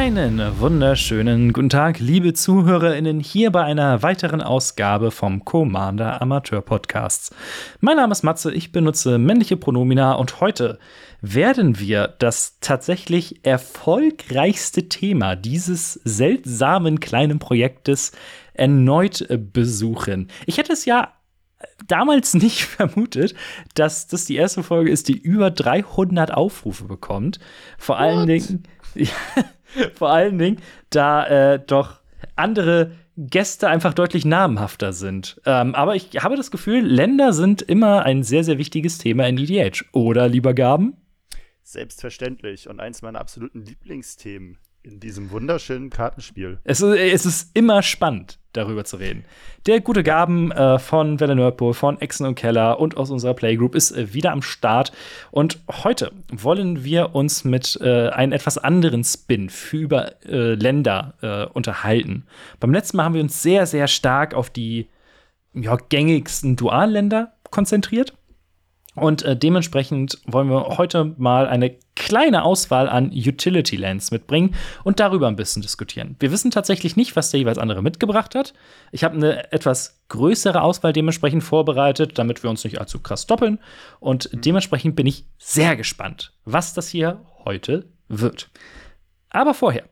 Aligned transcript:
Einen 0.00 0.58
wunderschönen 0.58 1.52
guten 1.52 1.68
Tag, 1.68 1.98
liebe 1.98 2.32
ZuhörerInnen, 2.32 3.20
hier 3.20 3.52
bei 3.52 3.64
einer 3.64 4.02
weiteren 4.02 4.40
Ausgabe 4.40 5.10
vom 5.10 5.44
Commander 5.44 6.22
Amateur 6.22 6.62
Podcasts. 6.62 7.34
Mein 7.80 7.98
Name 7.98 8.12
ist 8.12 8.22
Matze, 8.22 8.50
ich 8.50 8.72
benutze 8.72 9.18
männliche 9.18 9.58
Pronomina 9.58 10.14
und 10.14 10.40
heute 10.40 10.78
werden 11.20 11.78
wir 11.78 12.14
das 12.18 12.56
tatsächlich 12.60 13.44
erfolgreichste 13.44 14.88
Thema 14.88 15.36
dieses 15.36 16.00
seltsamen 16.04 16.98
kleinen 17.00 17.38
Projektes 17.38 18.12
erneut 18.54 19.28
besuchen. 19.52 20.28
Ich 20.46 20.56
hätte 20.56 20.72
es 20.72 20.86
ja 20.86 21.12
damals 21.86 22.32
nicht 22.32 22.62
vermutet, 22.64 23.34
dass 23.74 24.06
das 24.06 24.24
die 24.24 24.36
erste 24.36 24.62
Folge 24.62 24.90
ist, 24.90 25.08
die 25.08 25.18
über 25.18 25.50
300 25.50 26.32
Aufrufe 26.32 26.84
bekommt. 26.84 27.38
Vor 27.76 27.96
What? 27.96 28.02
allen 28.02 28.26
Dingen. 28.26 28.62
Ja, 28.96 29.44
Vor 29.94 30.10
allen 30.10 30.38
Dingen, 30.38 30.58
da 30.90 31.54
äh, 31.54 31.60
doch 31.64 32.00
andere 32.36 32.92
Gäste 33.16 33.68
einfach 33.68 33.92
deutlich 33.92 34.24
namhafter 34.24 34.92
sind. 34.92 35.40
Ähm, 35.44 35.74
aber 35.74 35.94
ich 35.94 36.10
habe 36.22 36.36
das 36.36 36.50
Gefühl, 36.50 36.80
Länder 36.80 37.32
sind 37.32 37.60
immer 37.62 38.04
ein 38.04 38.22
sehr, 38.22 38.44
sehr 38.44 38.58
wichtiges 38.58 38.98
Thema 38.98 39.26
in 39.26 39.36
EDH. 39.36 39.84
Oder, 39.92 40.28
lieber 40.28 40.54
Gaben? 40.54 40.96
Selbstverständlich. 41.62 42.68
Und 42.68 42.80
eins 42.80 43.02
meiner 43.02 43.20
absoluten 43.20 43.64
Lieblingsthemen 43.64 44.58
in 44.82 45.00
diesem 45.00 45.30
wunderschönen 45.30 45.90
Kartenspiel. 45.90 46.58
Es, 46.64 46.80
es 46.80 47.26
ist 47.26 47.50
immer 47.54 47.82
spannend, 47.82 48.38
darüber 48.52 48.84
zu 48.84 48.96
reden. 48.96 49.24
Der 49.66 49.80
gute 49.80 50.02
Gaben 50.02 50.50
äh, 50.52 50.78
von 50.78 51.20
Welle 51.20 51.36
Nerdpool, 51.36 51.74
von 51.74 52.00
Exen 52.00 52.26
und 52.26 52.34
Keller 52.34 52.80
und 52.80 52.96
aus 52.96 53.10
unserer 53.10 53.34
Playgroup 53.34 53.74
ist 53.74 53.92
äh, 53.92 54.14
wieder 54.14 54.32
am 54.32 54.40
Start. 54.42 54.92
Und 55.30 55.58
heute 55.84 56.12
wollen 56.32 56.82
wir 56.82 57.14
uns 57.14 57.44
mit 57.44 57.78
äh, 57.82 58.08
einem 58.08 58.32
etwas 58.32 58.56
anderen 58.56 59.04
Spin 59.04 59.50
für 59.50 59.76
über 59.76 60.24
äh, 60.24 60.54
Länder 60.54 61.14
äh, 61.20 61.44
unterhalten. 61.52 62.24
Beim 62.58 62.72
letzten 62.72 62.96
Mal 62.96 63.04
haben 63.04 63.14
wir 63.14 63.22
uns 63.22 63.42
sehr, 63.42 63.66
sehr 63.66 63.86
stark 63.86 64.34
auf 64.34 64.48
die 64.48 64.88
ja, 65.52 65.76
gängigsten 65.76 66.56
Dualländer 66.56 67.32
konzentriert. 67.50 68.14
Und 68.96 69.22
äh, 69.22 69.36
dementsprechend 69.36 70.18
wollen 70.26 70.48
wir 70.48 70.76
heute 70.76 71.14
mal 71.16 71.46
eine 71.46 71.76
kleine 71.94 72.42
Auswahl 72.42 72.88
an 72.88 73.12
Utility 73.12 73.76
Lands 73.76 74.10
mitbringen 74.10 74.56
und 74.82 74.98
darüber 74.98 75.28
ein 75.28 75.36
bisschen 75.36 75.62
diskutieren. 75.62 76.16
Wir 76.18 76.32
wissen 76.32 76.50
tatsächlich 76.50 76.96
nicht, 76.96 77.14
was 77.14 77.30
der 77.30 77.38
jeweils 77.38 77.58
andere 77.58 77.82
mitgebracht 77.82 78.34
hat. 78.34 78.52
Ich 78.90 79.04
habe 79.04 79.14
eine 79.14 79.52
etwas 79.52 80.00
größere 80.08 80.60
Auswahl 80.60 80.92
dementsprechend 80.92 81.44
vorbereitet, 81.44 82.18
damit 82.18 82.42
wir 82.42 82.50
uns 82.50 82.64
nicht 82.64 82.80
allzu 82.80 82.98
krass 82.98 83.26
doppeln. 83.26 83.60
Und 84.00 84.32
mhm. 84.32 84.40
dementsprechend 84.40 84.96
bin 84.96 85.06
ich 85.06 85.26
sehr 85.38 85.76
gespannt, 85.76 86.32
was 86.44 86.74
das 86.74 86.88
hier 86.88 87.20
heute 87.44 87.86
wird. 88.08 88.50
Aber 89.28 89.54
vorher 89.54 89.84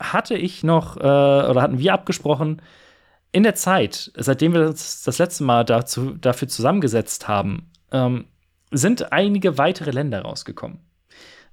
hatte 0.00 0.36
ich 0.36 0.62
noch, 0.62 0.96
äh, 0.96 1.00
oder 1.00 1.60
hatten 1.60 1.80
wir 1.80 1.92
abgesprochen, 1.92 2.62
in 3.32 3.42
der 3.42 3.54
Zeit, 3.54 4.10
seitdem 4.16 4.54
wir 4.54 4.66
uns 4.66 5.02
das 5.02 5.18
letzte 5.18 5.44
Mal 5.44 5.64
dazu, 5.64 6.12
dafür 6.12 6.48
zusammengesetzt 6.48 7.28
haben, 7.28 7.70
ähm, 7.92 8.26
sind 8.70 9.12
einige 9.12 9.58
weitere 9.58 9.90
Länder 9.90 10.22
rausgekommen. 10.22 10.78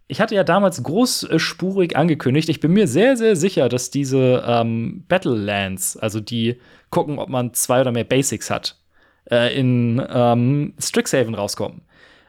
Ich 0.10 0.22
hatte 0.22 0.36
ja 0.36 0.44
damals 0.44 0.82
großspurig 0.84 1.98
angekündigt, 1.98 2.48
ich 2.48 2.62
bin 2.62 2.72
mir 2.72 2.88
sehr, 2.88 3.18
sehr 3.18 3.36
sicher, 3.36 3.68
dass 3.68 3.92
diese 3.92 4.44
ähm, 4.48 5.04
Battlelands, 5.10 5.98
also 5.98 6.22
die 6.22 6.62
gucken, 6.90 7.20
ob 7.20 7.28
man 7.28 7.54
zwei 7.54 7.82
oder 7.82 7.92
mehr 7.92 8.06
Basics 8.06 8.50
hat, 8.50 8.78
äh, 9.30 9.58
in 9.58 10.02
ähm, 10.10 10.74
Strixhaven 10.80 11.36
rauskommen. 11.36 11.82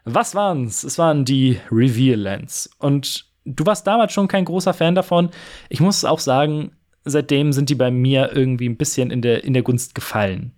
Was 0.04 0.34
waren's? 0.34 0.82
Es 0.82 0.98
waren 0.98 1.24
die 1.24 1.60
Reveal 1.70 2.18
Lands. 2.18 2.70
Und 2.78 3.26
du 3.44 3.66
warst 3.66 3.86
damals 3.86 4.12
schon 4.12 4.26
kein 4.26 4.44
großer 4.44 4.74
Fan 4.74 4.94
davon. 4.94 5.30
Ich 5.68 5.80
muss 5.80 6.04
auch 6.04 6.18
sagen, 6.18 6.72
seitdem 7.04 7.52
sind 7.52 7.68
die 7.68 7.74
bei 7.74 7.91
mir 7.91 8.32
irgendwie 8.34 8.68
ein 8.68 8.76
bisschen 8.76 9.10
in 9.10 9.22
der, 9.22 9.44
in 9.44 9.52
der 9.52 9.62
Gunst 9.62 9.94
gefallen. 9.94 10.52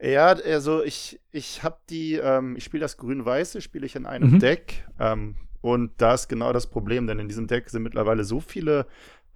Ja, 0.00 0.26
also 0.26 0.82
ich, 0.82 1.20
ich 1.30 1.62
habe 1.62 1.78
die, 1.88 2.14
ähm, 2.14 2.56
ich 2.56 2.64
spiele 2.64 2.82
das 2.82 2.96
Grün-Weiße, 2.96 3.60
spiele 3.60 3.86
ich 3.86 3.96
in 3.96 4.06
einem 4.06 4.32
mhm. 4.32 4.38
Deck. 4.40 4.84
Ähm, 4.98 5.36
und 5.60 5.92
da 5.98 6.14
ist 6.14 6.28
genau 6.28 6.52
das 6.52 6.66
Problem, 6.66 7.06
denn 7.06 7.18
in 7.18 7.28
diesem 7.28 7.46
Deck 7.46 7.70
sind 7.70 7.82
mittlerweile 7.82 8.24
so 8.24 8.40
viele 8.40 8.86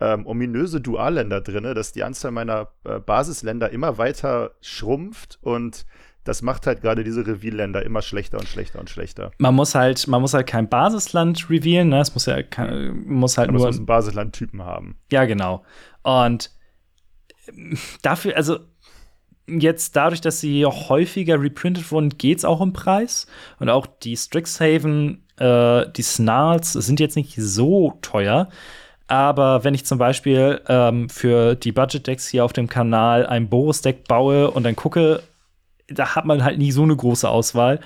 ähm, 0.01 0.27
ominöse 0.27 0.81
Dualländer 0.81 1.41
drin, 1.41 1.65
dass 1.75 1.93
die 1.93 2.05
Anzahl 2.05 2.33
meiner 2.33 2.69
äh, 2.85 2.99
Basisländer 2.99 3.71
immer 3.71 3.99
weiter 3.99 4.53
schrumpft 4.61 5.39
und 5.43 5.87
das 6.25 6.43
macht 6.43 6.67
halt 6.67 6.83
gerade 6.83 7.05
diese 7.05 7.27
Reveal-Länder 7.27 7.83
immer 7.85 8.03
schlechter 8.03 8.39
und 8.39 8.47
schlechter 8.47 8.79
und 8.81 8.91
schlechter. 8.91 9.31
Man 9.39 9.55
muss 9.55 9.75
halt, 9.75 10.07
man 10.09 10.21
muss 10.21 10.35
halt 10.35 10.47
kein 10.47 10.69
Basisland 10.69 11.49
revealen, 11.49 11.89
ne? 11.89 12.01
Es 12.01 12.13
muss 12.13 12.27
ja 12.27 12.43
kein, 12.43 13.05
muss 13.07 13.39
halt 13.39 13.49
Man 13.49 13.57
nur 13.57 13.67
muss 13.67 13.77
einen 13.79 13.87
Basisland-Typen 13.87 14.63
haben. 14.63 14.99
Ja, 15.11 15.25
genau. 15.25 15.65
Und 16.03 16.51
dafür, 18.03 18.37
also 18.37 18.59
jetzt 19.49 19.97
dadurch, 19.97 20.21
dass 20.21 20.41
sie 20.41 20.65
häufiger 20.65 21.41
reprintet 21.41 21.91
wurden, 21.91 22.17
geht 22.17 22.39
es 22.39 22.45
auch 22.45 22.61
im 22.61 22.73
Preis. 22.73 23.27
Und 23.59 23.71
auch 23.71 23.87
die 23.87 24.17
Strixhaven, 24.17 25.25
äh, 25.39 25.87
die 25.97 26.03
Snarls 26.03 26.73
sind 26.73 27.01
jetzt 27.01 27.17
nicht 27.17 27.35
so 27.37 27.99
teuer. 28.03 28.49
Aber 29.07 29.65
wenn 29.65 29.75
ich 29.75 29.87
zum 29.87 29.99
Beispiel 29.99 30.61
ähm, 30.69 31.09
für 31.09 31.55
die 31.55 31.73
Budget-Decks 31.73 32.29
hier 32.29 32.45
auf 32.45 32.53
dem 32.53 32.69
Kanal 32.69 33.27
ein 33.27 33.49
Boris-Deck 33.49 34.07
baue 34.07 34.51
und 34.51 34.65
dann 34.65 34.77
gucke, 34.77 35.23
da 35.89 36.15
hat 36.15 36.27
man 36.27 36.45
halt 36.45 36.59
nie 36.59 36.73
so 36.73 36.83
eine 36.83 36.95
große 36.95 37.29
Auswahl. 37.29 37.81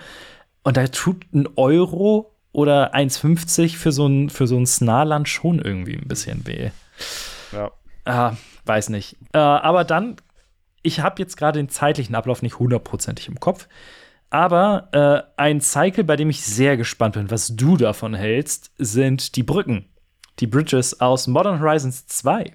Und 0.65 0.77
da 0.77 0.87
tut 0.89 1.25
ein 1.33 1.49
Euro 1.57 2.33
oder 2.53 2.95
1,50 2.95 3.77
für 3.77 3.93
so 3.93 4.07
ein, 4.07 4.31
für 4.31 4.47
so 4.47 4.57
ein 4.57 4.67
Snarland 4.67 5.29
schon 5.29 5.61
irgendwie 5.61 5.97
ein 5.97 6.09
bisschen 6.09 6.47
weh. 6.47 6.71
Ja. 7.53 7.71
Ah, 8.05 8.37
weiß 8.67 8.89
nicht. 8.89 9.17
Äh, 9.33 9.39
aber 9.39 9.85
dann 9.85 10.17
ich 10.83 11.01
habe 11.01 11.21
jetzt 11.21 11.37
gerade 11.37 11.59
den 11.59 11.69
zeitlichen 11.69 12.15
Ablauf 12.15 12.43
nicht 12.43 12.59
hundertprozentig 12.59 13.29
im 13.29 13.41
Kopf. 13.41 13.69
Aber 14.31 14.89
äh, 14.93 15.41
ein 15.41 15.61
Cycle, 15.61 16.05
bei 16.05 16.17
dem 16.17 16.31
ich 16.31 16.43
sehr 16.43 16.77
gespannt 16.77 17.15
bin, 17.15 17.31
was 17.31 17.55
du 17.55 17.77
davon 17.77 18.15
hältst, 18.15 18.71
sind 18.79 19.37
die 19.37 19.43
Brücken. 19.43 19.91
Die 20.41 20.47
Bridges 20.47 21.01
aus 21.01 21.27
Modern 21.27 21.61
Horizons 21.61 22.07
2. 22.07 22.53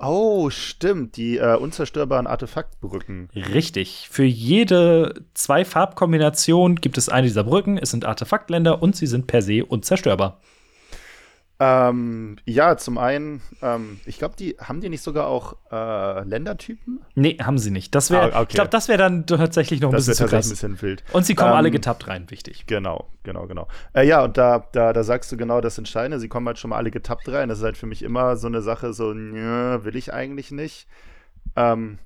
Oh, 0.00 0.48
stimmt, 0.50 1.16
die 1.16 1.38
äh, 1.38 1.56
unzerstörbaren 1.56 2.26
Artefaktbrücken. 2.26 3.30
Richtig. 3.34 4.08
Für 4.10 4.24
jede 4.24 5.24
zwei 5.34 5.64
Farbkombination 5.64 6.76
gibt 6.76 6.98
es 6.98 7.08
eine 7.08 7.26
dieser 7.26 7.44
Brücken. 7.44 7.78
Es 7.78 7.90
sind 7.90 8.04
Artefaktländer 8.04 8.80
und 8.80 8.94
sie 8.94 9.08
sind 9.08 9.26
per 9.26 9.42
se 9.42 9.64
unzerstörbar. 9.64 10.40
Ähm, 11.60 12.36
ja, 12.44 12.76
zum 12.76 12.98
einen, 12.98 13.42
ähm, 13.62 13.98
ich 14.06 14.18
glaube, 14.18 14.36
die 14.38 14.56
haben 14.60 14.80
die 14.80 14.88
nicht 14.88 15.02
sogar 15.02 15.26
auch 15.26 15.56
äh, 15.72 16.22
Ländertypen? 16.22 17.00
Nee, 17.16 17.38
haben 17.42 17.58
sie 17.58 17.72
nicht. 17.72 17.96
Das 17.96 18.12
wäre, 18.12 18.32
ah, 18.32 18.40
okay. 18.40 18.46
ich 18.50 18.54
glaube, 18.54 18.70
das 18.70 18.86
wäre 18.86 18.98
dann 18.98 19.26
tatsächlich 19.26 19.80
noch 19.80 19.88
ein 19.88 19.96
das 19.96 20.06
bisschen 20.06 20.28
zu 20.28 20.30
krass. 20.30 20.46
ein 20.46 20.50
bisschen 20.50 20.82
wild. 20.82 21.02
Und 21.12 21.26
sie 21.26 21.34
kommen 21.34 21.50
ähm, 21.50 21.56
alle 21.56 21.72
getappt 21.72 22.06
rein, 22.06 22.30
wichtig. 22.30 22.66
Genau, 22.68 23.08
genau, 23.24 23.48
genau. 23.48 23.66
Äh, 23.92 24.06
ja, 24.06 24.22
und 24.22 24.36
da, 24.36 24.68
da, 24.70 24.92
da 24.92 25.02
sagst 25.02 25.32
du 25.32 25.36
genau 25.36 25.60
das 25.60 25.76
Entscheidende. 25.78 26.20
Sie 26.20 26.28
kommen 26.28 26.46
halt 26.46 26.58
schon 26.58 26.70
mal 26.70 26.76
alle 26.76 26.92
getappt 26.92 27.28
rein. 27.28 27.48
Das 27.48 27.58
ist 27.58 27.64
halt 27.64 27.76
für 27.76 27.86
mich 27.86 28.02
immer 28.04 28.36
so 28.36 28.46
eine 28.46 28.62
Sache, 28.62 28.92
so, 28.92 29.12
nö, 29.12 29.82
will 29.82 29.96
ich 29.96 30.12
eigentlich 30.12 30.52
nicht. 30.52 30.86
Ähm, 31.56 31.98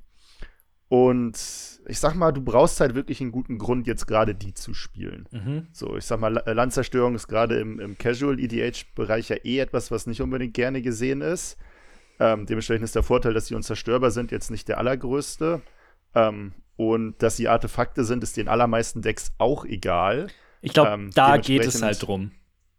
und 0.92 1.39
ich 1.86 1.98
sag 1.98 2.15
mal, 2.16 2.33
du 2.33 2.42
brauchst 2.42 2.78
halt 2.78 2.94
wirklich 2.94 3.22
einen 3.22 3.33
guten 3.33 3.56
Grund, 3.56 3.86
jetzt 3.86 4.06
gerade 4.06 4.34
die 4.34 4.53
zu 4.53 4.74
spielen. 4.74 5.27
Mhm. 5.30 5.68
So, 5.72 5.97
ich 5.97 6.04
sag 6.04 6.21
mal, 6.21 6.42
Landzerstörung 6.44 7.15
ist 7.15 7.28
gerade 7.28 7.59
im, 7.59 7.80
im 7.80 7.97
Casual-EDH-Bereich 7.97 9.30
ja 9.30 9.36
eh 9.36 9.59
etwas, 9.60 9.91
was 9.91 10.06
nicht 10.06 10.21
unbedingt 10.21 10.53
gerne 10.53 10.83
gesehen 10.83 11.22
ist. 11.22 11.56
Ähm, 12.21 12.44
dementsprechend 12.44 12.84
ist 12.84 12.94
der 12.94 13.03
Vorteil, 13.03 13.33
dass 13.33 13.47
sie 13.47 13.54
unzerstörbar 13.54 14.10
sind, 14.10 14.33
jetzt 14.33 14.50
nicht 14.50 14.68
der 14.68 14.77
allergrößte. 14.77 15.62
Ähm, 16.15 16.53
und 16.77 17.22
dass 17.22 17.38
sie 17.38 17.48
Artefakte 17.48 18.04
sind, 18.04 18.22
ist 18.22 18.36
den 18.36 18.48
allermeisten 18.48 19.00
Decks 19.00 19.33
auch 19.38 19.65
egal. 19.65 20.27
Ich 20.60 20.74
glaube, 20.74 20.91
ähm, 20.91 21.10
da 21.15 21.38
geht 21.38 21.65
es 21.65 21.80
halt 21.80 22.03
drum. 22.03 22.33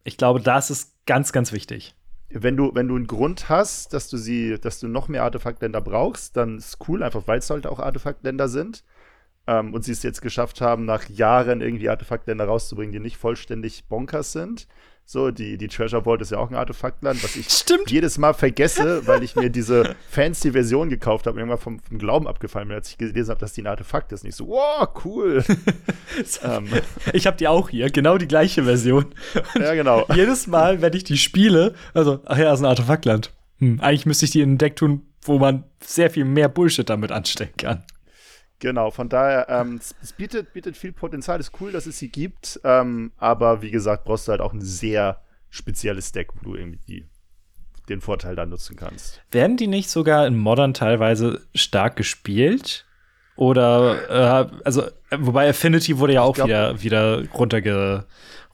Ich 0.04 0.18
glaube, 0.18 0.40
das 0.40 0.70
ist 0.70 1.04
ganz, 1.08 1.32
ganz 1.32 1.52
wichtig 1.52 1.96
wenn 2.34 2.58
du, 2.58 2.74
wenn 2.74 2.88
du 2.88 2.96
einen 2.96 3.08
Grund 3.08 3.50
hast, 3.50 3.94
dass 3.94 4.10
du 4.10 4.18
sie, 4.18 4.60
dass 4.60 4.80
du 4.80 4.88
noch 4.88 5.08
mehr 5.08 5.24
Artefaktländer 5.24 5.82
brauchst, 5.82 6.36
dann 6.38 6.58
ist 6.58 6.78
cool, 6.88 7.04
einfach 7.04 7.28
weil 7.28 7.40
es 7.40 7.50
halt 7.50 7.68
auch 7.68 7.80
Artefaktländer 7.80 8.48
sind. 8.48 8.84
Ähm, 9.46 9.74
und 9.74 9.84
sie 9.84 9.92
es 9.92 10.04
jetzt 10.04 10.22
geschafft 10.22 10.62
haben, 10.62 10.86
nach 10.86 11.10
Jahren 11.10 11.62
irgendwie 11.62 11.90
Artefaktländer 11.90 12.46
rauszubringen, 12.46 12.94
die 12.94 13.00
nicht 13.00 13.18
vollständig 13.18 13.86
bonkers 13.88 14.32
sind. 14.32 14.68
So, 15.06 15.32
die, 15.32 15.58
die 15.58 15.68
Treasure 15.68 16.04
Vault 16.06 16.22
ist 16.22 16.32
ja 16.32 16.38
auch 16.38 16.50
ein 16.50 16.56
Artefaktland, 16.56 17.22
was 17.24 17.36
ich 17.36 17.50
Stimmt. 17.50 17.92
jedes 17.92 18.18
Mal 18.18 18.34
vergesse, 18.34 19.06
weil 19.06 19.22
ich 19.22 19.36
mir 19.36 19.50
diese 19.50 19.96
fancy 20.10 20.54
Version 20.54 20.90
gekauft 20.90 21.28
habe 21.28 21.36
und 21.36 21.40
irgendwann 21.40 21.60
vom, 21.60 21.80
vom 21.82 21.98
Glauben 22.00 22.26
abgefallen 22.28 22.70
bin, 22.70 22.78
als 22.78 22.90
ich 22.90 22.98
gelesen 22.98 23.30
habe, 23.30 23.40
dass 23.40 23.54
die 23.54 23.62
ein 23.62 23.68
Artefakt 23.68 24.12
ist. 24.14 24.24
Nicht 24.24 24.36
so, 24.36 24.48
wow, 24.48 24.88
cool. 25.04 25.44
ähm, 26.44 26.68
Ich 27.12 27.28
habe 27.28 27.36
die 27.38 27.48
auch 27.48 27.70
hier, 27.70 27.90
genau 27.90 28.18
die 28.18 28.28
gleiche 28.28 28.64
Version. 28.64 29.08
ja, 29.60 29.74
genau. 29.76 30.06
Jedes 30.16 30.48
Mal, 30.48 30.82
wenn 30.82 30.94
ich 30.94 31.04
die 31.04 31.18
spiele, 31.18 31.76
also, 31.94 32.22
ach 32.26 32.38
ja, 32.38 32.54
ist 32.54 32.62
ein 32.62 32.66
Artefaktland. 32.66 33.32
Hm, 33.60 33.80
eigentlich 33.82 34.06
müsste 34.06 34.26
ich 34.26 34.32
die 34.32 34.42
in 34.42 34.54
ein 34.54 34.58
Deck 34.58 34.78
tun, 34.78 35.02
wo 35.22 35.38
man 35.38 35.66
sehr 35.82 36.10
viel 36.12 36.26
mehr 36.26 36.48
Bullshit 36.50 36.90
damit 36.90 37.12
anstecken 37.12 37.58
kann. 37.58 37.84
Genau, 38.64 38.92
von 38.92 39.10
daher, 39.10 39.50
ähm, 39.50 39.82
es, 40.02 40.14
bietet, 40.14 40.54
bietet 40.54 40.78
viel 40.78 40.94
Potenzial, 40.94 41.38
ist 41.38 41.52
cool, 41.60 41.74
dass 41.74 41.86
es 41.86 42.00
sie 42.00 42.08
gibt, 42.08 42.62
ähm, 42.64 43.12
aber 43.18 43.62
wie 43.62 43.72
gesagt, 43.72 44.06
brauchst 44.06 44.30
du 44.30 44.32
halt 44.32 44.40
auch 44.40 44.54
ein 44.54 44.62
sehr 44.62 45.20
spezielles 45.50 46.14
Deck, 46.14 46.30
wo 46.34 46.52
du 46.52 46.56
irgendwie 46.56 47.06
den 47.90 48.00
Vorteil 48.00 48.38
dann 48.38 48.48
nutzen 48.48 48.78
kannst. 48.78 49.22
Werden 49.32 49.58
die 49.58 49.68
nicht 49.68 49.90
sogar 49.90 50.26
in 50.26 50.38
Modern 50.38 50.74
teilweise 50.74 51.42
stark 51.54 51.98
gespielt? 51.98 52.86
Oder, 53.36 54.48
äh, 54.48 54.50
also, 54.64 54.84
äh, 54.84 55.18
wobei 55.20 55.50
Affinity 55.50 55.98
wurde 56.00 56.14
ja 56.14 56.22
auch 56.22 56.36
glaub- 56.36 56.48
wieder, 56.48 56.82
wieder 56.82 57.30
runterge, 57.34 58.06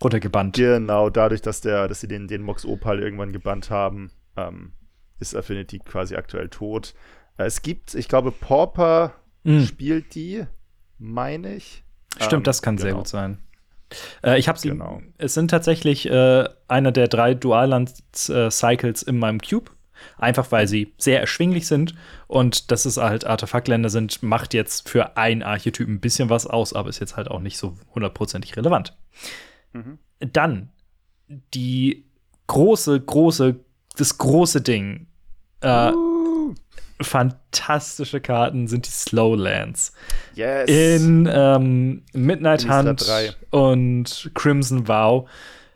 runtergebannt. 0.01 0.55
Genau, 0.55 1.11
dadurch, 1.11 1.43
dass, 1.43 1.61
der, 1.61 1.87
dass 1.87 2.01
sie 2.01 2.07
den, 2.07 2.27
den 2.27 2.41
Mox 2.41 2.65
Opal 2.65 2.99
irgendwann 2.99 3.31
gebannt 3.31 3.69
haben, 3.69 4.09
ähm, 4.35 4.73
ist 5.19 5.35
Affinity 5.35 5.77
quasi 5.77 6.15
aktuell 6.15 6.49
tot. 6.49 6.95
Äh, 7.37 7.43
es 7.43 7.61
gibt, 7.61 7.93
ich 7.93 8.07
glaube, 8.07 8.31
Pauper 8.31 9.13
Mhm. 9.49 9.65
spielt 9.65 10.15
die, 10.15 10.45
meine 10.97 11.55
ich. 11.55 11.83
Stimmt, 12.17 12.33
Ähm, 12.33 12.43
das 12.43 12.61
kann 12.61 12.77
sehr 12.77 12.89
genau. 12.89 12.99
gut 12.99 13.07
sein. 13.07 13.39
Äh, 14.23 14.37
ich 14.37 14.47
habe 14.47 14.59
sie. 14.59 14.69
Genau. 14.69 15.01
Es 15.17 15.33
sind 15.33 15.49
tatsächlich 15.49 16.09
äh, 16.09 16.47
einer 16.67 16.91
der 16.91 17.07
drei 17.07 17.33
Dualland-Cycles 17.33 19.03
in 19.03 19.17
meinem 19.17 19.39
Cube. 19.39 19.71
Einfach 20.17 20.49
weil 20.53 20.65
sie 20.65 20.93
sehr 20.97 21.19
erschwinglich 21.19 21.67
sind 21.67 21.93
und 22.27 22.71
dass 22.71 22.85
es 22.85 22.95
halt 22.95 23.25
Artefaktländer 23.25 23.89
sind, 23.89 24.23
macht 24.23 24.53
jetzt 24.53 24.87
für 24.87 25.17
ein 25.17 25.43
Archetyp 25.43 25.89
ein 25.89 25.99
bisschen 25.99 26.29
was 26.29 26.47
aus, 26.47 26.71
aber 26.71 26.87
ist 26.87 26.99
jetzt 26.99 27.17
halt 27.17 27.29
auch 27.29 27.41
nicht 27.41 27.57
so 27.57 27.75
hundertprozentig 27.93 28.55
relevant. 28.55 28.95
Mhm. 29.73 29.97
Dann 30.19 30.69
die 31.53 32.05
große, 32.47 32.97
große, 33.01 33.59
das 33.97 34.17
große 34.17 34.61
Ding. 34.61 35.07
Äh, 35.59 35.91
fantastische 37.01 38.21
Karten 38.21 38.67
sind 38.67 38.85
die 38.85 38.91
Slowlands. 38.91 39.93
Yes. 40.35 40.69
In 40.69 41.29
ähm, 41.31 42.03
Midnight 42.13 42.69
Hunt 42.69 43.07
3. 43.07 43.33
und 43.51 44.31
Crimson 44.33 44.87
Vow 44.87 45.27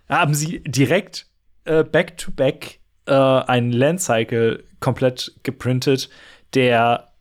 haben 0.10 0.34
sie 0.34 0.62
direkt 0.64 1.28
äh, 1.66 1.84
back-to-back 1.84 2.80
äh, 3.06 3.14
einen 3.14 3.72
Landcycle 3.72 4.64
komplett 4.80 5.34
geprintet, 5.44 6.10
der 6.54 7.14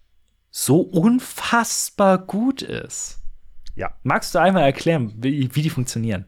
so 0.50 0.80
unfassbar 0.80 2.18
gut 2.18 2.62
ist. 2.62 3.20
Ja. 3.74 3.94
Magst 4.02 4.34
du 4.34 4.38
einmal 4.38 4.64
erklären, 4.64 5.12
wie, 5.16 5.54
wie 5.54 5.62
die 5.62 5.70
funktionieren? 5.70 6.26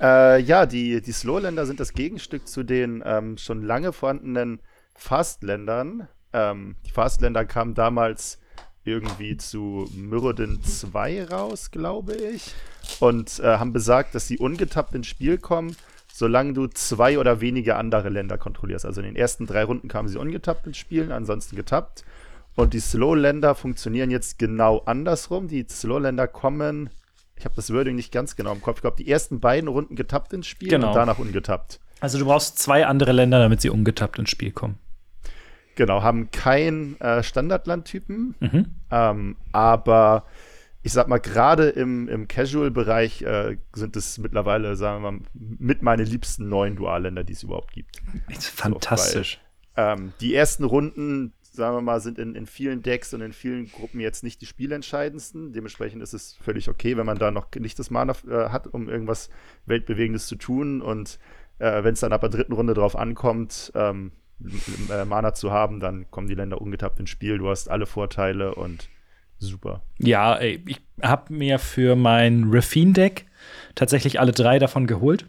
Äh, 0.00 0.40
ja, 0.40 0.66
die, 0.66 1.00
die 1.00 1.12
Slowländer 1.12 1.66
sind 1.66 1.80
das 1.80 1.92
Gegenstück 1.92 2.46
zu 2.46 2.62
den 2.62 3.02
ähm, 3.04 3.36
schon 3.36 3.62
lange 3.62 3.92
vorhandenen 3.92 4.60
Fastländern. 4.94 6.08
Ähm, 6.32 6.76
die 6.86 6.90
Fastländer 6.90 7.44
kamen 7.44 7.74
damals 7.74 8.38
irgendwie 8.84 9.36
zu 9.36 9.88
Myrodin 9.94 10.62
2 10.62 11.24
raus, 11.26 11.70
glaube 11.70 12.14
ich. 12.14 12.52
Und 13.00 13.38
äh, 13.40 13.58
haben 13.58 13.72
besagt, 13.72 14.14
dass 14.14 14.26
sie 14.26 14.38
ungetappt 14.38 14.94
ins 14.94 15.06
Spiel 15.06 15.38
kommen, 15.38 15.76
solange 16.12 16.52
du 16.52 16.66
zwei 16.66 17.18
oder 17.18 17.40
weniger 17.40 17.78
andere 17.78 18.08
Länder 18.08 18.38
kontrollierst. 18.38 18.84
Also 18.84 19.00
in 19.00 19.06
den 19.06 19.16
ersten 19.16 19.46
drei 19.46 19.64
Runden 19.64 19.88
kamen 19.88 20.08
sie 20.08 20.18
ungetappt 20.18 20.66
ins 20.66 20.78
Spiel, 20.78 21.12
ansonsten 21.12 21.54
getappt. 21.56 22.04
Und 22.54 22.74
die 22.74 22.80
Slowländer 22.80 23.54
funktionieren 23.54 24.10
jetzt 24.10 24.38
genau 24.38 24.80
andersrum. 24.80 25.48
Die 25.48 25.64
Slowländer 25.68 26.26
kommen, 26.28 26.90
ich 27.36 27.44
habe 27.44 27.54
das 27.54 27.72
Wording 27.72 27.94
nicht 27.96 28.12
ganz 28.12 28.36
genau 28.36 28.52
im 28.52 28.60
Kopf, 28.60 28.78
ich 28.78 28.82
glaube, 28.82 28.96
die 29.02 29.08
ersten 29.10 29.40
beiden 29.40 29.68
Runden 29.68 29.94
getappt 29.96 30.32
ins 30.32 30.48
Spiel 30.48 30.68
Genau. 30.68 30.88
und 30.88 30.94
danach 30.94 31.18
ungetappt. 31.18 31.80
Also 32.00 32.18
du 32.18 32.24
brauchst 32.26 32.58
zwei 32.58 32.84
andere 32.86 33.12
Länder, 33.12 33.38
damit 33.38 33.60
sie 33.62 33.70
ungetappt 33.70 34.18
ins 34.18 34.28
Spiel 34.28 34.50
kommen. 34.50 34.78
Genau, 35.74 36.02
haben 36.02 36.30
keinen 36.30 37.00
äh, 37.00 37.22
Standardlandtypen, 37.22 38.34
Mhm. 38.40 38.66
ähm, 38.90 39.36
aber 39.52 40.26
ich 40.82 40.92
sag 40.92 41.06
mal, 41.08 41.18
gerade 41.18 41.68
im, 41.68 42.08
im 42.08 42.26
Casual-Bereich 42.26 43.22
äh, 43.22 43.56
sind 43.72 43.96
es 43.96 44.18
mittlerweile, 44.18 44.74
sagen 44.76 45.02
wir 45.02 45.12
mal, 45.12 45.20
mit 45.32 45.82
meine 45.82 46.02
liebsten 46.02 46.48
neuen 46.48 46.74
Dualländer, 46.76 47.22
die 47.22 47.34
es 47.34 47.44
überhaupt 47.44 47.72
gibt. 47.72 48.02
Ist 48.28 48.48
fantastisch. 48.48 49.40
Ähm, 49.76 50.12
die 50.20 50.34
ersten 50.34 50.64
Runden, 50.64 51.32
sagen 51.42 51.76
wir 51.76 51.82
mal, 51.82 52.00
sind 52.00 52.18
in, 52.18 52.34
in 52.34 52.46
vielen 52.46 52.82
Decks 52.82 53.14
und 53.14 53.20
in 53.20 53.32
vielen 53.32 53.70
Gruppen 53.70 54.00
jetzt 54.00 54.24
nicht 54.24 54.40
die 54.40 54.46
spielentscheidendsten. 54.46 55.52
Dementsprechend 55.52 56.02
ist 56.02 56.14
es 56.14 56.36
völlig 56.42 56.68
okay, 56.68 56.96
wenn 56.96 57.06
man 57.06 57.18
da 57.18 57.30
noch 57.30 57.46
nicht 57.58 57.78
das 57.78 57.90
Mana 57.90 58.14
äh, 58.28 58.48
hat, 58.48 58.66
um 58.66 58.88
irgendwas 58.88 59.30
Weltbewegendes 59.66 60.26
zu 60.26 60.34
tun. 60.34 60.82
Und 60.82 61.20
äh, 61.60 61.84
wenn 61.84 61.94
es 61.94 62.00
dann 62.00 62.12
ab 62.12 62.22
der 62.22 62.30
dritten 62.30 62.54
Runde 62.54 62.74
drauf 62.74 62.96
ankommt, 62.96 63.70
ähm, 63.76 64.10
äh, 64.90 65.04
Mana 65.04 65.34
zu 65.34 65.50
haben, 65.50 65.80
dann 65.80 66.10
kommen 66.10 66.28
die 66.28 66.34
Länder 66.34 66.60
ungetappt 66.60 67.00
ins 67.00 67.10
Spiel. 67.10 67.38
Du 67.38 67.48
hast 67.48 67.68
alle 67.68 67.86
Vorteile 67.86 68.54
und 68.54 68.88
super. 69.38 69.82
Ja, 69.98 70.36
ey, 70.36 70.62
ich 70.66 70.80
habe 71.02 71.32
mir 71.32 71.58
für 71.58 71.96
mein 71.96 72.44
Raffine-Deck 72.48 73.26
tatsächlich 73.74 74.20
alle 74.20 74.32
drei 74.32 74.58
davon 74.58 74.86
geholt. 74.86 75.26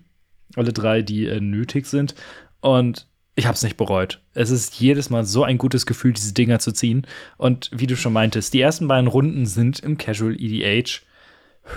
Alle 0.55 0.73
drei, 0.73 1.01
die 1.01 1.25
äh, 1.25 1.39
nötig 1.39 1.87
sind. 1.87 2.15
Und 2.61 3.07
ich 3.35 3.47
habe 3.47 3.55
es 3.55 3.63
nicht 3.63 3.77
bereut. 3.77 4.21
Es 4.33 4.51
ist 4.51 4.79
jedes 4.79 5.09
Mal 5.09 5.25
so 5.25 5.43
ein 5.43 5.57
gutes 5.57 5.85
Gefühl, 5.85 6.13
diese 6.13 6.33
Dinger 6.33 6.59
zu 6.59 6.71
ziehen. 6.71 7.07
Und 7.37 7.71
wie 7.73 7.87
du 7.87 7.95
schon 7.95 8.13
meintest, 8.13 8.53
die 8.53 8.61
ersten 8.61 8.87
beiden 8.87 9.07
Runden 9.07 9.45
sind 9.45 9.79
im 9.79 9.97
Casual 9.97 10.35
EDH 10.39 11.01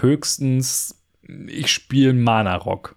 höchstens, 0.01 1.03
ich 1.47 1.73
spiele 1.73 2.13
Mana-Rock. 2.13 2.97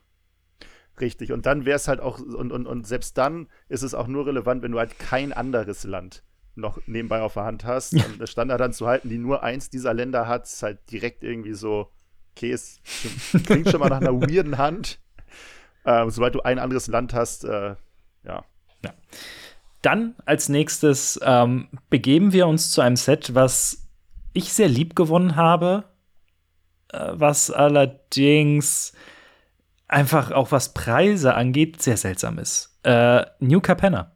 Richtig. 0.99 1.31
Und 1.31 1.45
dann 1.45 1.65
wäre 1.65 1.77
es 1.77 1.87
halt 1.87 1.99
auch, 1.99 2.19
und, 2.19 2.51
und, 2.51 2.67
und 2.67 2.87
selbst 2.87 3.17
dann 3.17 3.47
ist 3.69 3.83
es 3.83 3.93
auch 3.93 4.07
nur 4.07 4.25
relevant, 4.25 4.63
wenn 4.63 4.71
du 4.71 4.79
halt 4.79 4.99
kein 4.99 5.33
anderes 5.33 5.83
Land 5.83 6.23
noch 6.55 6.79
nebenbei 6.87 7.21
auf 7.21 7.33
der 7.33 7.45
Hand 7.45 7.63
hast. 7.63 7.93
Und 8.05 8.19
das 8.19 8.29
Standard 8.29 8.59
dann 8.59 8.73
zu 8.73 8.85
halten, 8.85 9.09
die 9.09 9.17
nur 9.17 9.43
eins 9.43 9.69
dieser 9.69 9.93
Länder 9.93 10.27
hat, 10.27 10.43
ist 10.43 10.61
halt 10.61 10.79
direkt 10.91 11.23
irgendwie 11.23 11.53
so, 11.53 11.89
okay, 12.35 12.51
es 12.51 12.81
klingt 13.45 13.69
schon 13.69 13.79
mal 13.79 13.89
nach 13.89 14.01
einer 14.01 14.19
weirden 14.19 14.57
Hand. 14.57 14.99
Ähm, 15.85 16.09
sobald 16.09 16.35
du 16.35 16.41
ein 16.41 16.59
anderes 16.59 16.87
Land 16.87 17.13
hast, 17.13 17.45
äh, 17.45 17.75
ja. 18.25 18.43
Dann 19.81 20.15
als 20.25 20.49
nächstes 20.49 21.19
ähm, 21.23 21.69
begeben 21.89 22.33
wir 22.33 22.47
uns 22.47 22.71
zu 22.71 22.81
einem 22.81 22.97
Set, 22.97 23.33
was 23.33 23.87
ich 24.33 24.51
sehr 24.51 24.67
lieb 24.67 24.95
gewonnen 24.95 25.37
habe, 25.37 25.85
äh, 26.89 27.11
was 27.13 27.49
allerdings 27.49 28.93
einfach 29.89 30.31
auch 30.31 30.51
was 30.51 30.73
Preise 30.73 31.35
angeht, 31.35 31.81
sehr 31.81 31.97
seltsam 31.97 32.39
ist. 32.39 32.77
Äh, 32.83 33.25
New 33.39 33.59
Capenna. 33.59 34.15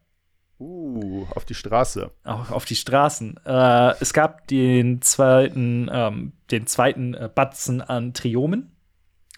Uh, 0.59 1.25
auf 1.35 1.43
die 1.43 1.55
Straße. 1.55 2.11
Auch 2.23 2.51
auf 2.51 2.63
die 2.63 2.75
Straßen. 2.75 3.37
Äh, 3.45 3.95
es 3.99 4.13
gab 4.13 4.47
den 4.47 5.01
zweiten, 5.01 5.89
ähm, 5.91 6.33
den 6.51 6.67
zweiten 6.67 7.15
äh, 7.15 7.29
Batzen 7.33 7.81
an 7.81 8.13
Triomen. 8.13 8.71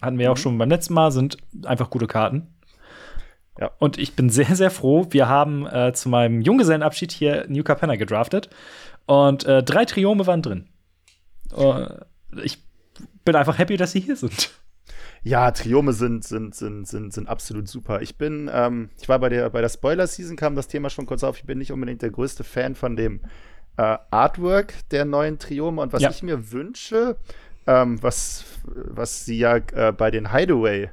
Hatten 0.01 0.19
wir 0.19 0.31
auch 0.31 0.37
schon 0.37 0.57
beim 0.57 0.69
letzten 0.69 0.93
Mal, 0.93 1.11
sind 1.11 1.37
einfach 1.65 1.89
gute 1.89 2.05
Karten. 2.05 2.53
Ja. 3.59 3.71
Und 3.79 3.97
ich 3.97 4.15
bin 4.15 4.29
sehr, 4.29 4.55
sehr 4.55 4.69
froh. 4.69 5.07
Wir 5.11 5.27
haben 5.29 5.65
äh, 5.65 5.93
zu 5.93 6.09
meinem 6.09 6.41
Junggesellenabschied 6.41 7.11
hier 7.11 7.45
New 7.47 7.63
Capenna 7.63 7.95
gedraftet. 7.95 8.49
Und 9.05 9.45
äh, 9.45 9.63
drei 9.63 9.85
Triome 9.85 10.27
waren 10.27 10.41
drin. 10.41 10.67
Äh, 11.55 11.87
ich 12.43 12.59
bin 13.23 13.35
einfach 13.35 13.57
happy, 13.57 13.77
dass 13.77 13.93
sie 13.93 14.01
hier 14.01 14.17
sind. 14.17 14.51
Ja, 15.25 15.49
Triome 15.49 15.91
sind, 15.93 16.23
sind, 16.23 16.53
sind, 16.53 16.87
sind, 16.87 17.11
sind 17.11 17.27
absolut 17.27 17.67
super. 17.67 17.99
Ich 18.03 18.15
bin, 18.15 18.47
ähm, 18.53 18.89
ich 19.01 19.09
war 19.09 19.17
bei 19.17 19.29
der, 19.29 19.49
bei 19.49 19.59
der 19.59 19.69
Spoiler-Season, 19.69 20.35
kam 20.37 20.53
das 20.55 20.67
Thema 20.67 20.91
schon 20.91 21.07
kurz 21.07 21.23
auf. 21.23 21.37
Ich 21.37 21.45
bin 21.45 21.57
nicht 21.57 21.71
unbedingt 21.71 22.03
der 22.03 22.11
größte 22.11 22.43
Fan 22.43 22.75
von 22.75 22.95
dem 22.95 23.21
äh, 23.77 23.97
Artwork 24.11 24.87
der 24.91 25.03
neuen 25.03 25.39
Triome. 25.39 25.81
Und 25.81 25.93
was 25.93 26.03
Ja. 26.03 26.11
ich 26.11 26.21
mir 26.21 26.51
wünsche, 26.51 27.17
ähm, 27.65 28.03
was, 28.03 28.45
was 28.65 29.25
sie 29.25 29.39
ja 29.39 29.55
äh, 29.73 29.91
bei 29.91 30.11
den 30.11 30.31
Hideaway, 30.31 30.91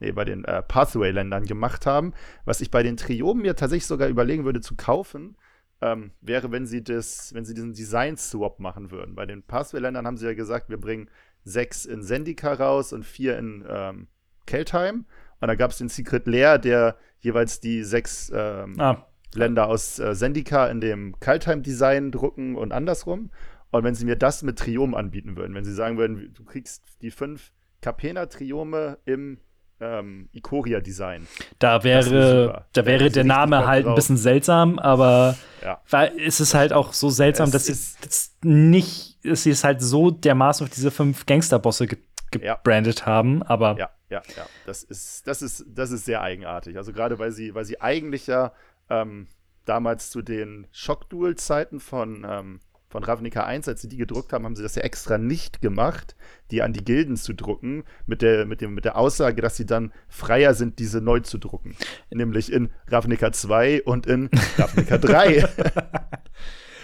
nee, 0.00 0.10
bei 0.10 0.24
den 0.24 0.44
äh, 0.44 0.60
Pathway-Ländern 0.60 1.44
gemacht 1.44 1.86
haben, 1.86 2.14
was 2.44 2.60
ich 2.60 2.72
bei 2.72 2.82
den 2.82 2.96
Triomen 2.96 3.42
mir 3.42 3.54
tatsächlich 3.54 3.86
sogar 3.86 4.08
überlegen 4.08 4.44
würde 4.44 4.60
zu 4.60 4.74
kaufen, 4.74 5.36
ähm, 5.80 6.10
wäre, 6.20 6.50
wenn 6.50 6.66
sie 6.66 6.82
das, 6.82 7.32
wenn 7.32 7.44
sie 7.44 7.54
diesen 7.54 7.74
Design-Swap 7.74 8.58
machen 8.58 8.90
würden. 8.90 9.14
Bei 9.14 9.24
den 9.24 9.44
Pathway-Ländern 9.44 10.04
haben 10.04 10.16
sie 10.16 10.26
ja 10.26 10.34
gesagt, 10.34 10.68
wir 10.68 10.80
bringen 10.80 11.08
sechs 11.48 11.84
in 11.84 12.02
Zendika 12.02 12.52
raus 12.52 12.92
und 12.92 13.04
vier 13.04 13.38
in 13.38 13.64
ähm, 13.68 14.08
Keltheim. 14.46 15.06
Und 15.40 15.48
da 15.48 15.54
gab 15.54 15.70
es 15.70 15.78
den 15.78 15.88
Secret 15.88 16.26
Lair, 16.26 16.58
der 16.58 16.96
jeweils 17.20 17.60
die 17.60 17.84
sechs 17.84 18.30
ähm, 18.34 18.74
Ah, 18.78 19.06
Länder 19.34 19.68
aus 19.68 19.98
äh, 19.98 20.14
Zendika 20.14 20.68
in 20.68 20.80
dem 20.80 21.18
Kaltheim-Design 21.20 22.10
drucken 22.10 22.56
und 22.56 22.72
andersrum. 22.72 23.30
Und 23.70 23.84
wenn 23.84 23.94
sie 23.94 24.06
mir 24.06 24.16
das 24.16 24.42
mit 24.42 24.58
Triom 24.58 24.94
anbieten 24.94 25.36
würden, 25.36 25.54
wenn 25.54 25.64
sie 25.64 25.74
sagen 25.74 25.98
würden, 25.98 26.32
du 26.34 26.44
kriegst 26.44 27.02
die 27.02 27.10
fünf 27.10 27.52
Capena-Triome 27.82 28.98
im 29.04 29.38
ähm, 29.80 30.28
Ikoria-Design. 30.32 31.26
Da 31.58 31.84
wäre, 31.84 32.66
da 32.72 32.86
wäre 32.86 33.10
der 33.10 33.24
Name 33.24 33.66
halt 33.66 33.84
drauf. 33.84 33.92
ein 33.92 33.94
bisschen 33.94 34.16
seltsam, 34.16 34.78
aber 34.78 35.36
ja. 35.62 35.80
weil 35.90 36.12
es 36.18 36.40
ist 36.40 36.54
halt 36.54 36.72
auch 36.72 36.92
so 36.92 37.10
seltsam, 37.10 37.46
es 37.46 37.52
dass 37.52 37.66
sie 37.66 37.72
es 37.72 38.36
nicht, 38.42 39.18
sie 39.22 39.50
es 39.50 39.64
halt 39.64 39.80
so 39.80 40.10
dermaßen 40.10 40.66
auf 40.66 40.72
diese 40.72 40.90
fünf 40.90 41.26
Gangsterbosse 41.26 41.86
ge 41.86 41.98
gebrandet 42.30 43.00
ja. 43.00 43.06
haben, 43.06 43.42
aber. 43.42 43.78
Ja, 43.78 43.88
ja, 44.10 44.20
ja. 44.36 44.46
Das 44.66 44.82
ist, 44.82 45.26
das 45.26 45.40
ist, 45.40 45.64
das 45.66 45.90
ist 45.90 46.04
sehr 46.04 46.20
eigenartig. 46.20 46.76
Also 46.76 46.92
gerade 46.92 47.18
weil 47.18 47.30
sie, 47.30 47.54
weil 47.54 47.64
sie 47.64 47.80
eigentlich 47.80 48.26
ja 48.26 48.52
ähm, 48.90 49.28
damals 49.64 50.10
zu 50.10 50.20
den 50.20 50.66
Shock-Duel-Zeiten 50.70 51.80
von 51.80 52.26
ähm, 52.28 52.60
von 52.88 53.04
Ravnica 53.04 53.44
1, 53.44 53.68
als 53.68 53.82
sie 53.82 53.88
die 53.88 53.98
gedruckt 53.98 54.32
haben, 54.32 54.44
haben 54.44 54.56
sie 54.56 54.62
das 54.62 54.74
ja 54.74 54.82
extra 54.82 55.18
nicht 55.18 55.60
gemacht, 55.60 56.16
die 56.50 56.62
an 56.62 56.72
die 56.72 56.84
Gilden 56.84 57.16
zu 57.16 57.34
drucken, 57.34 57.84
mit 58.06 58.22
der, 58.22 58.46
mit 58.46 58.60
dem, 58.60 58.74
mit 58.74 58.84
der 58.84 58.96
Aussage, 58.96 59.42
dass 59.42 59.56
sie 59.56 59.66
dann 59.66 59.92
freier 60.08 60.54
sind, 60.54 60.78
diese 60.78 61.00
neu 61.00 61.20
zu 61.20 61.38
drucken. 61.38 61.76
Nämlich 62.10 62.50
in 62.50 62.70
Ravnica 62.86 63.32
2 63.32 63.82
und 63.82 64.06
in 64.06 64.30
Ravnica 64.56 64.98
3. 64.98 65.48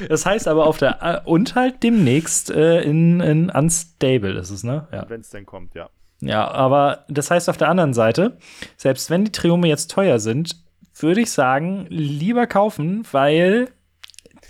Das 0.08 0.26
heißt 0.26 0.48
aber 0.48 0.66
auf 0.66 0.78
der 0.78 1.02
äh, 1.02 1.28
und 1.28 1.54
halt 1.54 1.82
demnächst 1.82 2.50
äh, 2.50 2.82
in, 2.82 3.20
in 3.20 3.48
Unstable 3.50 4.38
ist 4.38 4.50
es, 4.50 4.64
ne? 4.64 4.88
Ja. 4.92 5.08
Wenn 5.08 5.20
es 5.20 5.30
denn 5.30 5.46
kommt, 5.46 5.74
ja. 5.74 5.88
Ja, 6.20 6.50
aber 6.50 7.04
das 7.08 7.30
heißt 7.30 7.48
auf 7.48 7.56
der 7.56 7.68
anderen 7.68 7.94
Seite, 7.94 8.38
selbst 8.76 9.10
wenn 9.10 9.24
die 9.24 9.32
Triome 9.32 9.68
jetzt 9.68 9.90
teuer 9.90 10.18
sind, 10.18 10.56
würde 10.96 11.20
ich 11.20 11.30
sagen, 11.30 11.86
lieber 11.88 12.46
kaufen, 12.46 13.06
weil 13.12 13.68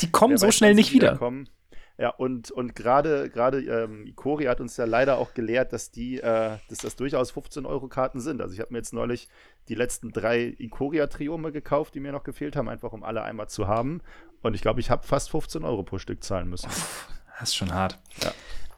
die 0.00 0.10
kommen 0.10 0.36
so 0.36 0.46
weiß, 0.46 0.54
schnell 0.54 0.74
nicht 0.74 0.92
wieder. 0.92 1.16
Kommen. 1.16 1.48
Ja, 1.96 2.08
und, 2.08 2.50
und 2.50 2.74
gerade 2.74 3.30
gerade 3.30 3.60
ähm, 3.60 4.04
Ikori 4.06 4.44
hat 4.44 4.60
uns 4.60 4.76
ja 4.76 4.84
leider 4.84 5.18
auch 5.18 5.32
gelehrt, 5.32 5.72
dass 5.72 5.92
die, 5.92 6.18
äh, 6.18 6.58
dass 6.68 6.78
das 6.78 6.96
durchaus 6.96 7.32
15-Euro-Karten 7.32 8.20
sind. 8.20 8.40
Also 8.40 8.54
ich 8.54 8.60
habe 8.60 8.72
mir 8.72 8.78
jetzt 8.78 8.92
neulich 8.92 9.28
die 9.68 9.76
letzten 9.76 10.10
drei 10.10 10.56
Ikoria-Triome 10.58 11.52
gekauft, 11.52 11.94
die 11.94 12.00
mir 12.00 12.10
noch 12.10 12.24
gefehlt 12.24 12.56
haben, 12.56 12.68
einfach 12.68 12.92
um 12.92 13.04
alle 13.04 13.22
einmal 13.22 13.48
zu 13.48 13.68
haben. 13.68 14.00
Und 14.42 14.54
ich 14.54 14.60
glaube, 14.60 14.80
ich 14.80 14.90
habe 14.90 15.06
fast 15.06 15.30
15 15.30 15.64
Euro 15.64 15.84
pro 15.84 15.98
Stück 15.98 16.24
zahlen 16.24 16.48
müssen. 16.48 16.68
Das 17.38 17.48
ist 17.50 17.56
schon 17.56 17.72
hart. 17.72 17.98
Ja. 18.22 18.32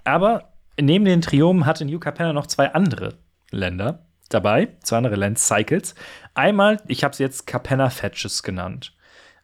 Aber 0.05 0.53
neben 0.79 1.05
den 1.05 1.23
Triomen 1.23 1.67
hatte 1.67 1.85
New 1.85 1.99
Capenna 1.99 2.33
noch 2.33 2.47
zwei 2.47 2.73
andere 2.73 3.19
Länder 3.51 4.07
dabei, 4.29 4.77
zwei 4.83 4.99
andere 4.99 5.17
Land 5.17 5.39
Cycles. 5.39 5.95
Einmal, 6.35 6.83
ich 6.87 7.03
habe 7.03 7.17
sie 7.17 7.23
jetzt 7.23 7.47
Capenna 7.47 7.91
Fetches 7.91 8.43
genannt 8.43 8.96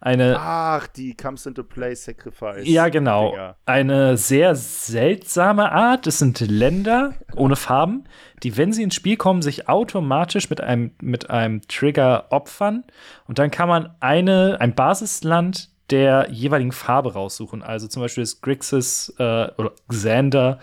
eine. 0.02 0.36
Ach, 0.38 0.86
die 0.88 1.16
Comes 1.16 1.46
into 1.46 1.62
Play 1.62 1.94
Sacrifice. 1.94 2.66
Ja, 2.66 2.88
genau. 2.88 3.30
Dinger. 3.30 3.56
Eine 3.66 4.16
sehr 4.16 4.54
seltsame 4.54 5.70
Art. 5.72 6.06
Es 6.06 6.18
sind 6.18 6.40
Länder 6.40 7.14
ohne 7.36 7.56
Farben, 7.56 8.04
die, 8.42 8.56
wenn 8.56 8.72
sie 8.72 8.82
ins 8.82 8.94
Spiel 8.94 9.16
kommen, 9.16 9.42
sich 9.42 9.68
automatisch 9.68 10.50
mit 10.50 10.60
einem, 10.60 10.92
mit 11.00 11.30
einem 11.30 11.62
Trigger 11.68 12.26
opfern. 12.30 12.84
Und 13.26 13.38
dann 13.38 13.50
kann 13.50 13.68
man 13.68 13.94
eine, 14.00 14.56
ein 14.60 14.74
Basisland 14.74 15.70
der 15.90 16.28
jeweiligen 16.30 16.72
Farbe 16.72 17.12
raussuchen. 17.12 17.62
Also 17.62 17.86
zum 17.86 18.02
Beispiel 18.02 18.22
das 18.22 18.40
Grixis 18.40 19.14
äh, 19.18 19.48
oder 19.56 19.72
Xander 19.88 20.58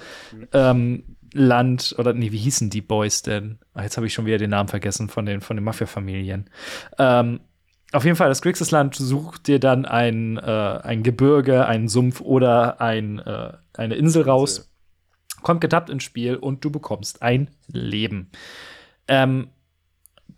ähm, 0.53 1.15
Land 1.33 1.95
oder 1.97 2.13
nee, 2.13 2.31
wie 2.31 2.37
hießen 2.37 2.69
die 2.69 2.81
Boys 2.81 3.21
denn? 3.21 3.59
Ach, 3.73 3.83
jetzt 3.83 3.97
habe 3.97 4.07
ich 4.07 4.13
schon 4.13 4.25
wieder 4.25 4.37
den 4.37 4.49
Namen 4.49 4.69
vergessen 4.69 5.09
von 5.09 5.25
den, 5.25 5.41
von 5.41 5.57
den 5.57 5.63
Mafia-Familien. 5.63 6.49
Ähm, 6.97 7.39
auf 7.91 8.05
jeden 8.05 8.15
Fall, 8.15 8.29
das 8.29 8.41
Grixisland 8.41 8.95
sucht 8.95 9.47
dir 9.47 9.59
dann 9.59 9.85
ein, 9.85 10.37
äh, 10.37 10.41
ein 10.41 11.01
Gebirge, 11.01 11.65
einen 11.65 11.87
Sumpf 11.87 12.21
oder 12.21 12.81
ein, 12.81 13.19
äh, 13.19 13.53
eine 13.73 13.95
Insel 13.95 14.23
raus, 14.23 14.71
kommt 15.41 15.61
getappt 15.61 15.89
ins 15.89 16.03
Spiel 16.03 16.35
und 16.35 16.63
du 16.63 16.69
bekommst 16.69 17.21
ein 17.21 17.49
Leben. 17.67 18.29
Ähm, 19.07 19.49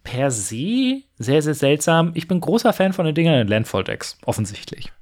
per 0.04 0.32
se 0.32 1.04
sehr, 1.18 1.42
sehr 1.42 1.54
seltsam. 1.54 2.12
Ich 2.16 2.28
bin 2.28 2.40
großer 2.40 2.74
Fan 2.74 2.94
von 2.94 3.06
den 3.06 3.16
Dingern 3.16 3.42
in 3.42 3.48
Landfall-Decks, 3.48 4.18
offensichtlich. 4.26 4.94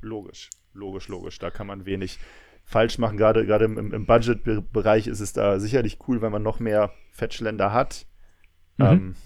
Logisch, 0.00 0.50
logisch, 0.72 1.08
logisch. 1.08 1.38
Da 1.38 1.50
kann 1.50 1.66
man 1.66 1.86
wenig 1.86 2.18
falsch 2.64 2.98
machen. 2.98 3.16
Gerade, 3.16 3.46
gerade 3.46 3.64
im, 3.64 3.92
im 3.92 4.06
Budget-Bereich 4.06 5.06
ist 5.06 5.20
es 5.20 5.32
da 5.32 5.60
sicherlich 5.60 5.98
cool, 6.08 6.20
wenn 6.20 6.32
man 6.32 6.42
noch 6.42 6.58
mehr 6.58 6.92
Fetchländer 7.12 7.72
hat. 7.72 8.06
Mhm. 8.76 8.86
Ähm, 8.86 9.16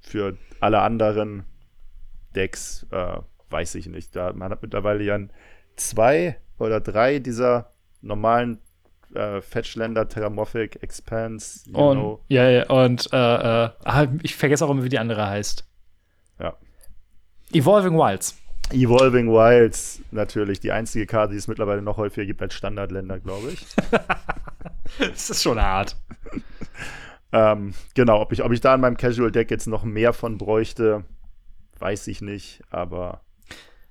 für 0.00 0.36
alle 0.60 0.80
anderen 0.80 1.44
Decks, 2.34 2.86
äh, 2.90 3.18
weiß 3.50 3.74
ich 3.76 3.86
nicht. 3.86 4.14
Da, 4.16 4.32
man 4.32 4.50
hat 4.50 4.62
mittlerweile 4.62 5.02
ja 5.02 5.18
zwei 5.76 6.38
oder 6.58 6.80
drei 6.80 7.18
dieser 7.18 7.70
normalen 8.00 8.58
äh, 9.14 9.40
Fetchländer, 9.40 10.08
Terramorphic, 10.08 10.82
Expanse, 10.82 11.70
you 11.70 11.78
und, 11.78 11.98
know. 11.98 12.20
Ja, 12.28 12.48
ja, 12.48 12.68
und 12.68 13.08
äh, 13.12 13.16
äh, 13.16 13.70
ah, 13.84 14.06
ich 14.22 14.36
vergesse 14.36 14.64
auch 14.64 14.70
immer, 14.70 14.84
wie 14.84 14.88
die 14.88 14.98
andere 14.98 15.26
heißt. 15.26 15.64
Ja. 16.40 16.56
Evolving 17.52 17.96
Wilds. 17.96 18.36
Evolving 18.72 19.28
Wilds, 19.28 20.00
natürlich. 20.10 20.60
Die 20.60 20.72
einzige 20.72 21.06
Karte, 21.06 21.32
die 21.32 21.38
es 21.38 21.48
mittlerweile 21.48 21.82
noch 21.82 21.96
häufiger 21.96 22.26
gibt 22.26 22.42
als 22.42 22.54
Standardländer, 22.54 23.20
glaube 23.20 23.50
ich. 23.50 23.66
das 24.98 25.30
ist 25.30 25.42
schon 25.42 25.60
hart. 25.60 25.96
ähm, 27.32 27.74
genau, 27.94 28.20
ob 28.20 28.32
ich, 28.32 28.42
ob 28.42 28.52
ich 28.52 28.60
da 28.60 28.74
in 28.74 28.80
meinem 28.80 28.96
Casual 28.96 29.30
Deck 29.30 29.50
jetzt 29.50 29.66
noch 29.66 29.84
mehr 29.84 30.12
von 30.12 30.38
bräuchte, 30.38 31.04
weiß 31.78 32.06
ich 32.08 32.20
nicht, 32.20 32.62
aber 32.70 33.22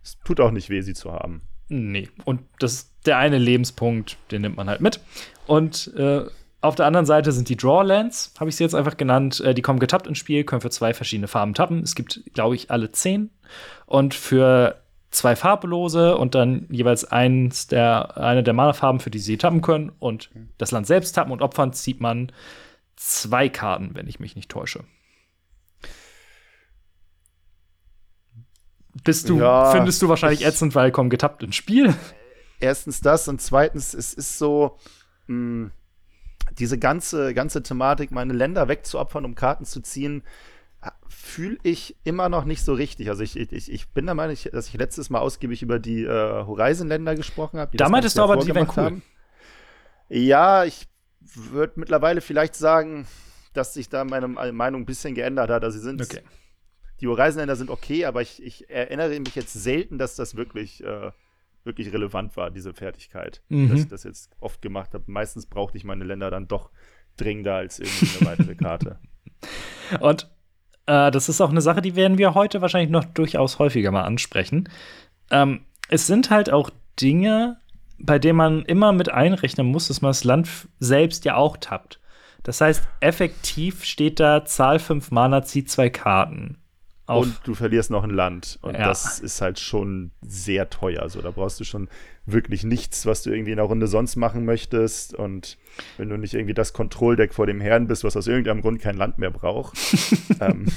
es 0.03 0.17
tut 0.25 0.39
auch 0.39 0.51
nicht 0.51 0.69
weh, 0.69 0.81
sie 0.81 0.93
zu 0.93 1.11
haben. 1.11 1.41
Nee, 1.69 2.09
und 2.25 2.41
das 2.59 2.73
ist 2.73 2.93
der 3.05 3.17
eine 3.17 3.37
Lebenspunkt, 3.37 4.17
den 4.31 4.41
nimmt 4.41 4.57
man 4.57 4.69
halt 4.69 4.81
mit. 4.81 4.99
Und 5.47 5.93
äh, 5.95 6.25
auf 6.61 6.75
der 6.75 6.85
anderen 6.85 7.05
Seite 7.05 7.31
sind 7.31 7.49
die 7.49 7.57
Drawlands, 7.57 8.33
habe 8.39 8.49
ich 8.49 8.55
sie 8.55 8.63
jetzt 8.63 8.75
einfach 8.75 8.95
genannt. 8.95 9.41
Äh, 9.41 9.53
die 9.53 9.61
kommen 9.61 9.79
getappt 9.79 10.07
ins 10.07 10.17
Spiel, 10.17 10.43
können 10.43 10.61
für 10.61 10.69
zwei 10.69 10.93
verschiedene 10.93 11.27
Farben 11.27 11.53
tappen. 11.53 11.81
Es 11.83 11.95
gibt, 11.95 12.21
glaube 12.33 12.55
ich, 12.55 12.71
alle 12.71 12.91
zehn. 12.91 13.31
Und 13.85 14.13
für 14.13 14.81
zwei 15.11 15.35
farblose 15.35 16.17
und 16.17 16.35
dann 16.35 16.67
jeweils 16.69 17.05
eins 17.05 17.67
der, 17.67 18.17
eine 18.17 18.43
der 18.43 18.53
Mana-Farben, 18.53 18.99
für 18.99 19.11
die 19.11 19.19
sie 19.19 19.37
tappen 19.37 19.61
können. 19.61 19.91
Und 19.99 20.29
das 20.57 20.71
Land 20.71 20.87
selbst 20.87 21.13
tappen 21.13 21.31
und 21.31 21.41
opfern, 21.41 21.73
zieht 21.73 22.01
man 22.01 22.31
zwei 22.95 23.49
Karten, 23.49 23.91
wenn 23.93 24.07
ich 24.07 24.19
mich 24.19 24.35
nicht 24.35 24.49
täusche. 24.49 24.83
Bist 29.03 29.29
du, 29.29 29.39
ja, 29.39 29.71
findest 29.71 30.01
du 30.01 30.09
wahrscheinlich 30.09 30.45
ätzend, 30.45 30.75
weil 30.75 30.91
komm 30.91 31.09
getappt 31.09 31.43
ins 31.43 31.55
Spiel. 31.55 31.93
Erstens 32.59 33.01
das 33.01 33.27
und 33.27 33.41
zweitens, 33.41 33.93
es 33.93 34.13
ist 34.13 34.37
so, 34.37 34.77
mh, 35.27 35.35
hm, 35.35 35.71
diese 36.57 36.77
ganze, 36.77 37.33
ganze 37.33 37.63
Thematik, 37.63 38.11
meine 38.11 38.33
Länder 38.33 38.67
wegzuopfern, 38.67 39.25
um 39.25 39.35
Karten 39.35 39.65
zu 39.65 39.81
ziehen, 39.81 40.23
fühle 41.07 41.57
ich 41.63 41.95
immer 42.03 42.29
noch 42.29 42.45
nicht 42.45 42.63
so 42.63 42.73
richtig. 42.73 43.09
Also 43.09 43.23
ich, 43.23 43.37
ich, 43.37 43.71
ich 43.71 43.89
bin 43.89 44.05
der 44.05 44.15
Meinung, 44.15 44.35
dass 44.51 44.67
ich 44.67 44.73
letztes 44.73 45.09
Mal 45.09 45.19
ausgiebig 45.19 45.61
über 45.61 45.79
die 45.79 46.03
äh, 46.03 46.45
Horizon-Länder 46.45 47.15
gesprochen 47.15 47.59
habe. 47.59 47.75
Da 47.77 47.89
meintest 47.89 48.17
du 48.17 48.21
aber, 48.21 48.37
die 48.37 48.53
wären 48.53 48.67
cool. 48.75 48.83
Haben. 48.83 49.03
Ja, 50.09 50.65
ich 50.65 50.87
würde 51.21 51.73
mittlerweile 51.77 52.21
vielleicht 52.21 52.55
sagen, 52.55 53.07
dass 53.53 53.73
sich 53.73 53.87
da 53.87 54.03
meine 54.03 54.27
Meinung 54.27 54.81
ein 54.81 54.85
bisschen 54.85 55.15
geändert 55.15 55.49
hat. 55.49 55.63
Also 55.63 55.77
sie 55.77 55.83
sind 55.83 56.01
okay 56.01 56.21
die 57.03 57.09
Horizon-Länder 57.09 57.57
sind 57.57 57.69
okay, 57.69 58.05
aber 58.05 58.21
ich, 58.21 58.41
ich, 58.41 58.69
erinnere 58.69 59.19
mich 59.19 59.35
jetzt 59.35 59.51
selten, 59.51 59.97
dass 59.97 60.15
das 60.15 60.37
wirklich, 60.37 60.81
äh, 60.85 61.11
wirklich 61.65 61.91
relevant 61.91 62.37
war, 62.37 62.49
diese 62.49 62.73
Fertigkeit. 62.73 63.41
Mhm. 63.49 63.69
Dass 63.69 63.81
ich 63.81 63.87
das 63.89 64.03
jetzt 64.05 64.31
oft 64.39 64.61
gemacht 64.61 64.93
habe. 64.93 65.03
Meistens 65.07 65.45
brauchte 65.45 65.77
ich 65.77 65.83
meine 65.83 66.05
Länder 66.05 66.31
dann 66.31 66.47
doch 66.47 66.71
dringender 67.17 67.55
als 67.55 67.79
irgendwie 67.79 68.07
eine 68.19 68.31
weitere 68.31 68.55
Karte. 68.55 68.99
Und 69.99 70.29
äh, 70.85 71.11
das 71.11 71.27
ist 71.27 71.41
auch 71.41 71.49
eine 71.49 71.59
Sache, 71.59 71.81
die 71.81 71.97
werden 71.97 72.17
wir 72.17 72.35
heute 72.35 72.61
wahrscheinlich 72.61 72.89
noch 72.89 73.03
durchaus 73.03 73.59
häufiger 73.59 73.91
mal 73.91 74.03
ansprechen. 74.03 74.69
Ähm, 75.29 75.65
es 75.89 76.07
sind 76.07 76.29
halt 76.29 76.51
auch 76.51 76.69
Dinge, 77.01 77.57
bei 77.99 78.17
denen 78.17 78.37
man 78.37 78.61
immer 78.63 78.93
mit 78.93 79.09
einrechnen 79.09 79.67
muss, 79.67 79.89
dass 79.89 80.01
man 80.01 80.11
das 80.11 80.23
Land 80.23 80.47
selbst 80.79 81.25
ja 81.25 81.35
auch 81.35 81.57
tappt. 81.57 81.99
Das 82.43 82.61
heißt, 82.61 82.87
effektiv 83.01 83.83
steht 83.83 84.21
da 84.21 84.45
Zahl 84.45 84.79
5 84.79 85.11
Mana, 85.11 85.43
zieht 85.43 85.69
zwei 85.69 85.89
Karten 85.89 86.62
und 87.05 87.41
du 87.43 87.53
verlierst 87.53 87.91
noch 87.91 88.03
ein 88.03 88.09
Land. 88.09 88.59
Und 88.61 88.75
ja. 88.75 88.87
das 88.87 89.19
ist 89.19 89.41
halt 89.41 89.59
schon 89.59 90.11
sehr 90.21 90.69
teuer. 90.69 91.01
Also 91.01 91.21
da 91.21 91.31
brauchst 91.31 91.59
du 91.59 91.63
schon 91.63 91.89
wirklich 92.25 92.63
nichts, 92.63 93.05
was 93.05 93.23
du 93.23 93.31
irgendwie 93.31 93.51
in 93.51 93.57
der 93.57 93.65
Runde 93.65 93.87
sonst 93.87 94.15
machen 94.15 94.45
möchtest. 94.45 95.13
Und 95.13 95.57
wenn 95.97 96.09
du 96.09 96.17
nicht 96.17 96.33
irgendwie 96.33 96.53
das 96.53 96.71
Kontrolldeck 96.71 97.33
vor 97.33 97.45
dem 97.45 97.59
Herrn 97.59 97.87
bist, 97.87 98.03
was 98.03 98.15
aus 98.15 98.27
irgendeinem 98.27 98.61
Grund 98.61 98.81
kein 98.81 98.95
Land 98.95 99.17
mehr 99.17 99.31
braucht, 99.31 99.77
ähm, 100.39 100.67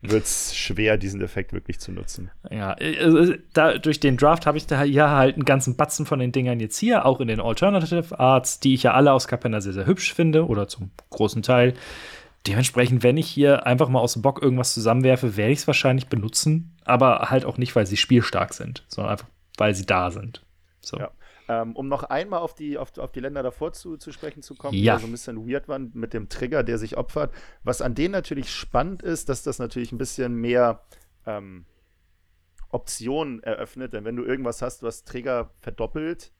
wird 0.00 0.24
es 0.24 0.56
schwer, 0.56 0.96
diesen 0.96 1.20
Effekt 1.20 1.52
wirklich 1.52 1.80
zu 1.80 1.90
nutzen. 1.90 2.30
Ja, 2.50 2.76
also 3.00 3.34
da, 3.52 3.78
durch 3.78 3.98
den 3.98 4.16
Draft 4.16 4.46
habe 4.46 4.56
ich 4.56 4.66
da 4.66 4.84
ja 4.84 5.10
halt 5.16 5.34
einen 5.34 5.44
ganzen 5.44 5.76
Batzen 5.76 6.06
von 6.06 6.20
den 6.20 6.30
Dingern 6.30 6.60
jetzt 6.60 6.78
hier, 6.78 7.04
auch 7.04 7.20
in 7.20 7.26
den 7.26 7.40
Alternative 7.40 8.18
Arts, 8.18 8.60
die 8.60 8.74
ich 8.74 8.84
ja 8.84 8.94
alle 8.94 9.12
aus 9.12 9.26
Capenna 9.26 9.60
sehr, 9.60 9.72
sehr 9.72 9.86
hübsch 9.86 10.14
finde 10.14 10.46
oder 10.46 10.68
zum 10.68 10.92
großen 11.10 11.42
Teil. 11.42 11.74
Dementsprechend, 12.46 13.02
wenn 13.02 13.16
ich 13.16 13.28
hier 13.28 13.66
einfach 13.66 13.88
mal 13.88 14.00
aus 14.00 14.14
dem 14.14 14.22
Bock 14.22 14.40
irgendwas 14.42 14.72
zusammenwerfe, 14.72 15.36
werde 15.36 15.52
ich 15.52 15.58
es 15.60 15.66
wahrscheinlich 15.66 16.06
benutzen, 16.08 16.76
aber 16.84 17.30
halt 17.30 17.44
auch 17.44 17.58
nicht, 17.58 17.74
weil 17.76 17.86
sie 17.86 17.96
spielstark 17.96 18.54
sind, 18.54 18.84
sondern 18.88 19.12
einfach, 19.12 19.28
weil 19.58 19.74
sie 19.74 19.84
da 19.84 20.10
sind. 20.10 20.44
So. 20.80 20.98
Ja. 20.98 21.10
Ähm, 21.50 21.74
um 21.74 21.88
noch 21.88 22.04
einmal 22.04 22.40
auf 22.40 22.54
die, 22.54 22.78
auf, 22.78 22.96
auf 22.98 23.10
die 23.12 23.20
Länder 23.20 23.42
davor 23.42 23.72
zu, 23.72 23.96
zu 23.96 24.12
sprechen 24.12 24.42
zu 24.42 24.54
kommen, 24.54 24.76
Ja. 24.76 24.96
die 24.96 25.02
so 25.02 25.08
ein 25.08 25.12
bisschen 25.12 25.48
weird 25.48 25.66
waren 25.68 25.90
mit 25.94 26.12
dem 26.14 26.28
Trigger, 26.28 26.62
der 26.62 26.78
sich 26.78 26.96
opfert. 26.96 27.32
Was 27.64 27.82
an 27.82 27.94
denen 27.94 28.12
natürlich 28.12 28.50
spannend 28.52 29.02
ist, 29.02 29.28
dass 29.28 29.42
das 29.42 29.58
natürlich 29.58 29.92
ein 29.92 29.98
bisschen 29.98 30.34
mehr 30.34 30.82
ähm, 31.26 31.64
Optionen 32.70 33.42
eröffnet, 33.42 33.94
denn 33.94 34.04
wenn 34.04 34.16
du 34.16 34.24
irgendwas 34.24 34.60
hast, 34.62 34.82
was 34.82 35.04
Trigger 35.04 35.50
verdoppelt, 35.60 36.32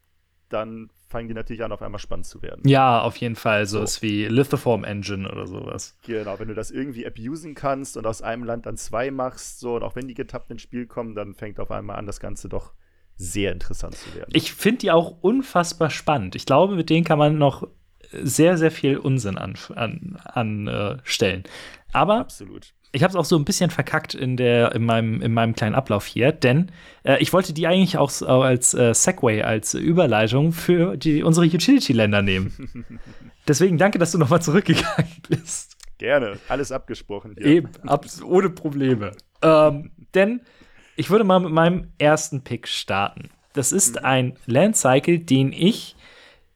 dann 0.49 0.91
fangen 1.09 1.29
die 1.29 1.35
natürlich 1.35 1.65
an, 1.65 1.73
auf 1.73 1.83
einmal 1.83 1.99
spannend 1.99 2.27
zu 2.27 2.43
werden. 2.43 2.63
Ja, 2.67 3.01
auf 3.01 3.17
jeden 3.17 3.37
Fall. 3.37 3.67
So 3.67 3.79
So. 3.79 3.85
ist 3.85 4.03
wie 4.03 4.27
Lithoform 4.27 4.85
Engine 4.85 5.31
oder 5.31 5.47
sowas. 5.47 5.97
Genau, 6.07 6.39
wenn 6.39 6.49
du 6.49 6.55
das 6.55 6.71
irgendwie 6.71 7.07
abusen 7.07 7.55
kannst 7.55 7.97
und 7.97 8.07
aus 8.07 8.21
einem 8.23 8.45
Land 8.45 8.67
dann 8.67 8.77
zwei 8.77 9.11
machst, 9.11 9.61
so, 9.61 9.77
und 9.77 9.83
auch 9.83 9.97
wenn 9.97 10.07
die 10.09 10.15
getappt 10.15 10.51
ins 10.51 10.63
Spiel 10.63 10.87
kommen, 10.87 11.15
dann 11.15 11.35
fängt 11.35 11.61
auf 11.61 11.71
einmal 11.71 11.97
an, 11.97 12.07
das 12.07 12.21
Ganze 12.21 12.49
doch 12.49 12.73
sehr 13.17 13.53
interessant 13.53 13.97
zu 13.97 14.15
werden. 14.15 14.31
Ich 14.33 14.53
finde 14.53 14.79
die 14.79 14.91
auch 14.91 15.17
unfassbar 15.23 15.91
spannend. 15.91 16.35
Ich 16.35 16.47
glaube, 16.47 16.77
mit 16.77 16.91
denen 16.91 17.05
kann 17.05 17.19
man 17.19 17.39
noch 17.39 17.67
sehr, 18.13 18.57
sehr 18.57 18.71
viel 18.71 18.97
Unsinn 18.97 19.37
anstellen. 19.39 20.17
An, 20.25 20.67
äh, 20.69 20.99
stellen. 21.05 21.45
Aber 21.93 22.19
Absolut. 22.19 22.75
Ich 22.93 23.03
habe 23.03 23.11
es 23.11 23.17
auch 23.17 23.25
so 23.25 23.37
ein 23.37 23.45
bisschen 23.45 23.71
verkackt 23.71 24.15
in, 24.15 24.37
der, 24.37 24.75
in, 24.75 24.85
meinem, 24.85 25.21
in 25.21 25.33
meinem 25.35 25.55
kleinen 25.55 25.75
Ablauf 25.75 26.07
hier, 26.07 26.33
denn 26.33 26.71
äh, 27.05 27.19
ich 27.19 27.33
wollte 27.33 27.53
die 27.53 27.67
eigentlich 27.67 27.99
auch 27.99 28.23
als 28.23 28.75
äh, 28.75 28.95
Segway, 28.95 29.43
als 29.43 29.75
Überleitung 29.75 30.53
für 30.53 30.97
die, 30.97 31.23
unsere 31.23 31.47
Utility-Länder 31.47 32.23
nehmen. 32.23 33.01
Deswegen 33.49 33.79
danke, 33.79 33.99
dass 33.99 34.13
du 34.13 34.19
nochmal 34.19 34.43
zurückgegangen 34.43 35.13
bist. 35.29 35.77
Gerne, 35.99 36.39
alles 36.49 36.73
abgesprochen 36.73 37.35
hier. 37.37 37.47
Eben, 37.47 37.71
abs 37.87 38.23
ohne 38.23 38.51
Probleme. 38.51 39.13
ähm, 39.43 39.91
denn 40.15 40.41
ich 40.97 41.11
würde 41.11 41.25
mal 41.25 41.41
mit 41.41 41.53
meinem 41.53 41.93
ersten 41.99 42.43
Pick 42.43 42.69
starten. 42.69 43.31
Das 43.53 43.73
ist 43.73 44.05
ein 44.05 44.37
Landcycle, 44.47 45.19
den 45.19 45.53
ich 45.53 45.97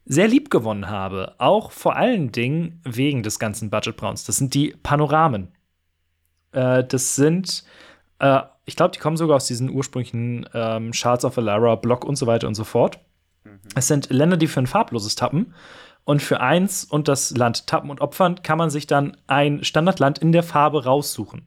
sehr 0.04 0.28
lieb 0.28 0.50
gewonnen 0.50 0.88
habe. 0.88 1.34
Auch 1.38 1.72
vor 1.72 1.96
allen 1.96 2.32
Dingen 2.32 2.80
wegen 2.84 3.22
des 3.22 3.38
ganzen 3.38 3.70
Budget 3.70 3.96
Browns. 3.96 4.24
Das 4.24 4.36
sind 4.36 4.54
die 4.54 4.74
Panoramen. 4.82 5.52
Äh, 6.52 6.84
das 6.84 7.16
sind, 7.16 7.64
äh, 8.18 8.40
ich 8.64 8.76
glaube, 8.76 8.92
die 8.92 9.00
kommen 9.00 9.16
sogar 9.16 9.36
aus 9.36 9.46
diesen 9.46 9.70
ursprünglichen 9.70 10.48
ähm, 10.54 10.92
Shards 10.92 11.24
of 11.24 11.36
Alara, 11.38 11.76
Block 11.76 12.04
und 12.04 12.16
so 12.16 12.26
weiter 12.26 12.46
und 12.48 12.54
so 12.54 12.64
fort. 12.64 13.00
Es 13.74 13.88
sind 13.88 14.10
Länder, 14.10 14.36
die 14.36 14.46
für 14.46 14.60
ein 14.60 14.66
farbloses 14.66 15.14
tappen. 15.14 15.54
Und 16.04 16.20
für 16.20 16.40
eins 16.40 16.84
und 16.84 17.06
das 17.06 17.30
Land 17.36 17.68
tappen 17.68 17.88
und 17.88 18.00
opfern 18.00 18.42
kann 18.42 18.58
man 18.58 18.70
sich 18.70 18.88
dann 18.88 19.16
ein 19.28 19.62
Standardland 19.62 20.18
in 20.18 20.32
der 20.32 20.42
Farbe 20.42 20.84
raussuchen. 20.84 21.46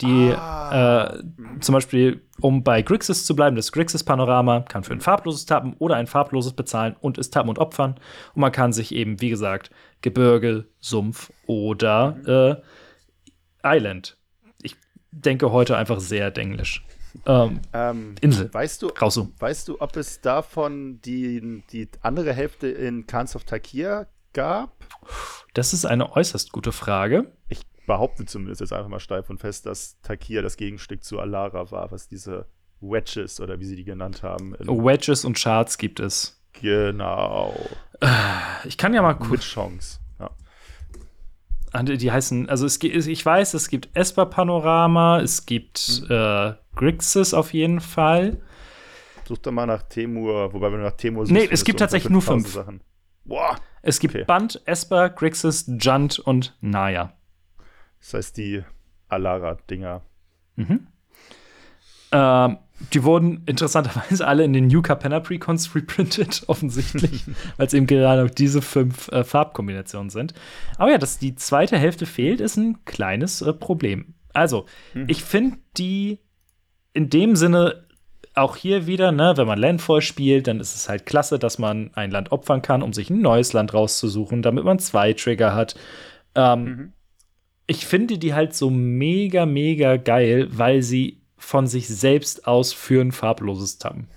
Die, 0.00 0.30
äh, 0.30 1.22
zum 1.60 1.74
Beispiel, 1.74 2.22
um 2.40 2.64
bei 2.64 2.82
Grixis 2.82 3.26
zu 3.26 3.36
bleiben, 3.36 3.54
das 3.54 3.70
Grixis-Panorama 3.70 4.60
kann 4.60 4.82
für 4.82 4.94
ein 4.94 5.00
farbloses 5.00 5.44
tappen 5.44 5.74
oder 5.78 5.96
ein 5.96 6.06
farbloses 6.06 6.54
bezahlen 6.54 6.96
und 7.00 7.18
ist 7.18 7.34
tappen 7.34 7.50
und 7.50 7.58
opfern. 7.58 7.96
Und 8.34 8.40
man 8.40 8.50
kann 8.50 8.72
sich 8.72 8.94
eben, 8.94 9.20
wie 9.20 9.28
gesagt, 9.28 9.70
Gebirge, 10.00 10.64
Sumpf 10.80 11.30
oder 11.46 12.62
äh, 13.62 13.76
Island. 13.76 14.16
Denke 15.12 15.52
heute 15.52 15.76
einfach 15.76 16.00
sehr 16.00 16.30
denglisch. 16.30 16.84
Ähm, 17.26 17.60
Ähm, 17.72 18.14
Insel. 18.22 18.52
Weißt 18.52 18.80
du, 18.82 18.88
Rausum. 18.88 19.34
weißt 19.38 19.68
du, 19.68 19.80
ob 19.80 19.96
es 19.96 20.20
davon 20.22 21.00
die, 21.02 21.62
die 21.70 21.88
andere 22.00 22.32
Hälfte 22.32 22.68
in 22.68 23.06
Khans 23.06 23.36
of 23.36 23.44
Takir 23.44 24.08
gab? 24.32 24.72
Das 25.52 25.74
ist 25.74 25.84
eine 25.84 26.12
äußerst 26.16 26.52
gute 26.52 26.72
Frage. 26.72 27.30
Ich 27.50 27.60
behaupte 27.86 28.24
zumindest 28.24 28.62
jetzt 28.62 28.72
einfach 28.72 28.88
mal 28.88 29.00
steif 29.00 29.28
und 29.28 29.38
fest, 29.40 29.66
dass 29.66 30.00
Takir 30.00 30.40
das 30.40 30.56
Gegenstück 30.56 31.04
zu 31.04 31.20
Alara 31.20 31.70
war, 31.70 31.90
was 31.92 32.08
diese 32.08 32.46
Wedges 32.80 33.40
oder 33.40 33.60
wie 33.60 33.66
sie 33.66 33.76
die 33.76 33.84
genannt 33.84 34.22
haben. 34.22 34.54
Wedges 34.60 35.24
und 35.26 35.36
Charts 35.36 35.76
gibt 35.76 36.00
es. 36.00 36.40
Genau. 36.60 37.54
Ich 38.64 38.78
kann 38.78 38.94
ja 38.94 39.02
mal 39.02 39.14
Mit 39.14 39.28
kurz. 39.28 39.44
Chance. 39.44 39.98
Ah, 41.72 41.82
Die 41.82 42.12
heißen, 42.12 42.48
also 42.48 42.66
es 42.66 42.82
ich 42.82 43.24
weiß, 43.24 43.54
es 43.54 43.68
gibt 43.68 43.88
Esper 43.96 44.26
Panorama, 44.26 45.20
es 45.20 45.46
gibt 45.46 46.02
äh, 46.10 46.52
Grixis 46.74 47.32
auf 47.34 47.52
jeden 47.54 47.80
Fall. 47.80 48.40
Such 49.26 49.38
doch 49.38 49.52
mal 49.52 49.66
nach 49.66 49.82
Temur, 49.82 50.52
wobei 50.52 50.70
wenn 50.70 50.78
du 50.80 50.84
nach 50.84 50.96
Temur 50.96 51.24
Nee, 51.28 51.48
es 51.50 51.64
gibt 51.64 51.78
tatsächlich 51.78 52.10
nur 52.10 52.20
5000 52.22 52.42
fünf. 52.52 52.54
Sachen. 52.54 52.80
Boah. 53.24 53.56
Es 53.82 53.98
gibt 54.00 54.14
Okay. 54.14 54.24
Band, 54.24 54.60
Esper, 54.66 55.08
Grixis, 55.10 55.64
Junt 55.80 56.18
und 56.18 56.56
Naya. 56.60 57.12
Das 58.00 58.14
heißt 58.14 58.36
die 58.36 58.62
Alara-Dinger. 59.08 60.02
Ähm, 62.12 62.58
die 62.92 63.04
wurden 63.04 63.42
interessanterweise 63.46 64.26
alle 64.26 64.44
in 64.44 64.52
den 64.52 64.66
New 64.66 64.82
Capenna 64.82 65.20
Precons 65.20 65.74
reprintet, 65.74 66.42
offensichtlich, 66.48 67.24
weil 67.56 67.66
es 67.66 67.74
eben 67.74 67.86
gerade 67.86 68.30
diese 68.30 68.62
fünf 68.62 69.08
äh, 69.08 69.24
Farbkombinationen 69.24 70.10
sind. 70.10 70.34
Aber 70.78 70.90
ja, 70.90 70.98
dass 70.98 71.18
die 71.18 71.34
zweite 71.34 71.78
Hälfte 71.78 72.06
fehlt, 72.06 72.40
ist 72.40 72.56
ein 72.56 72.84
kleines 72.84 73.42
äh, 73.42 73.52
Problem. 73.52 74.14
Also, 74.32 74.64
ich 75.08 75.22
finde 75.22 75.58
die 75.76 76.20
in 76.94 77.10
dem 77.10 77.36
Sinne 77.36 77.86
auch 78.34 78.56
hier 78.56 78.86
wieder, 78.86 79.12
ne, 79.12 79.34
wenn 79.36 79.46
man 79.46 79.58
Landfall 79.58 80.00
spielt, 80.00 80.46
dann 80.46 80.58
ist 80.58 80.74
es 80.74 80.88
halt 80.88 81.04
klasse, 81.04 81.38
dass 81.38 81.58
man 81.58 81.90
ein 81.94 82.10
Land 82.10 82.32
opfern 82.32 82.62
kann, 82.62 82.82
um 82.82 82.94
sich 82.94 83.10
ein 83.10 83.20
neues 83.20 83.52
Land 83.52 83.74
rauszusuchen, 83.74 84.40
damit 84.40 84.64
man 84.64 84.78
zwei 84.78 85.12
Trigger 85.12 85.54
hat. 85.54 85.74
Ähm, 86.34 86.94
Ich 87.66 87.86
finde 87.86 88.18
die 88.18 88.32
halt 88.34 88.54
so 88.54 88.70
mega, 88.70 89.44
mega 89.46 89.96
geil, 89.96 90.48
weil 90.50 90.82
sie 90.82 91.21
von 91.42 91.66
sich 91.66 91.88
selbst 91.88 92.46
aus 92.46 92.72
für 92.72 93.00
ein 93.00 93.12
farbloses 93.12 93.78
tappen. 93.78 94.08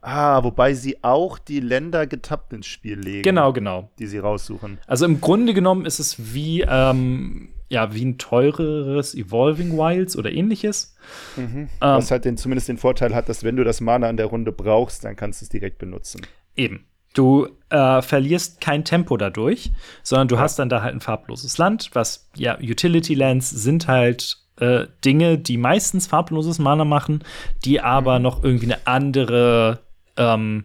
Ah, 0.00 0.44
wobei 0.44 0.74
sie 0.74 1.02
auch 1.02 1.38
die 1.38 1.60
Länder 1.60 2.06
getappt 2.06 2.52
ins 2.52 2.66
Spiel 2.66 2.98
legen. 2.98 3.22
Genau, 3.22 3.52
genau. 3.52 3.90
Die 3.98 4.06
sie 4.06 4.18
raussuchen. 4.18 4.78
Also 4.86 5.06
im 5.06 5.20
Grunde 5.20 5.54
genommen 5.54 5.86
ist 5.86 5.98
es 5.98 6.34
wie, 6.34 6.60
ähm, 6.60 7.48
ja, 7.70 7.94
wie 7.94 8.04
ein 8.04 8.18
teureres 8.18 9.14
Evolving 9.14 9.78
Wilds 9.78 10.16
oder 10.16 10.30
ähnliches. 10.30 10.94
Ähm, 11.38 11.68
Was 11.80 12.10
halt 12.10 12.26
den, 12.26 12.36
zumindest 12.36 12.68
den 12.68 12.76
Vorteil 12.76 13.14
hat, 13.14 13.28
dass 13.28 13.44
wenn 13.44 13.56
du 13.56 13.64
das 13.64 13.80
Mana 13.80 14.08
in 14.10 14.18
der 14.18 14.26
Runde 14.26 14.52
brauchst, 14.52 15.04
dann 15.04 15.16
kannst 15.16 15.40
du 15.40 15.46
es 15.46 15.48
direkt 15.48 15.78
benutzen. 15.78 16.20
Eben. 16.54 16.86
Du 17.14 17.48
äh, 17.70 18.02
verlierst 18.02 18.60
kein 18.60 18.84
Tempo 18.84 19.16
dadurch, 19.16 19.72
sondern 20.02 20.28
du 20.28 20.38
hast 20.38 20.58
dann 20.58 20.68
da 20.68 20.82
halt 20.82 20.94
ein 20.94 21.00
farbloses 21.00 21.56
Land, 21.58 21.90
was, 21.94 22.28
ja, 22.36 22.58
Utility 22.60 23.14
Lands 23.14 23.50
sind 23.50 23.88
halt 23.88 24.43
äh, 24.58 24.86
Dinge, 25.04 25.38
die 25.38 25.56
meistens 25.56 26.06
farbloses 26.06 26.58
Mana 26.58 26.84
machen, 26.84 27.24
die 27.64 27.80
aber 27.80 28.18
noch 28.18 28.44
irgendwie 28.44 28.66
eine 28.66 28.86
andere, 28.86 29.80
ähm, 30.16 30.64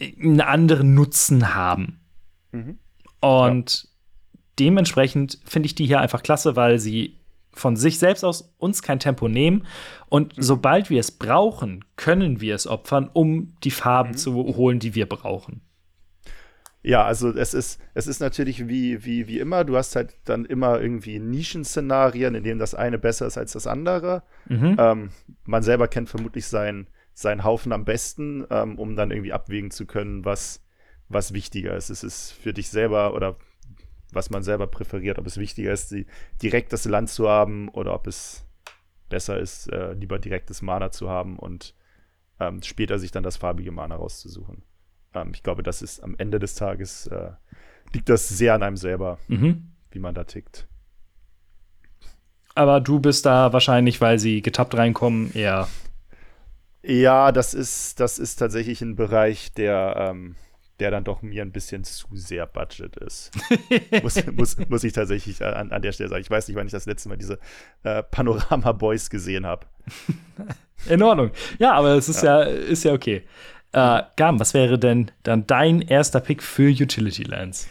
einen 0.00 0.40
anderen 0.40 0.94
Nutzen 0.94 1.54
haben. 1.54 2.00
Und 3.20 3.88
dementsprechend 4.58 5.38
finde 5.44 5.66
ich 5.66 5.74
die 5.74 5.86
hier 5.86 6.00
einfach 6.00 6.22
klasse, 6.22 6.56
weil 6.56 6.78
sie 6.78 7.16
von 7.52 7.76
sich 7.76 7.98
selbst 7.98 8.24
aus 8.24 8.54
uns 8.58 8.82
kein 8.82 9.00
Tempo 9.00 9.28
nehmen. 9.28 9.66
Und 10.08 10.34
sobald 10.36 10.90
wir 10.90 11.00
es 11.00 11.10
brauchen, 11.10 11.84
können 11.96 12.40
wir 12.40 12.54
es 12.54 12.66
opfern, 12.66 13.10
um 13.12 13.54
die 13.64 13.70
Farben 13.70 14.16
zu 14.16 14.34
holen, 14.34 14.78
die 14.78 14.94
wir 14.94 15.06
brauchen. 15.06 15.60
Ja, 16.82 17.04
also 17.04 17.30
es 17.34 17.52
ist, 17.52 17.80
es 17.92 18.06
ist 18.06 18.20
natürlich 18.20 18.66
wie, 18.66 19.04
wie, 19.04 19.26
wie 19.28 19.38
immer, 19.38 19.64
du 19.64 19.76
hast 19.76 19.96
halt 19.96 20.16
dann 20.24 20.46
immer 20.46 20.80
irgendwie 20.80 21.18
Nischenszenarien, 21.18 22.34
in 22.34 22.42
denen 22.42 22.58
das 22.58 22.74
eine 22.74 22.98
besser 22.98 23.26
ist 23.26 23.36
als 23.36 23.52
das 23.52 23.66
andere. 23.66 24.22
Ähm, 24.78 25.10
man 25.44 25.62
selber 25.62 25.88
kennt 25.88 26.08
vermutlich 26.08 26.46
seinen, 26.46 26.86
seinen 27.12 27.44
Haufen 27.44 27.72
am 27.72 27.84
besten, 27.84 28.46
ähm, 28.50 28.78
um 28.78 28.96
dann 28.96 29.10
irgendwie 29.10 29.32
abwägen 29.32 29.70
zu 29.70 29.84
können, 29.84 30.24
was, 30.24 30.64
was 31.08 31.34
wichtiger 31.34 31.76
ist. 31.76 31.90
Es 31.90 32.02
ist 32.02 32.32
für 32.32 32.54
dich 32.54 32.70
selber 32.70 33.14
oder 33.14 33.36
was 34.12 34.30
man 34.30 34.42
selber 34.42 34.66
präferiert, 34.66 35.18
ob 35.18 35.26
es 35.26 35.36
wichtiger 35.36 35.72
ist, 35.72 35.90
die, 35.90 36.06
direkt 36.42 36.72
das 36.72 36.86
Land 36.86 37.10
zu 37.10 37.28
haben 37.28 37.68
oder 37.68 37.94
ob 37.94 38.06
es 38.06 38.46
besser 39.10 39.38
ist, 39.38 39.70
äh, 39.70 39.92
lieber 39.92 40.18
direktes 40.18 40.62
Mana 40.62 40.90
zu 40.90 41.10
haben 41.10 41.38
und 41.38 41.74
ähm, 42.40 42.62
später 42.62 42.98
sich 42.98 43.10
dann 43.10 43.22
das 43.22 43.36
farbige 43.36 43.70
Mana 43.70 43.96
rauszusuchen. 43.96 44.62
Ähm, 45.14 45.32
ich 45.34 45.42
glaube, 45.42 45.62
das 45.62 45.82
ist 45.82 46.02
am 46.02 46.14
Ende 46.18 46.38
des 46.38 46.54
Tages, 46.54 47.06
äh, 47.08 47.30
liegt 47.92 48.08
das 48.08 48.28
sehr 48.28 48.54
an 48.54 48.62
einem 48.62 48.76
selber, 48.76 49.18
Mhm. 49.28 49.72
wie 49.90 49.98
man 49.98 50.14
da 50.14 50.24
tickt. 50.24 50.66
Aber 52.54 52.80
du 52.80 53.00
bist 53.00 53.26
da 53.26 53.52
wahrscheinlich, 53.52 54.00
weil 54.00 54.18
sie 54.18 54.42
getappt 54.42 54.76
reinkommen, 54.76 55.32
eher. 55.34 55.68
Ja, 56.82 57.30
das 57.32 57.54
ist, 57.54 58.00
das 58.00 58.18
ist 58.18 58.36
tatsächlich 58.36 58.80
ein 58.82 58.96
Bereich, 58.96 59.52
der, 59.52 59.94
ähm, 59.98 60.34
der 60.80 60.90
dann 60.90 61.04
doch 61.04 61.20
mir 61.22 61.42
ein 61.42 61.52
bisschen 61.52 61.84
zu 61.84 62.06
sehr 62.12 62.46
Budget 62.46 62.96
ist. 62.96 63.30
muss, 64.02 64.26
muss, 64.32 64.56
muss 64.68 64.84
ich 64.84 64.92
tatsächlich 64.94 65.44
an, 65.44 65.70
an 65.72 65.82
der 65.82 65.92
Stelle 65.92 66.08
sagen. 66.08 66.22
Ich 66.22 66.30
weiß 66.30 66.48
nicht, 66.48 66.56
wann 66.56 66.66
ich 66.66 66.72
das 66.72 66.86
letzte 66.86 67.08
Mal 67.10 67.18
diese 67.18 67.38
äh, 67.82 68.02
Panorama 68.02 68.72
Boys 68.72 69.10
gesehen 69.10 69.44
habe. 69.46 69.66
In 70.88 71.02
Ordnung. 71.02 71.30
Ja, 71.58 71.72
aber 71.74 71.90
es 71.96 72.08
ist 72.08 72.22
ja, 72.22 72.40
ist 72.42 72.84
ja 72.84 72.94
okay. 72.94 73.24
Äh, 73.72 74.02
Gam, 74.16 74.40
was 74.40 74.54
wäre 74.54 74.78
denn 74.78 75.10
dann 75.22 75.46
dein 75.46 75.80
erster 75.80 76.20
Pick 76.20 76.42
für 76.42 76.70
Utility 76.70 77.22
Lands? 77.22 77.68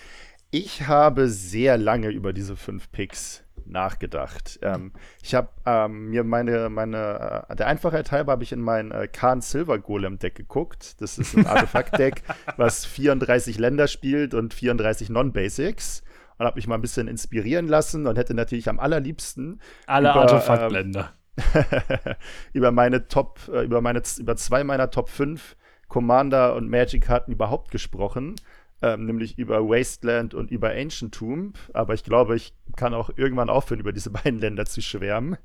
Ich 0.51 0.87
habe 0.87 1.27
sehr 1.27 1.77
lange 1.77 2.09
über 2.09 2.33
diese 2.33 2.55
fünf 2.55 2.91
Picks 2.91 3.43
nachgedacht. 3.65 4.59
Ähm, 4.61 4.93
ich 5.21 5.35
habe 5.35 5.49
ähm, 5.65 6.09
mir 6.09 6.23
meine, 6.23 6.69
meine, 6.69 7.45
äh, 7.49 7.55
der 7.55 7.67
Einfachheit 7.67 8.11
halber 8.11 8.31
habe 8.31 8.43
ich 8.43 8.51
in 8.51 8.61
mein 8.61 8.91
äh, 8.91 9.07
Khan 9.07 9.41
Silver 9.41 9.77
Golem 9.79 10.17
Deck 10.17 10.35
geguckt. 10.35 11.01
Das 11.01 11.17
ist 11.17 11.35
ein 11.35 11.45
Artefakt-Deck, 11.45 12.23
was 12.57 12.85
34 12.85 13.59
Länder 13.59 13.87
spielt 13.87 14.33
und 14.33 14.53
34 14.53 15.09
Non-Basics. 15.09 16.03
Und 16.37 16.45
habe 16.45 16.55
mich 16.55 16.67
mal 16.67 16.75
ein 16.75 16.81
bisschen 16.81 17.09
inspirieren 17.09 17.67
lassen 17.67 18.07
und 18.07 18.17
hätte 18.17 18.33
natürlich 18.33 18.69
am 18.69 18.79
allerliebsten 18.79 19.59
alle 19.87 20.13
Artefaktländer. 20.13 21.11
Ähm, 21.53 22.15
über 22.53 22.71
meine 22.71 23.07
Top, 23.09 23.39
äh, 23.53 23.63
über 23.63 23.81
meine, 23.81 24.01
über 24.19 24.35
zwei 24.37 24.63
meiner 24.63 24.89
Top 24.89 25.09
5 25.09 25.57
Commander 25.89 26.55
und 26.55 26.69
Magic-Karten 26.69 27.33
überhaupt 27.33 27.71
gesprochen 27.71 28.35
ähm, 28.81 29.05
nämlich 29.05 29.37
über 29.37 29.67
Wasteland 29.67 30.33
und 30.33 30.51
über 30.51 30.71
Ancient 30.71 31.13
Tomb. 31.13 31.57
Aber 31.73 31.93
ich 31.93 32.03
glaube, 32.03 32.35
ich 32.35 32.53
kann 32.75 32.93
auch 32.93 33.09
irgendwann 33.15 33.49
aufhören, 33.49 33.79
über 33.79 33.91
diese 33.91 34.09
beiden 34.09 34.39
Länder 34.39 34.65
zu 34.65 34.81
schwärmen. 34.81 35.37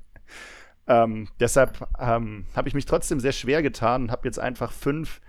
Ähm, 0.87 1.27
deshalb 1.39 1.87
ähm, 1.99 2.45
habe 2.55 2.67
ich 2.67 2.73
mich 2.73 2.85
trotzdem 2.85 3.19
sehr 3.19 3.31
schwer 3.31 3.61
getan 3.61 4.03
und 4.03 4.11
habe 4.11 4.27
jetzt 4.27 4.39
einfach 4.39 4.71
fünf 4.71 5.19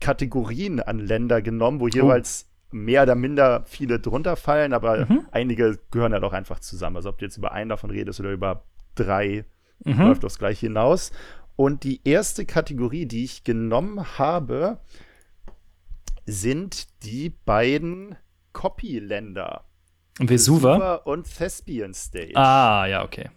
Kategorien 0.00 0.80
an 0.80 0.98
Länder 0.98 1.42
genommen, 1.42 1.80
wo 1.80 1.86
oh. 1.86 1.88
jeweils 1.88 2.46
mehr 2.70 3.04
oder 3.04 3.14
minder 3.14 3.64
viele 3.64 3.98
drunter 3.98 4.36
fallen, 4.36 4.74
aber 4.74 5.06
mhm. 5.06 5.26
einige 5.30 5.78
gehören 5.90 6.12
ja 6.12 6.16
halt 6.16 6.24
doch 6.24 6.34
einfach 6.34 6.60
zusammen. 6.60 6.96
Also 6.96 7.08
ob 7.08 7.18
du 7.18 7.24
jetzt 7.24 7.38
über 7.38 7.52
einen 7.52 7.70
davon 7.70 7.90
redest 7.90 8.20
oder 8.20 8.30
über 8.30 8.64
drei, 8.94 9.46
mhm. 9.84 9.98
läuft 9.98 10.22
das 10.22 10.38
gleich 10.38 10.60
hinaus. 10.60 11.10
Und 11.58 11.82
die 11.82 12.00
erste 12.04 12.46
Kategorie, 12.46 13.06
die 13.06 13.24
ich 13.24 13.42
genommen 13.42 14.16
habe, 14.16 14.78
sind 16.24 16.86
die 17.02 17.30
beiden 17.30 18.14
Copy-Länder. 18.52 19.64
Vesuva? 20.20 20.74
Vesuva 20.74 20.94
und 20.94 21.36
Thespian 21.36 21.94
Stage. 21.94 22.36
Ah, 22.36 22.86
ja, 22.86 23.02
okay. 23.02 23.30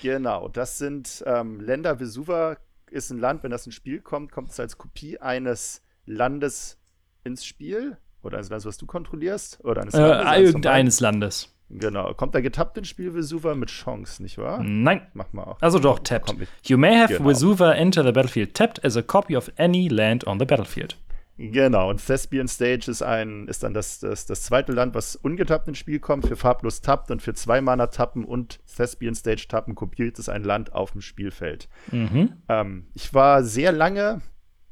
Genau, 0.00 0.48
das 0.48 0.78
sind 0.78 1.22
ähm, 1.26 1.60
Länder. 1.60 2.00
Vesuva 2.00 2.56
ist 2.90 3.10
ein 3.10 3.18
Land, 3.18 3.42
wenn 3.42 3.50
das 3.50 3.66
ins 3.66 3.74
Spiel 3.74 4.00
kommt, 4.00 4.32
kommt 4.32 4.50
es 4.50 4.58
als 4.58 4.78
Kopie 4.78 5.18
eines 5.18 5.82
Landes 6.06 6.78
ins 7.22 7.44
Spiel. 7.44 7.98
Oder 8.22 8.38
eines 8.38 8.48
Landes, 8.48 8.64
was 8.64 8.78
du 8.78 8.86
kontrollierst. 8.86 9.62
Oder 9.62 9.82
eines 9.82 9.92
äh, 9.92 9.98
Landes, 10.00 10.38
irgendeines 10.38 11.00
Landes. 11.00 11.51
Genau. 11.72 12.12
Kommt 12.14 12.34
da 12.34 12.40
getappt 12.40 12.76
ins 12.78 12.88
Spiel 12.88 13.14
Vesuva 13.14 13.54
mit 13.54 13.70
Chance, 13.70 14.22
nicht 14.22 14.38
wahr? 14.38 14.62
Nein. 14.62 15.06
Mach 15.14 15.32
mal 15.32 15.44
auch. 15.44 15.62
Also 15.62 15.78
doch, 15.78 15.98
tapped. 16.00 16.34
You 16.64 16.76
may 16.76 16.94
have 16.94 17.14
genau. 17.14 17.28
Vesuva 17.28 17.72
enter 17.72 18.04
the 18.04 18.12
battlefield 18.12 18.54
tapped 18.54 18.84
as 18.84 18.96
a 18.96 19.02
copy 19.02 19.36
of 19.36 19.50
any 19.56 19.88
land 19.88 20.26
on 20.26 20.38
the 20.38 20.44
battlefield. 20.44 20.96
Genau, 21.38 21.88
und 21.88 22.04
Thespian 22.04 22.46
Stage 22.46 22.90
ist, 22.90 23.02
ein, 23.02 23.48
ist 23.48 23.62
dann 23.62 23.72
das, 23.72 24.00
das, 24.00 24.26
das 24.26 24.42
zweite 24.42 24.72
Land, 24.72 24.94
was 24.94 25.16
ungetappt 25.16 25.66
ins 25.66 25.78
Spiel 25.78 25.98
kommt, 25.98 26.26
für 26.26 26.36
farblos 26.36 26.82
tappt 26.82 27.10
und 27.10 27.22
für 27.22 27.32
zwei 27.32 27.62
Mana 27.62 27.86
tappen 27.86 28.24
und 28.24 28.60
Thespian 28.76 29.14
Stage 29.14 29.46
tappen 29.48 29.74
kopiert 29.74 30.18
es 30.18 30.28
ein 30.28 30.44
Land 30.44 30.74
auf 30.74 30.92
dem 30.92 31.00
Spielfeld. 31.00 31.68
Mhm. 31.90 32.34
Ähm, 32.48 32.86
ich 32.94 33.14
war 33.14 33.42
sehr 33.42 33.72
lange, 33.72 34.20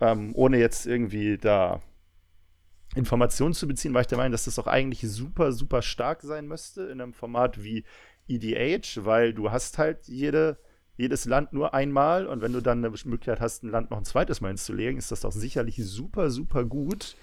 ähm, 0.01 0.33
ohne 0.35 0.59
jetzt 0.59 0.87
irgendwie 0.87 1.39
da 1.39 1.81
Informationen 2.95 3.55
zu 3.55 3.69
beziehen, 3.69 3.95
war 3.95 4.01
ich 4.01 4.07
der 4.07 4.19
Meinung, 4.19 4.33
dass 4.33 4.45
das 4.45 4.59
auch 4.59 4.67
eigentlich 4.67 5.01
super, 5.03 5.53
super 5.53 5.83
stark 5.83 6.23
sein 6.23 6.49
müsste 6.49 6.83
in 6.85 7.01
einem 7.01 7.13
Format 7.13 7.63
wie 7.63 7.85
EDH, 8.29 9.05
weil 9.05 9.33
du 9.33 9.51
hast 9.51 9.79
halt 9.79 10.09
jede 10.09 10.59
jedes 11.01 11.25
Land 11.25 11.55
nur 11.55 11.73
einmal 11.73 12.27
und 12.27 12.43
wenn 12.43 12.53
du 12.53 12.61
dann 12.61 12.85
eine 12.85 12.91
Möglichkeit 12.91 13.41
hast, 13.41 13.63
ein 13.63 13.71
Land 13.71 13.91
noch 13.91 13.97
ein 13.97 14.05
zweites 14.05 14.43
Mal 14.43 14.49
hinzulegen, 14.49 14.99
ist 14.99 15.11
das 15.11 15.23
doch 15.23 15.33
sicherlich 15.33 15.77
super, 15.83 16.31
super 16.31 16.65
gut. 16.65 17.17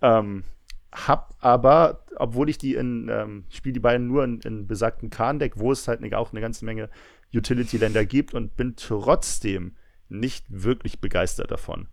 Ähm, 0.00 0.44
hab 0.90 1.36
aber, 1.40 2.06
obwohl 2.16 2.48
ich 2.48 2.56
die 2.56 2.74
in, 2.74 3.10
ähm, 3.10 3.44
spiele 3.50 3.74
die 3.74 3.80
beiden 3.80 4.06
nur 4.06 4.24
in, 4.24 4.40
in 4.40 4.66
besagten 4.66 5.10
Khan-Deck, 5.10 5.58
wo 5.58 5.70
es 5.70 5.86
halt 5.86 6.00
auch 6.14 6.32
eine 6.32 6.40
ganze 6.40 6.64
Menge 6.64 6.88
Utility-Länder 7.34 8.06
gibt 8.06 8.32
und 8.32 8.56
bin 8.56 8.74
trotzdem 8.76 9.76
nicht 10.08 10.46
wirklich 10.48 11.00
begeistert 11.00 11.50
davon. 11.50 11.88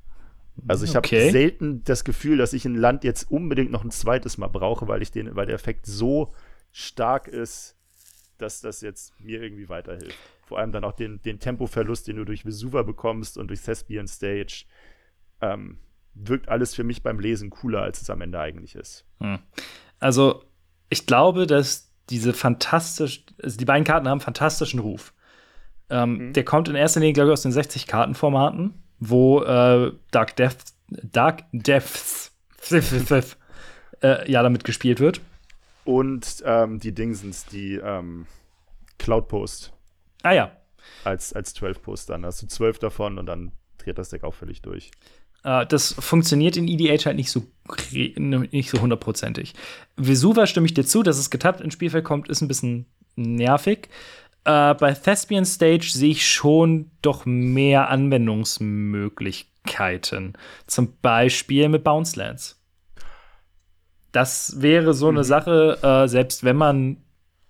Also 0.68 0.86
ich 0.86 0.98
okay. 0.98 1.22
habe 1.22 1.32
selten 1.32 1.84
das 1.84 2.04
Gefühl, 2.04 2.38
dass 2.38 2.54
ich 2.54 2.66
ein 2.66 2.76
Land 2.76 3.04
jetzt 3.04 3.30
unbedingt 3.30 3.72
noch 3.72 3.84
ein 3.84 3.92
zweites 3.92 4.38
Mal 4.38 4.48
brauche, 4.48 4.88
weil 4.88 5.02
ich 5.02 5.12
den, 5.12 5.36
weil 5.36 5.46
der 5.46 5.56
Effekt 5.56 5.86
so 5.86 6.34
stark 6.72 7.28
ist, 7.28 7.76
dass 8.38 8.62
das 8.62 8.82
jetzt 8.82 9.20
mir 9.20 9.42
irgendwie 9.42 9.70
weiterhilft 9.70 10.18
vor 10.48 10.60
allem 10.60 10.72
dann 10.72 10.86
auch 10.86 10.94
den, 10.94 11.22
den 11.22 11.40
Tempoverlust, 11.40 12.08
den 12.08 12.16
du 12.16 12.24
durch 12.24 12.46
Vesuva 12.46 12.84
bekommst 12.84 13.38
und 13.38 13.50
durch 13.50 13.62
Thespian 13.62 14.08
Stage, 14.08 14.64
ähm, 15.42 15.78
wirkt 16.14 16.48
alles 16.48 16.74
für 16.74 16.86
mich 16.86 17.04
beim 17.04 17.20
Lesen 17.20 17.50
cooler, 17.50 17.82
als 17.82 18.02
es 18.02 18.10
am 18.10 18.22
Ende 18.22 18.40
eigentlich 18.40 18.74
ist. 18.76 19.06
Hm. 19.20 19.40
Also, 20.00 20.46
ich 20.90 21.06
glaube, 21.06 21.48
dass 21.48 21.94
diese 22.10 22.32
fantastisch, 22.32 23.26
also 23.44 23.58
die 23.58 23.66
beiden 23.66 23.84
Karten 23.84 24.08
haben 24.08 24.22
fantastischen 24.22 24.80
Ruf. 24.80 25.14
Ähm, 25.90 26.30
mhm. 26.30 26.34
Der 26.34 26.46
kommt 26.46 26.70
in 26.70 26.76
erster 26.76 27.02
Linie, 27.02 27.14
glaube 27.14 27.30
ich, 27.30 27.34
aus 27.34 27.42
den 27.42 27.52
60-Karten-Formaten, 27.52 28.82
wo 29.00 29.44
äh, 29.44 29.92
Dark 30.12 30.36
Depths, 30.36 30.76
Dark 30.90 31.44
Depths 31.52 32.32
äh, 34.02 34.32
ja 34.32 34.44
damit 34.44 34.64
gespielt 34.64 35.00
wird. 35.00 35.22
Und 35.86 36.44
ähm, 36.46 36.80
die 36.80 36.94
Dingsens, 36.94 37.46
die 37.46 37.76
ähm, 37.76 38.26
Cloud 38.98 39.28
Post. 39.30 39.72
Ah 40.24 40.34
ja. 40.34 40.52
Als, 41.04 41.34
als 41.34 41.54
12 41.54 41.82
Post 41.82 42.10
dann. 42.10 42.26
Hast 42.26 42.42
du 42.42 42.48
12 42.48 42.80
davon 42.80 43.18
und 43.18 43.26
dann 43.26 43.52
dreht 43.78 43.98
das 43.98 44.10
Deck 44.10 44.24
auch 44.24 44.34
völlig 44.34 44.62
durch. 44.62 44.92
Uh, 45.46 45.64
das 45.64 45.94
funktioniert 45.94 46.58
in 46.58 46.68
EDH 46.68 47.06
halt 47.06 47.16
nicht 47.16 47.32
so 47.32 47.44
nicht 47.92 48.70
so 48.70 48.82
hundertprozentig. 48.82 49.54
Vesuva 49.96 50.46
stimme 50.46 50.66
ich 50.66 50.74
dir 50.74 50.86
zu, 50.86 51.04
dass 51.04 51.18
es 51.18 51.30
getappt 51.30 51.62
ins 51.62 51.74
Spielfeld 51.74 52.04
kommt, 52.04 52.28
ist 52.28 52.42
ein 52.42 52.48
bisschen 52.48 52.86
nervig. 53.16 53.88
Uh, 54.48 54.74
bei 54.76 54.94
Thespian 54.94 55.46
Stage 55.46 55.90
sehe 55.92 56.12
ich 56.12 56.26
schon 56.26 56.90
doch 57.02 57.26
mehr 57.26 57.90
Anwendungsmöglichkeiten. 57.90 60.38
Zum 60.68 60.94
Beispiel 61.02 61.68
mit 61.68 61.84
Bounce 61.84 62.18
Lands. 62.18 62.64
Das 64.14 64.62
wäre 64.62 64.94
so 64.94 65.10
eine 65.10 65.20
mhm. 65.20 65.24
Sache, 65.24 65.80
uh, 65.84 66.08
selbst 66.08 66.46
wenn 66.46 66.56
man 66.56 67.04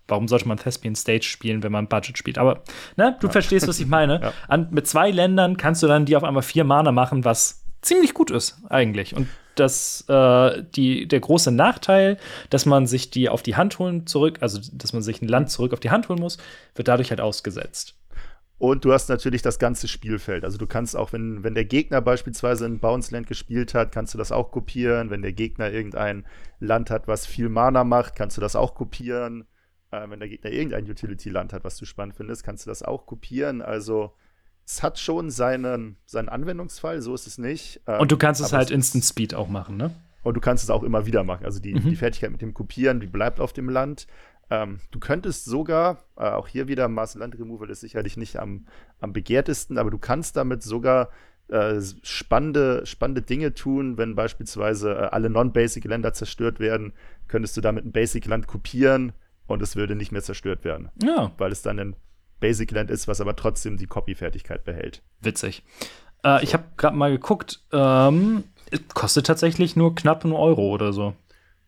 warum 0.08 0.26
sollte 0.26 0.48
man 0.48 0.56
Thespian 0.56 0.96
Stage 0.96 1.24
spielen, 1.24 1.62
wenn 1.62 1.70
man 1.70 1.86
Budget 1.86 2.18
spielt? 2.18 2.38
Aber 2.38 2.62
ne, 2.96 3.16
du 3.20 3.28
ja. 3.28 3.32
verstehst, 3.32 3.68
was 3.68 3.78
ich 3.78 3.86
meine. 3.86 4.20
ja. 4.22 4.32
An, 4.48 4.68
mit 4.70 4.88
zwei 4.88 5.10
Ländern 5.10 5.56
kannst 5.56 5.82
du 5.82 5.86
dann 5.86 6.06
die 6.06 6.16
auf 6.16 6.24
einmal 6.24 6.42
vier 6.42 6.64
Mana 6.64 6.90
machen, 6.90 7.24
was 7.24 7.62
ziemlich 7.82 8.14
gut 8.14 8.30
ist, 8.30 8.60
eigentlich. 8.68 9.14
Und 9.14 9.28
das, 9.58 10.04
äh, 10.08 10.62
die, 10.74 11.06
der 11.08 11.20
große 11.20 11.50
Nachteil, 11.50 12.18
dass 12.50 12.66
man 12.66 12.86
sich 12.86 13.10
die 13.10 13.28
auf 13.28 13.42
die 13.42 13.56
Hand 13.56 13.78
holen 13.78 14.06
zurück, 14.06 14.38
also 14.40 14.60
dass 14.72 14.92
man 14.92 15.02
sich 15.02 15.22
ein 15.22 15.28
Land 15.28 15.50
zurück 15.50 15.72
auf 15.72 15.80
die 15.80 15.90
Hand 15.90 16.08
holen 16.08 16.20
muss, 16.20 16.38
wird 16.74 16.88
dadurch 16.88 17.10
halt 17.10 17.20
ausgesetzt. 17.20 17.98
Und 18.58 18.84
du 18.84 18.92
hast 18.92 19.08
natürlich 19.08 19.40
das 19.40 19.60
ganze 19.60 19.86
Spielfeld. 19.86 20.44
Also 20.44 20.58
du 20.58 20.66
kannst 20.66 20.96
auch, 20.96 21.12
wenn, 21.12 21.44
wenn 21.44 21.54
der 21.54 21.64
Gegner 21.64 22.00
beispielsweise 22.00 22.66
in 22.66 22.80
Bounce 22.80 23.14
Land 23.14 23.28
gespielt 23.28 23.72
hat, 23.72 23.92
kannst 23.92 24.14
du 24.14 24.18
das 24.18 24.32
auch 24.32 24.50
kopieren. 24.50 25.10
Wenn 25.10 25.22
der 25.22 25.32
Gegner 25.32 25.70
irgendein 25.70 26.26
Land 26.58 26.90
hat, 26.90 27.06
was 27.06 27.24
viel 27.24 27.48
Mana 27.48 27.84
macht, 27.84 28.16
kannst 28.16 28.36
du 28.36 28.40
das 28.40 28.56
auch 28.56 28.74
kopieren. 28.74 29.46
Äh, 29.92 30.10
wenn 30.10 30.18
der 30.18 30.28
Gegner 30.28 30.50
irgendein 30.50 30.90
Utility-Land 30.90 31.52
hat, 31.52 31.62
was 31.62 31.76
du 31.76 31.84
spannend 31.84 32.16
findest, 32.16 32.42
kannst 32.42 32.66
du 32.66 32.70
das 32.70 32.82
auch 32.82 33.06
kopieren. 33.06 33.62
Also 33.62 34.12
es 34.68 34.82
hat 34.82 34.98
schon 34.98 35.30
seinen, 35.30 35.96
seinen 36.04 36.28
Anwendungsfall, 36.28 37.00
so 37.00 37.14
ist 37.14 37.26
es 37.26 37.38
nicht. 37.38 37.80
Ähm, 37.86 38.00
und 38.00 38.12
du 38.12 38.18
kannst 38.18 38.42
es 38.42 38.52
halt 38.52 38.70
Instant 38.70 39.02
Speed 39.02 39.34
auch 39.34 39.48
machen, 39.48 39.78
ne? 39.78 39.94
Und 40.22 40.34
du 40.34 40.40
kannst 40.40 40.62
es 40.62 40.68
auch 40.68 40.82
immer 40.82 41.06
wieder 41.06 41.24
machen. 41.24 41.46
Also 41.46 41.58
die, 41.58 41.74
mhm. 41.74 41.88
die 41.88 41.96
Fertigkeit 41.96 42.30
mit 42.30 42.42
dem 42.42 42.52
Kopieren, 42.52 43.00
die 43.00 43.06
bleibt 43.06 43.40
auf 43.40 43.54
dem 43.54 43.70
Land. 43.70 44.06
Ähm, 44.50 44.80
du 44.90 44.98
könntest 44.98 45.46
sogar, 45.46 46.04
äh, 46.18 46.24
auch 46.24 46.48
hier 46.48 46.68
wieder 46.68 46.86
Master 46.88 47.20
Land 47.20 47.38
Removal 47.38 47.70
ist 47.70 47.80
sicherlich 47.80 48.18
nicht 48.18 48.38
am, 48.38 48.66
am 49.00 49.14
begehrtesten, 49.14 49.78
aber 49.78 49.90
du 49.90 49.96
kannst 49.96 50.36
damit 50.36 50.62
sogar 50.62 51.08
äh, 51.48 51.80
spannende, 52.02 52.84
spannende 52.84 53.22
Dinge 53.22 53.54
tun, 53.54 53.96
wenn 53.96 54.16
beispielsweise 54.16 54.90
äh, 54.90 55.08
alle 55.12 55.30
Non-Basic-Länder 55.30 56.12
zerstört 56.12 56.60
werden, 56.60 56.92
könntest 57.26 57.56
du 57.56 57.62
damit 57.62 57.86
ein 57.86 57.92
Basic-Land 57.92 58.46
kopieren, 58.46 59.14
und 59.48 59.62
es 59.62 59.74
würde 59.74 59.96
nicht 59.96 60.12
mehr 60.12 60.22
zerstört 60.22 60.62
werden. 60.62 60.90
Ja. 61.02 61.32
Weil 61.38 61.50
es 61.50 61.62
dann 61.62 61.80
ein 61.80 61.96
Basic 62.40 62.70
Land 62.70 62.90
ist, 62.90 63.08
was 63.08 63.20
aber 63.20 63.36
trotzdem 63.36 63.76
die 63.76 63.86
Copy-Fertigkeit 63.86 64.64
behält. 64.64 65.02
Witzig. 65.20 65.62
Äh, 66.22 66.38
so. 66.38 66.44
Ich 66.44 66.54
habe 66.54 66.64
gerade 66.76 66.96
mal 66.96 67.10
geguckt, 67.10 67.60
ähm, 67.72 68.44
kostet 68.94 69.26
tatsächlich 69.26 69.76
nur 69.76 69.94
knapp 69.94 70.24
einen 70.24 70.34
Euro 70.34 70.68
oder 70.68 70.92
so. 70.92 71.14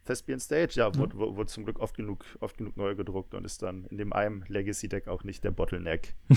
Thespian 0.07 0.41
Stage, 0.41 0.73
ja, 0.75 0.95
wurde, 0.97 1.17
wurde, 1.17 1.47
zum 1.47 1.65
Glück 1.65 1.79
oft 1.79 1.97
genug, 1.97 2.25
oft 2.41 2.59
genug 2.59 2.77
neu 2.77 2.95
gedruckt 2.97 3.35
und 3.35 3.45
ist 3.45 3.63
dann 3.63 3.85
in 3.91 3.99
dem 3.99 4.13
einem 4.13 4.45
Legacy-Deck 4.49 5.07
auch 5.07 5.23
nicht 5.23 5.45
der 5.45 5.53
Bottleneck. 5.53 6.15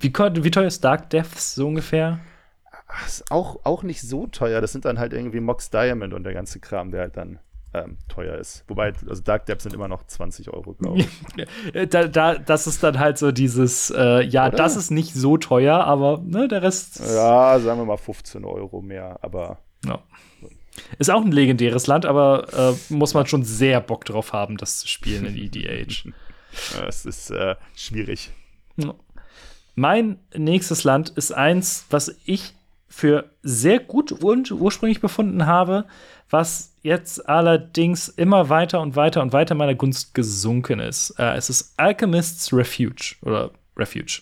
wie, 0.00 0.12
wie 0.12 0.50
teuer 0.50 0.66
ist 0.66 0.84
Dark 0.84 1.10
Deaths 1.10 1.56
so 1.56 1.66
ungefähr? 1.66 2.20
Ach, 2.86 3.06
ist 3.06 3.30
auch, 3.30 3.64
auch 3.64 3.82
nicht 3.82 4.02
so 4.02 4.26
teuer. 4.28 4.60
Das 4.60 4.72
sind 4.72 4.84
dann 4.84 4.98
halt 5.00 5.12
irgendwie 5.12 5.40
Mox 5.40 5.70
Diamond 5.70 6.14
und 6.14 6.22
der 6.22 6.34
ganze 6.34 6.60
Kram, 6.60 6.92
der 6.92 7.00
halt 7.00 7.16
dann 7.16 7.40
ähm, 7.74 7.98
teuer 8.08 8.38
ist. 8.38 8.64
Wobei, 8.68 8.92
also 9.08 9.22
Dark 9.22 9.46
Depths 9.46 9.64
sind 9.64 9.74
immer 9.74 9.88
noch 9.88 10.06
20 10.06 10.50
Euro, 10.50 10.74
glaube 10.74 11.00
ich. 11.00 11.88
da, 11.90 12.06
da, 12.06 12.34
das 12.36 12.66
ist 12.66 12.82
dann 12.82 12.98
halt 12.98 13.18
so 13.18 13.32
dieses, 13.32 13.90
äh, 13.90 14.22
ja, 14.22 14.46
Oder? 14.46 14.56
das 14.56 14.76
ist 14.76 14.90
nicht 14.90 15.12
so 15.12 15.36
teuer, 15.36 15.84
aber 15.84 16.22
ne, 16.24 16.46
der 16.46 16.62
Rest. 16.62 17.00
Ja, 17.00 17.58
sagen 17.58 17.80
wir 17.80 17.84
mal 17.84 17.96
15 17.96 18.44
Euro 18.44 18.80
mehr, 18.80 19.18
aber. 19.22 19.58
Ja. 19.84 19.98
Ist 20.98 21.10
auch 21.10 21.24
ein 21.24 21.32
legendäres 21.32 21.86
Land, 21.86 22.06
aber 22.06 22.46
äh, 22.52 22.92
muss 22.92 23.14
man 23.14 23.26
schon 23.26 23.44
sehr 23.44 23.80
Bock 23.80 24.04
drauf 24.04 24.32
haben, 24.32 24.56
das 24.56 24.78
zu 24.78 24.88
spielen 24.88 25.26
in 25.26 25.36
EDH. 25.36 26.08
Es 26.86 27.04
ist 27.04 27.30
äh, 27.30 27.56
schwierig. 27.74 28.30
Mein 29.74 30.20
nächstes 30.36 30.84
Land 30.84 31.08
ist 31.10 31.32
eins, 31.32 31.84
was 31.90 32.14
ich 32.24 32.54
für 32.86 33.28
sehr 33.42 33.80
gut 33.80 34.12
und 34.12 34.52
ursprünglich 34.52 35.00
befunden 35.00 35.46
habe, 35.46 35.84
was 36.30 36.73
jetzt 36.84 37.28
allerdings 37.28 38.08
immer 38.08 38.50
weiter 38.50 38.80
und 38.80 38.94
weiter 38.94 39.22
und 39.22 39.32
weiter 39.32 39.54
meiner 39.54 39.74
Gunst 39.74 40.14
gesunken 40.14 40.78
ist. 40.78 41.18
Äh, 41.18 41.34
es 41.34 41.50
ist 41.50 41.72
Alchemist's 41.78 42.52
Refuge 42.52 43.16
oder 43.22 43.50
Refuge. 43.76 44.20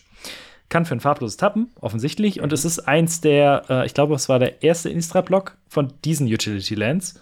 Kann 0.69 0.85
für 0.85 0.95
ein 0.95 1.01
farbloses 1.01 1.37
tappen, 1.37 1.71
offensichtlich. 1.81 2.39
Und 2.41 2.53
es 2.53 2.65
ist 2.65 2.79
eins 2.79 3.21
der, 3.21 3.63
äh, 3.69 3.85
ich 3.85 3.93
glaube, 3.93 4.15
es 4.15 4.29
war 4.29 4.39
der 4.39 4.63
erste 4.63 4.89
Instra-Block 4.89 5.57
von 5.67 5.93
diesen 6.05 6.25
Utility 6.25 6.73
Lands. 6.73 7.21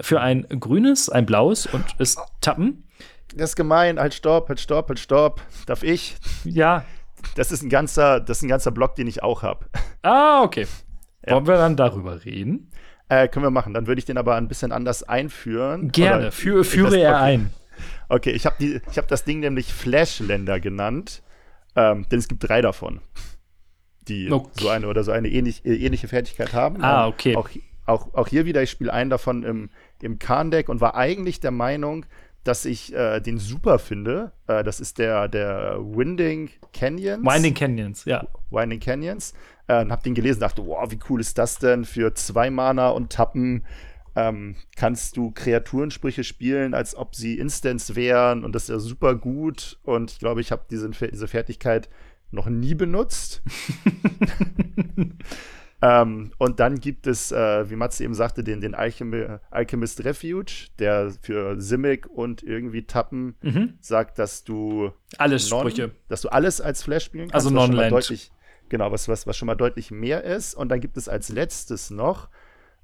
Für 0.00 0.20
ein 0.20 0.46
grünes, 0.48 1.08
ein 1.08 1.26
blaues 1.26 1.66
und 1.66 1.84
es 1.98 2.16
tappen. 2.40 2.84
Das 3.34 3.50
ist 3.50 3.56
gemein. 3.56 4.00
Halt, 4.00 4.14
stopp, 4.14 4.48
halt, 4.48 4.58
stopp, 4.58 4.88
halt, 4.88 4.98
stopp. 4.98 5.40
Darf 5.66 5.84
ich? 5.84 6.16
Ja. 6.44 6.84
Das 7.36 7.52
ist 7.52 7.62
ein 7.62 7.70
ganzer, 7.70 8.18
das 8.18 8.38
ist 8.38 8.42
ein 8.42 8.48
ganzer 8.48 8.72
Block, 8.72 8.96
den 8.96 9.06
ich 9.06 9.22
auch 9.22 9.42
habe. 9.42 9.66
Ah, 10.02 10.42
okay. 10.42 10.66
Ja. 11.24 11.34
Wollen 11.34 11.46
wir 11.46 11.56
dann 11.56 11.76
darüber 11.76 12.24
reden? 12.24 12.72
Äh, 13.08 13.28
können 13.28 13.44
wir 13.44 13.50
machen. 13.50 13.74
Dann 13.74 13.86
würde 13.86 13.98
ich 13.98 14.04
den 14.04 14.18
aber 14.18 14.36
ein 14.36 14.48
bisschen 14.48 14.72
anders 14.72 15.02
einführen. 15.02 15.90
Gerne. 15.92 16.32
Für, 16.32 16.64
führe 16.64 16.98
er 16.98 17.14
okay. 17.14 17.22
ein. 17.22 17.50
Okay, 18.08 18.30
ich 18.30 18.46
habe 18.46 18.80
hab 18.96 19.08
das 19.08 19.24
Ding 19.24 19.40
nämlich 19.40 19.72
Flashländer 19.72 20.60
genannt. 20.60 21.22
Ähm, 21.74 22.06
denn 22.10 22.18
es 22.18 22.28
gibt 22.28 22.46
drei 22.46 22.60
davon, 22.60 23.00
die 24.08 24.30
okay. 24.30 24.50
so 24.58 24.68
eine 24.68 24.88
oder 24.88 25.04
so 25.04 25.12
eine 25.12 25.28
ähnlich, 25.28 25.64
äh, 25.64 25.74
ähnliche 25.74 26.08
Fertigkeit 26.08 26.52
haben. 26.52 26.82
Ah, 26.82 27.04
ähm, 27.04 27.12
okay. 27.12 27.36
Auch, 27.36 27.48
auch, 27.86 28.14
auch 28.14 28.28
hier 28.28 28.44
wieder, 28.44 28.62
ich 28.62 28.70
spiele 28.70 28.92
einen 28.92 29.10
davon 29.10 29.42
im, 29.42 29.70
im 30.02 30.18
Kahn-Deck 30.18 30.68
und 30.68 30.80
war 30.80 30.94
eigentlich 30.94 31.40
der 31.40 31.50
Meinung, 31.50 32.04
dass 32.44 32.64
ich 32.64 32.94
äh, 32.94 33.20
den 33.20 33.38
super 33.38 33.78
finde. 33.78 34.32
Äh, 34.46 34.64
das 34.64 34.80
ist 34.80 34.98
der, 34.98 35.28
der 35.28 35.78
Winding 35.80 36.50
Canyons. 36.72 37.24
Winding 37.24 37.54
Canyons, 37.54 38.04
ja. 38.04 38.26
Winding 38.50 38.80
Canyons. 38.80 39.32
Äh, 39.68 39.86
hab 39.86 40.02
den 40.02 40.14
gelesen, 40.14 40.40
dachte, 40.40 40.66
wow, 40.66 40.90
wie 40.90 40.98
cool 41.08 41.20
ist 41.20 41.38
das 41.38 41.58
denn? 41.58 41.84
Für 41.84 42.14
zwei 42.14 42.50
Mana 42.50 42.88
und 42.88 43.12
Tappen 43.12 43.64
ähm, 44.14 44.56
kannst 44.76 45.16
du 45.16 45.30
Kreaturensprüche 45.30 46.24
spielen, 46.24 46.74
als 46.74 46.94
ob 46.94 47.14
sie 47.14 47.38
Instants 47.38 47.94
wären 47.94 48.44
und 48.44 48.54
das 48.54 48.64
ist 48.64 48.68
ja 48.68 48.78
super 48.78 49.14
gut. 49.14 49.78
Und 49.82 50.12
ich 50.12 50.18
glaube, 50.18 50.40
ich 50.40 50.52
habe 50.52 50.64
diese, 50.70 50.90
diese 50.90 51.28
Fertigkeit 51.28 51.88
noch 52.30 52.46
nie 52.46 52.74
benutzt. 52.74 53.42
ähm, 55.82 56.32
und 56.38 56.60
dann 56.60 56.80
gibt 56.80 57.06
es, 57.06 57.30
äh, 57.30 57.70
wie 57.70 57.76
Matze 57.76 58.04
eben 58.04 58.14
sagte, 58.14 58.42
den, 58.42 58.60
den 58.60 58.74
Alchemy, 58.74 59.38
Alchemist 59.50 60.04
Refuge, 60.04 60.68
der 60.78 61.12
für 61.22 61.60
Simic 61.60 62.06
und 62.06 62.42
irgendwie 62.42 62.84
Tappen 62.86 63.36
mhm. 63.42 63.74
sagt, 63.80 64.18
dass 64.18 64.44
du 64.44 64.92
alles 65.18 65.50
non, 65.50 65.60
Sprüche, 65.60 65.92
dass 66.08 66.22
du 66.22 66.30
alles 66.30 66.60
als 66.60 66.82
Flash 66.82 67.04
spielen 67.04 67.28
kannst. 67.30 67.46
Also 67.46 67.50
Non-Land. 67.50 68.30
Genau, 68.72 68.90
was, 68.90 69.06
was, 69.06 69.26
was 69.28 69.36
schon 69.36 69.46
mal 69.46 69.54
deutlich 69.54 69.92
mehr 69.92 70.24
ist. 70.24 70.54
Und 70.54 70.70
dann 70.70 70.80
gibt 70.80 70.96
es 70.96 71.08
als 71.08 71.28
letztes 71.28 71.90
noch 71.90 72.28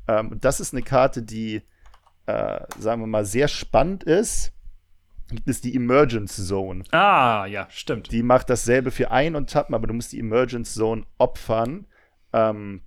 ähm, 0.08 0.38
das 0.40 0.58
ist 0.58 0.72
eine 0.72 0.82
Karte, 0.82 1.22
die, 1.22 1.62
äh, 2.26 2.60
sagen 2.78 3.02
wir 3.02 3.06
mal, 3.06 3.26
sehr 3.26 3.46
spannend 3.46 4.02
ist. 4.02 4.52
Gibt 5.30 5.48
es 5.48 5.60
die 5.60 5.76
Emergence 5.76 6.46
Zone. 6.46 6.84
Ah, 6.90 7.44
ja, 7.44 7.68
stimmt. 7.70 8.10
Die 8.10 8.22
macht 8.22 8.48
dasselbe 8.48 8.90
für 8.90 9.10
ein 9.10 9.36
und 9.36 9.50
tappen, 9.50 9.74
aber 9.74 9.86
du 9.86 9.92
musst 9.92 10.12
die 10.12 10.18
Emergence 10.18 10.72
Zone 10.72 11.04
opfern. 11.18 11.86
Ähm, 12.32 12.80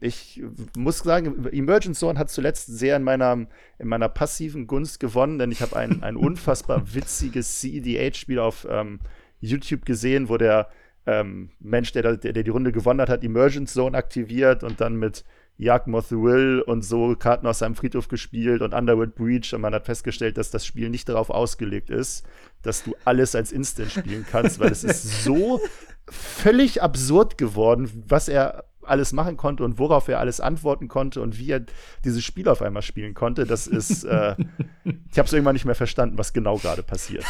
ich 0.00 0.42
muss 0.76 0.98
sagen, 0.98 1.46
Emergence 1.52 2.00
Zone 2.00 2.18
hat 2.18 2.30
zuletzt 2.30 2.66
sehr 2.66 2.96
in 2.96 3.04
meiner, 3.04 3.46
in 3.78 3.86
meiner 3.86 4.08
passiven 4.08 4.66
Gunst 4.66 4.98
gewonnen, 4.98 5.38
denn 5.38 5.52
ich 5.52 5.62
habe 5.62 5.76
ein, 5.76 6.02
ein 6.02 6.16
unfassbar 6.16 6.94
witziges 6.94 7.60
CEDH-Spiel 7.60 8.40
auf 8.40 8.66
ähm, 8.68 8.98
YouTube 9.40 9.84
gesehen, 9.86 10.28
wo 10.28 10.36
der 10.36 10.68
ähm, 11.06 11.50
Mensch, 11.60 11.92
der, 11.92 12.16
der, 12.16 12.32
der 12.32 12.42
die 12.42 12.50
Runde 12.50 12.72
gewonnen 12.72 13.00
hat, 13.00 13.08
hat 13.08 13.24
Emergence 13.24 13.72
Zone 13.74 13.96
aktiviert 13.96 14.64
und 14.64 14.80
dann 14.80 14.96
mit 14.96 15.24
Jagdmoth 15.56 16.10
Will 16.10 16.62
und 16.66 16.84
so 16.84 17.14
Karten 17.14 17.46
aus 17.46 17.60
seinem 17.60 17.76
Friedhof 17.76 18.08
gespielt 18.08 18.60
und 18.60 18.74
Underworld 18.74 19.14
Breach 19.14 19.54
und 19.54 19.60
man 19.60 19.74
hat 19.74 19.86
festgestellt, 19.86 20.36
dass 20.36 20.50
das 20.50 20.66
Spiel 20.66 20.90
nicht 20.90 21.08
darauf 21.08 21.30
ausgelegt 21.30 21.90
ist, 21.90 22.26
dass 22.62 22.82
du 22.82 22.96
alles 23.04 23.34
als 23.34 23.52
Instant 23.52 23.92
spielen 23.92 24.26
kannst, 24.28 24.58
weil 24.58 24.72
es 24.72 24.82
ist 24.82 25.24
so 25.24 25.60
völlig 26.08 26.82
absurd 26.82 27.38
geworden, 27.38 28.04
was 28.08 28.28
er 28.28 28.64
alles 28.82 29.12
machen 29.12 29.36
konnte 29.36 29.64
und 29.64 29.78
worauf 29.78 30.08
er 30.08 30.18
alles 30.18 30.40
antworten 30.40 30.88
konnte 30.88 31.20
und 31.20 31.38
wie 31.38 31.52
er 31.52 31.64
dieses 32.04 32.24
Spiel 32.24 32.48
auf 32.48 32.60
einmal 32.60 32.82
spielen 32.82 33.14
konnte. 33.14 33.46
Das 33.46 33.66
ist, 33.66 34.04
äh, 34.04 34.34
ich 34.84 35.18
habe 35.18 35.26
es 35.26 35.32
irgendwann 35.32 35.54
nicht 35.54 35.64
mehr 35.64 35.74
verstanden, 35.74 36.18
was 36.18 36.32
genau 36.32 36.58
gerade 36.58 36.82
passiert. 36.82 37.24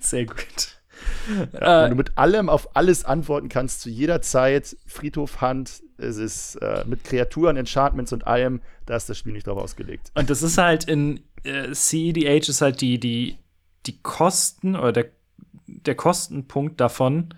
Sehr 0.00 0.26
gut. 0.26 0.75
Ja, 1.52 1.84
wenn 1.84 1.90
du 1.90 1.96
mit 1.96 2.16
allem 2.16 2.48
auf 2.48 2.76
alles 2.76 3.04
antworten 3.04 3.48
kannst, 3.48 3.80
zu 3.80 3.90
jeder 3.90 4.22
Zeit, 4.22 4.76
Friedhof, 4.86 5.40
Hand, 5.40 5.82
es 5.98 6.16
ist 6.16 6.56
äh, 6.56 6.84
mit 6.86 7.04
Kreaturen, 7.04 7.56
Enchantments 7.56 8.12
und 8.12 8.26
allem, 8.26 8.60
da 8.86 8.96
ist 8.96 9.08
das 9.08 9.18
Spiel 9.18 9.32
nicht 9.32 9.46
drauf 9.46 9.58
ausgelegt. 9.58 10.10
Und 10.14 10.30
das 10.30 10.42
ist 10.42 10.58
halt 10.58 10.84
in 10.84 11.20
äh, 11.44 11.72
CEDH 11.72 12.48
ist 12.48 12.60
halt 12.60 12.80
die, 12.80 12.98
die, 12.98 13.38
die 13.86 13.98
Kosten 14.02 14.76
oder 14.76 14.92
der, 14.92 15.06
der 15.66 15.94
Kostenpunkt 15.94 16.80
davon, 16.80 17.34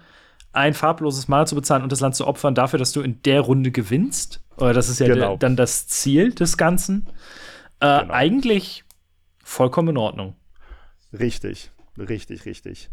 ein 0.52 0.74
farbloses 0.74 1.28
Mal 1.28 1.46
zu 1.46 1.54
bezahlen 1.54 1.82
und 1.82 1.92
das 1.92 2.00
Land 2.00 2.16
zu 2.16 2.26
opfern 2.26 2.54
dafür, 2.54 2.78
dass 2.78 2.92
du 2.92 3.00
in 3.00 3.22
der 3.22 3.42
Runde 3.42 3.70
gewinnst. 3.70 4.40
Oder 4.56 4.72
das 4.72 4.88
ist 4.88 4.98
ja 4.98 5.06
genau. 5.06 5.36
dann 5.36 5.56
das 5.56 5.86
Ziel 5.86 6.32
des 6.32 6.56
Ganzen. 6.56 7.06
Äh, 7.80 8.00
genau. 8.00 8.12
Eigentlich 8.12 8.84
vollkommen 9.44 9.90
in 9.90 9.96
Ordnung. 9.98 10.34
Richtig, 11.12 11.70
richtig, 11.96 12.44
richtig 12.44 12.90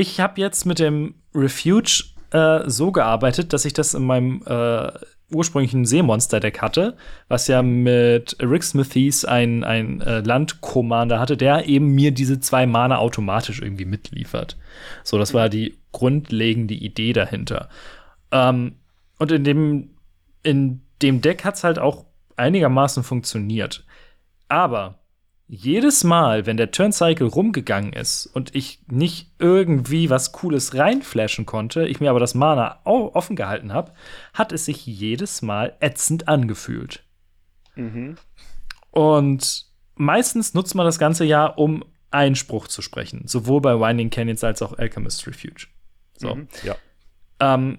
ich 0.00 0.18
habe 0.18 0.40
jetzt 0.40 0.64
mit 0.64 0.78
dem 0.78 1.14
Refuge 1.34 2.04
äh, 2.30 2.68
so 2.68 2.90
gearbeitet, 2.90 3.52
dass 3.52 3.66
ich 3.66 3.74
das 3.74 3.92
in 3.92 4.04
meinem 4.04 4.42
äh, 4.46 4.92
ursprünglichen 5.32 5.84
Seemonster-Deck 5.84 6.60
hatte, 6.60 6.96
was 7.28 7.46
ja 7.46 7.62
mit 7.62 8.36
Rick 8.40 8.64
Smithies 8.64 9.24
ein, 9.24 9.62
ein 9.62 10.00
äh, 10.00 10.20
Land-Commander 10.20 11.20
hatte, 11.20 11.36
der 11.36 11.68
eben 11.68 11.94
mir 11.94 12.12
diese 12.12 12.40
zwei 12.40 12.66
Mana 12.66 12.98
automatisch 12.98 13.60
irgendwie 13.60 13.84
mitliefert. 13.84 14.56
So, 15.04 15.18
das 15.18 15.34
war 15.34 15.48
die 15.48 15.76
grundlegende 15.92 16.74
Idee 16.74 17.12
dahinter. 17.12 17.68
Ähm, 18.32 18.76
und 19.18 19.30
in 19.30 19.44
dem, 19.44 19.90
in 20.42 20.80
dem 21.02 21.20
Deck 21.20 21.44
hat 21.44 21.56
es 21.56 21.64
halt 21.64 21.78
auch 21.78 22.06
einigermaßen 22.36 23.04
funktioniert. 23.04 23.84
Aber 24.48 24.99
jedes 25.52 26.04
Mal, 26.04 26.46
wenn 26.46 26.56
der 26.56 26.70
Turncycle 26.70 27.26
rumgegangen 27.26 27.92
ist 27.92 28.26
und 28.26 28.54
ich 28.54 28.78
nicht 28.86 29.32
irgendwie 29.40 30.08
was 30.08 30.30
Cooles 30.30 30.76
reinflashen 30.76 31.44
konnte, 31.44 31.88
ich 31.88 31.98
mir 31.98 32.10
aber 32.10 32.20
das 32.20 32.34
Mana 32.34 32.78
offen 32.84 33.34
gehalten 33.34 33.72
habe, 33.72 33.92
hat 34.32 34.52
es 34.52 34.66
sich 34.66 34.86
jedes 34.86 35.42
Mal 35.42 35.76
ätzend 35.80 36.28
angefühlt. 36.28 37.02
Mhm. 37.74 38.14
Und 38.92 39.66
meistens 39.96 40.54
nutzt 40.54 40.76
man 40.76 40.86
das 40.86 41.00
ganze 41.00 41.24
Jahr, 41.24 41.58
um 41.58 41.84
Einspruch 42.12 42.68
zu 42.68 42.80
sprechen, 42.80 43.26
sowohl 43.26 43.60
bei 43.60 43.74
Winding 43.74 44.10
Canyons 44.10 44.44
als 44.44 44.62
auch 44.62 44.78
Alchemist 44.78 45.26
Refuge. 45.26 45.66
So. 46.16 46.36
Mhm, 46.36 46.48
ja. 46.62 46.76
Ähm, 47.40 47.78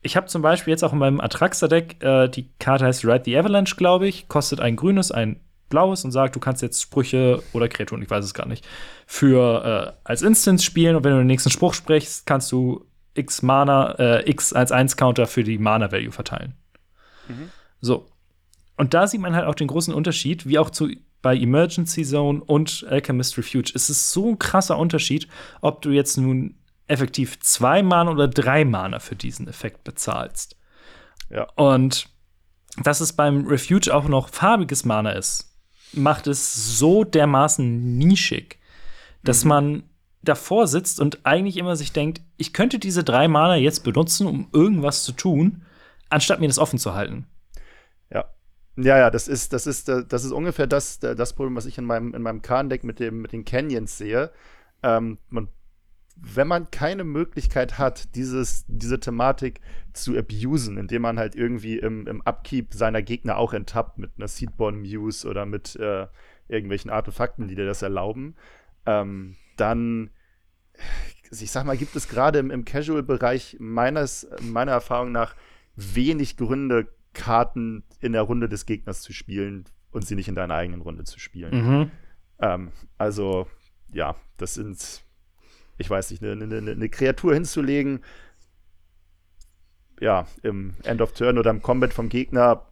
ich 0.00 0.16
habe 0.16 0.26
zum 0.26 0.42
Beispiel 0.42 0.72
jetzt 0.72 0.82
auch 0.82 0.92
in 0.92 0.98
meinem 0.98 1.20
Atraxa-Deck, 1.20 2.02
äh, 2.02 2.28
die 2.28 2.48
Karte 2.58 2.84
heißt 2.84 3.04
Ride 3.04 3.22
the 3.26 3.38
Avalanche, 3.38 3.76
glaube 3.76 4.08
ich, 4.08 4.26
kostet 4.26 4.58
ein 4.58 4.74
grünes, 4.74 5.12
ein 5.12 5.38
Blaues 5.72 6.04
und 6.04 6.12
sagt, 6.12 6.36
du 6.36 6.40
kannst 6.40 6.60
jetzt 6.60 6.82
Sprüche 6.82 7.42
oder 7.54 7.68
Kreaturen, 7.68 8.02
ich 8.02 8.10
weiß 8.10 8.24
es 8.24 8.34
gar 8.34 8.46
nicht, 8.46 8.64
für 9.06 9.94
äh, 9.96 10.00
als 10.04 10.20
Instance 10.20 10.62
spielen 10.62 10.94
und 10.94 11.04
wenn 11.04 11.12
du 11.12 11.18
den 11.18 11.26
nächsten 11.26 11.50
Spruch 11.50 11.72
sprichst, 11.72 12.26
kannst 12.26 12.52
du 12.52 12.84
X 13.14 13.40
Mana, 13.40 13.92
äh, 13.98 14.30
X 14.30 14.52
als 14.52 14.70
1 14.70 14.96
Counter 14.96 15.26
für 15.26 15.44
die 15.44 15.58
Mana-Value 15.58 16.12
verteilen. 16.12 16.54
Mhm. 17.28 17.50
So. 17.80 18.06
Und 18.76 18.92
da 18.94 19.06
sieht 19.06 19.20
man 19.20 19.34
halt 19.34 19.46
auch 19.46 19.54
den 19.54 19.68
großen 19.68 19.94
Unterschied, 19.94 20.46
wie 20.46 20.58
auch 20.58 20.70
zu, 20.70 20.90
bei 21.22 21.36
Emergency 21.36 22.04
Zone 22.04 22.42
und 22.44 22.84
Alchemist 22.88 23.38
Refuge. 23.38 23.72
Es 23.74 23.88
ist 23.88 24.12
so 24.12 24.30
ein 24.30 24.38
krasser 24.38 24.76
Unterschied, 24.76 25.28
ob 25.62 25.80
du 25.80 25.90
jetzt 25.90 26.18
nun 26.18 26.56
effektiv 26.86 27.40
zwei 27.40 27.82
Mana 27.82 28.10
oder 28.10 28.28
drei 28.28 28.64
Mana 28.64 28.98
für 28.98 29.16
diesen 29.16 29.48
Effekt 29.48 29.84
bezahlst. 29.84 30.56
Ja. 31.30 31.46
Und 31.56 32.08
dass 32.76 33.00
es 33.00 33.12
beim 33.12 33.46
Refuge 33.46 33.94
auch 33.94 34.08
noch 34.08 34.28
farbiges 34.28 34.84
Mana 34.84 35.10
ist, 35.10 35.51
macht 35.92 36.26
es 36.26 36.78
so 36.78 37.04
dermaßen 37.04 37.98
nischig, 37.98 38.58
dass 39.22 39.44
mhm. 39.44 39.48
man 39.48 39.82
davor 40.22 40.66
sitzt 40.66 41.00
und 41.00 41.24
eigentlich 41.24 41.56
immer 41.56 41.76
sich 41.76 41.92
denkt, 41.92 42.22
ich 42.36 42.52
könnte 42.52 42.78
diese 42.78 43.04
drei 43.04 43.28
Mana 43.28 43.56
jetzt 43.56 43.80
benutzen, 43.80 44.26
um 44.26 44.48
irgendwas 44.52 45.02
zu 45.02 45.12
tun, 45.12 45.62
anstatt 46.08 46.40
mir 46.40 46.46
das 46.46 46.58
offen 46.58 46.78
zu 46.78 46.94
halten. 46.94 47.26
Ja. 48.10 48.26
Ja, 48.76 48.98
ja, 48.98 49.10
das 49.10 49.28
ist, 49.28 49.52
das 49.52 49.66
ist, 49.66 49.88
das 49.88 50.24
ist 50.24 50.32
ungefähr 50.32 50.66
das, 50.66 50.98
das 51.00 51.32
Problem, 51.34 51.56
was 51.56 51.66
ich 51.66 51.76
in 51.76 51.84
meinem, 51.84 52.14
in 52.14 52.22
meinem 52.22 52.40
Kahn-Deck 52.40 52.84
mit, 52.84 53.00
mit 53.00 53.32
den 53.32 53.44
Canyons 53.44 53.98
sehe. 53.98 54.30
Ähm, 54.82 55.18
man 55.28 55.48
wenn 56.16 56.48
man 56.48 56.70
keine 56.70 57.04
Möglichkeit 57.04 57.78
hat, 57.78 58.14
dieses, 58.14 58.64
diese 58.68 59.00
Thematik 59.00 59.60
zu 59.92 60.16
abusen, 60.16 60.78
indem 60.78 61.02
man 61.02 61.18
halt 61.18 61.34
irgendwie 61.34 61.78
im, 61.78 62.06
im 62.06 62.20
Upkeep 62.22 62.74
seiner 62.74 63.02
Gegner 63.02 63.36
auch 63.36 63.52
enttappt 63.52 63.98
mit 63.98 64.12
einer 64.16 64.28
Seedborn 64.28 64.80
Muse 64.80 65.28
oder 65.28 65.46
mit 65.46 65.76
äh, 65.76 66.06
irgendwelchen 66.48 66.90
Artefakten, 66.90 67.48
die 67.48 67.54
dir 67.54 67.66
das 67.66 67.82
erlauben, 67.82 68.36
ähm, 68.86 69.36
dann, 69.56 70.10
ich 71.30 71.50
sag 71.50 71.64
mal, 71.64 71.76
gibt 71.76 71.96
es 71.96 72.08
gerade 72.08 72.38
im, 72.38 72.50
im 72.50 72.64
Casual-Bereich 72.64 73.56
meines, 73.58 74.28
meiner 74.40 74.72
Erfahrung 74.72 75.12
nach 75.12 75.34
wenig 75.76 76.36
Gründe, 76.36 76.88
Karten 77.14 77.84
in 78.00 78.12
der 78.12 78.22
Runde 78.22 78.48
des 78.48 78.64
Gegners 78.66 79.02
zu 79.02 79.12
spielen 79.12 79.64
und 79.90 80.06
sie 80.06 80.14
nicht 80.14 80.28
in 80.28 80.34
deiner 80.34 80.54
eigenen 80.54 80.80
Runde 80.80 81.04
zu 81.04 81.18
spielen. 81.18 81.54
Mhm. 81.54 81.90
Ähm, 82.38 82.72
also, 82.96 83.46
ja, 83.92 84.16
das 84.38 84.54
sind, 84.54 85.04
ich 85.78 85.88
weiß 85.90 86.10
nicht, 86.10 86.22
eine, 86.22 86.44
eine, 86.44 86.70
eine 86.72 86.88
Kreatur 86.88 87.34
hinzulegen, 87.34 88.00
ja, 90.00 90.26
im 90.42 90.74
End 90.82 91.00
of 91.00 91.12
Turn 91.12 91.38
oder 91.38 91.50
im 91.50 91.62
Combat 91.62 91.92
vom 91.92 92.08
Gegner 92.08 92.62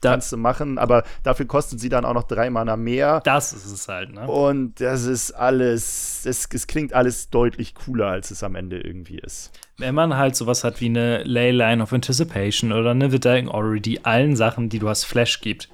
Da- 0.00 0.12
kannst 0.12 0.30
du 0.30 0.36
machen, 0.36 0.78
aber 0.78 1.02
dafür 1.24 1.46
kostet 1.46 1.80
sie 1.80 1.88
dann 1.88 2.04
auch 2.04 2.14
noch 2.14 2.22
drei 2.22 2.50
Mana 2.50 2.76
mehr. 2.76 3.20
Das 3.24 3.52
ist 3.52 3.66
es 3.66 3.88
halt, 3.88 4.12
ne? 4.12 4.28
Und 4.28 4.80
das 4.80 5.04
ist 5.04 5.32
alles, 5.32 6.24
es, 6.24 6.48
es 6.52 6.66
klingt 6.68 6.92
alles 6.92 7.30
deutlich 7.30 7.74
cooler, 7.74 8.06
als 8.06 8.30
es 8.30 8.44
am 8.44 8.54
Ende 8.54 8.78
irgendwie 8.80 9.18
ist. 9.18 9.50
Wenn 9.76 9.96
man 9.96 10.16
halt 10.16 10.36
sowas 10.36 10.62
hat 10.62 10.80
wie 10.80 10.86
eine 10.86 11.24
Leyline 11.24 11.82
of 11.82 11.92
Anticipation 11.92 12.72
oder 12.72 12.92
eine 12.92 13.10
The 13.10 13.18
Dying 13.18 13.48
Orrery, 13.48 13.80
die 13.80 14.04
allen 14.04 14.36
Sachen, 14.36 14.68
die 14.68 14.78
du 14.78 14.88
hast, 14.88 15.04
Flash 15.04 15.40
gibt, 15.40 15.68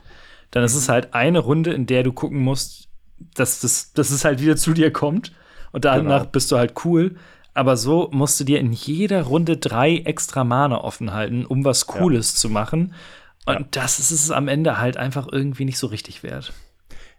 dann 0.52 0.64
ist 0.64 0.74
es 0.74 0.88
halt 0.88 1.12
eine 1.12 1.40
Runde, 1.40 1.72
in 1.74 1.84
der 1.84 2.02
du 2.02 2.12
gucken 2.12 2.38
musst, 2.38 2.88
dass, 3.34 3.60
das, 3.60 3.92
dass 3.92 4.10
es 4.10 4.24
halt 4.24 4.40
wieder 4.40 4.56
zu 4.56 4.72
dir 4.72 4.90
kommt. 4.90 5.32
Und 5.74 5.84
danach 5.84 6.20
Genau. 6.20 6.30
bist 6.30 6.52
du 6.52 6.56
halt 6.56 6.72
cool. 6.84 7.16
Aber 7.52 7.76
so 7.76 8.08
musst 8.12 8.38
du 8.40 8.44
dir 8.44 8.58
in 8.60 8.72
jeder 8.72 9.22
Runde 9.22 9.56
drei 9.56 9.96
extra 9.98 10.44
Mana 10.44 10.78
offen 10.82 11.12
halten, 11.12 11.44
um 11.44 11.64
was 11.64 11.86
Cooles 11.86 12.34
zu 12.36 12.48
machen. 12.48 12.94
Und 13.46 13.54
Ja. 13.60 13.66
das 13.72 13.98
ist 13.98 14.10
es 14.12 14.30
am 14.30 14.48
Ende 14.48 14.78
halt 14.78 14.96
einfach 14.96 15.26
irgendwie 15.30 15.64
nicht 15.64 15.78
so 15.78 15.88
richtig 15.88 16.22
wert. 16.22 16.52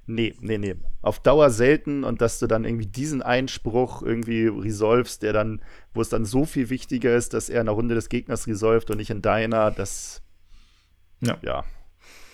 Nee, 0.07 0.35
nee, 0.39 0.57
nee. 0.57 0.75
Auf 1.01 1.19
Dauer 1.19 1.49
selten 1.49 2.03
und 2.03 2.21
dass 2.21 2.39
du 2.39 2.47
dann 2.47 2.63
irgendwie 2.63 2.85
diesen 2.85 3.21
Einspruch 3.21 4.01
irgendwie 4.03 4.45
resolvst, 4.47 5.21
der 5.23 5.33
dann, 5.33 5.61
wo 5.93 6.01
es 6.01 6.09
dann 6.09 6.25
so 6.25 6.45
viel 6.45 6.69
wichtiger 6.69 7.15
ist, 7.15 7.33
dass 7.33 7.49
er 7.49 7.59
in 7.61 7.65
der 7.65 7.75
Runde 7.75 7.95
des 7.95 8.07
Gegners 8.09 8.45
resolved 8.47 8.89
und 8.91 8.97
nicht 8.97 9.09
in 9.09 9.21
deiner, 9.21 9.71
das 9.71 10.21
Ja. 11.21 11.37
ja, 11.41 11.63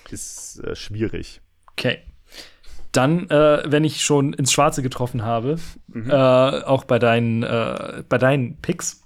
ist 0.10 0.60
äh, 0.64 0.76
schwierig. 0.76 1.42
Okay. 1.72 2.00
Dann, 2.92 3.30
äh, 3.30 3.64
wenn 3.66 3.84
ich 3.84 4.04
schon 4.04 4.34
ins 4.34 4.52
Schwarze 4.52 4.82
getroffen 4.82 5.24
habe, 5.24 5.58
äh, 5.94 6.14
auch 6.14 6.84
bei 6.84 7.00
deinen, 7.00 7.44
äh, 7.44 8.04
bei 8.10 8.18
deinen 8.18 8.58
Picks, 8.58 9.02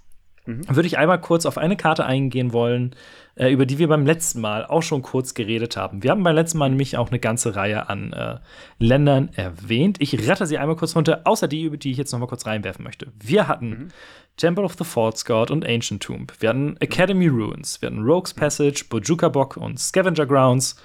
würde 0.46 0.86
ich 0.86 0.96
einmal 0.96 1.20
kurz 1.20 1.44
auf 1.44 1.58
eine 1.58 1.76
Karte 1.76 2.06
eingehen 2.06 2.52
wollen, 2.52 2.94
äh, 3.34 3.50
über 3.50 3.66
die 3.66 3.78
wir 3.78 3.88
beim 3.88 4.06
letzten 4.06 4.40
Mal 4.40 4.64
auch 4.64 4.82
schon 4.82 5.02
kurz 5.02 5.34
geredet 5.34 5.76
haben. 5.76 6.02
Wir 6.02 6.12
haben 6.12 6.22
beim 6.22 6.36
letzten 6.36 6.58
Mal 6.58 6.68
nämlich 6.68 6.96
auch 6.96 7.10
eine 7.10 7.18
ganze 7.18 7.56
Reihe 7.56 7.88
an 7.88 8.12
äh, 8.12 8.38
Ländern 8.78 9.30
erwähnt. 9.34 9.96
Ich 10.00 10.16
rette 10.28 10.46
sie 10.46 10.58
einmal 10.58 10.76
kurz 10.76 10.94
runter, 10.94 11.22
außer 11.24 11.48
die, 11.48 11.64
über 11.64 11.76
die 11.76 11.90
ich 11.90 11.96
jetzt 11.96 12.12
noch 12.12 12.20
mal 12.20 12.26
kurz 12.28 12.46
reinwerfen 12.46 12.84
möchte. 12.84 13.08
Wir 13.18 13.48
hatten 13.48 13.92
Temple 14.36 14.64
of 14.64 14.76
the 14.78 14.84
False 14.84 15.24
God 15.24 15.50
und 15.50 15.66
Ancient 15.66 16.02
Tomb. 16.02 16.32
Wir 16.38 16.50
hatten 16.50 16.76
Academy 16.78 17.26
Ruins. 17.26 17.82
Wir 17.82 17.88
hatten 17.88 18.02
Rogue's 18.02 18.32
Passage, 18.32 18.84
Bojuka 18.88 19.28
Bock 19.28 19.56
und 19.56 19.80
Scavenger 19.80 20.26
Grounds, 20.26 20.76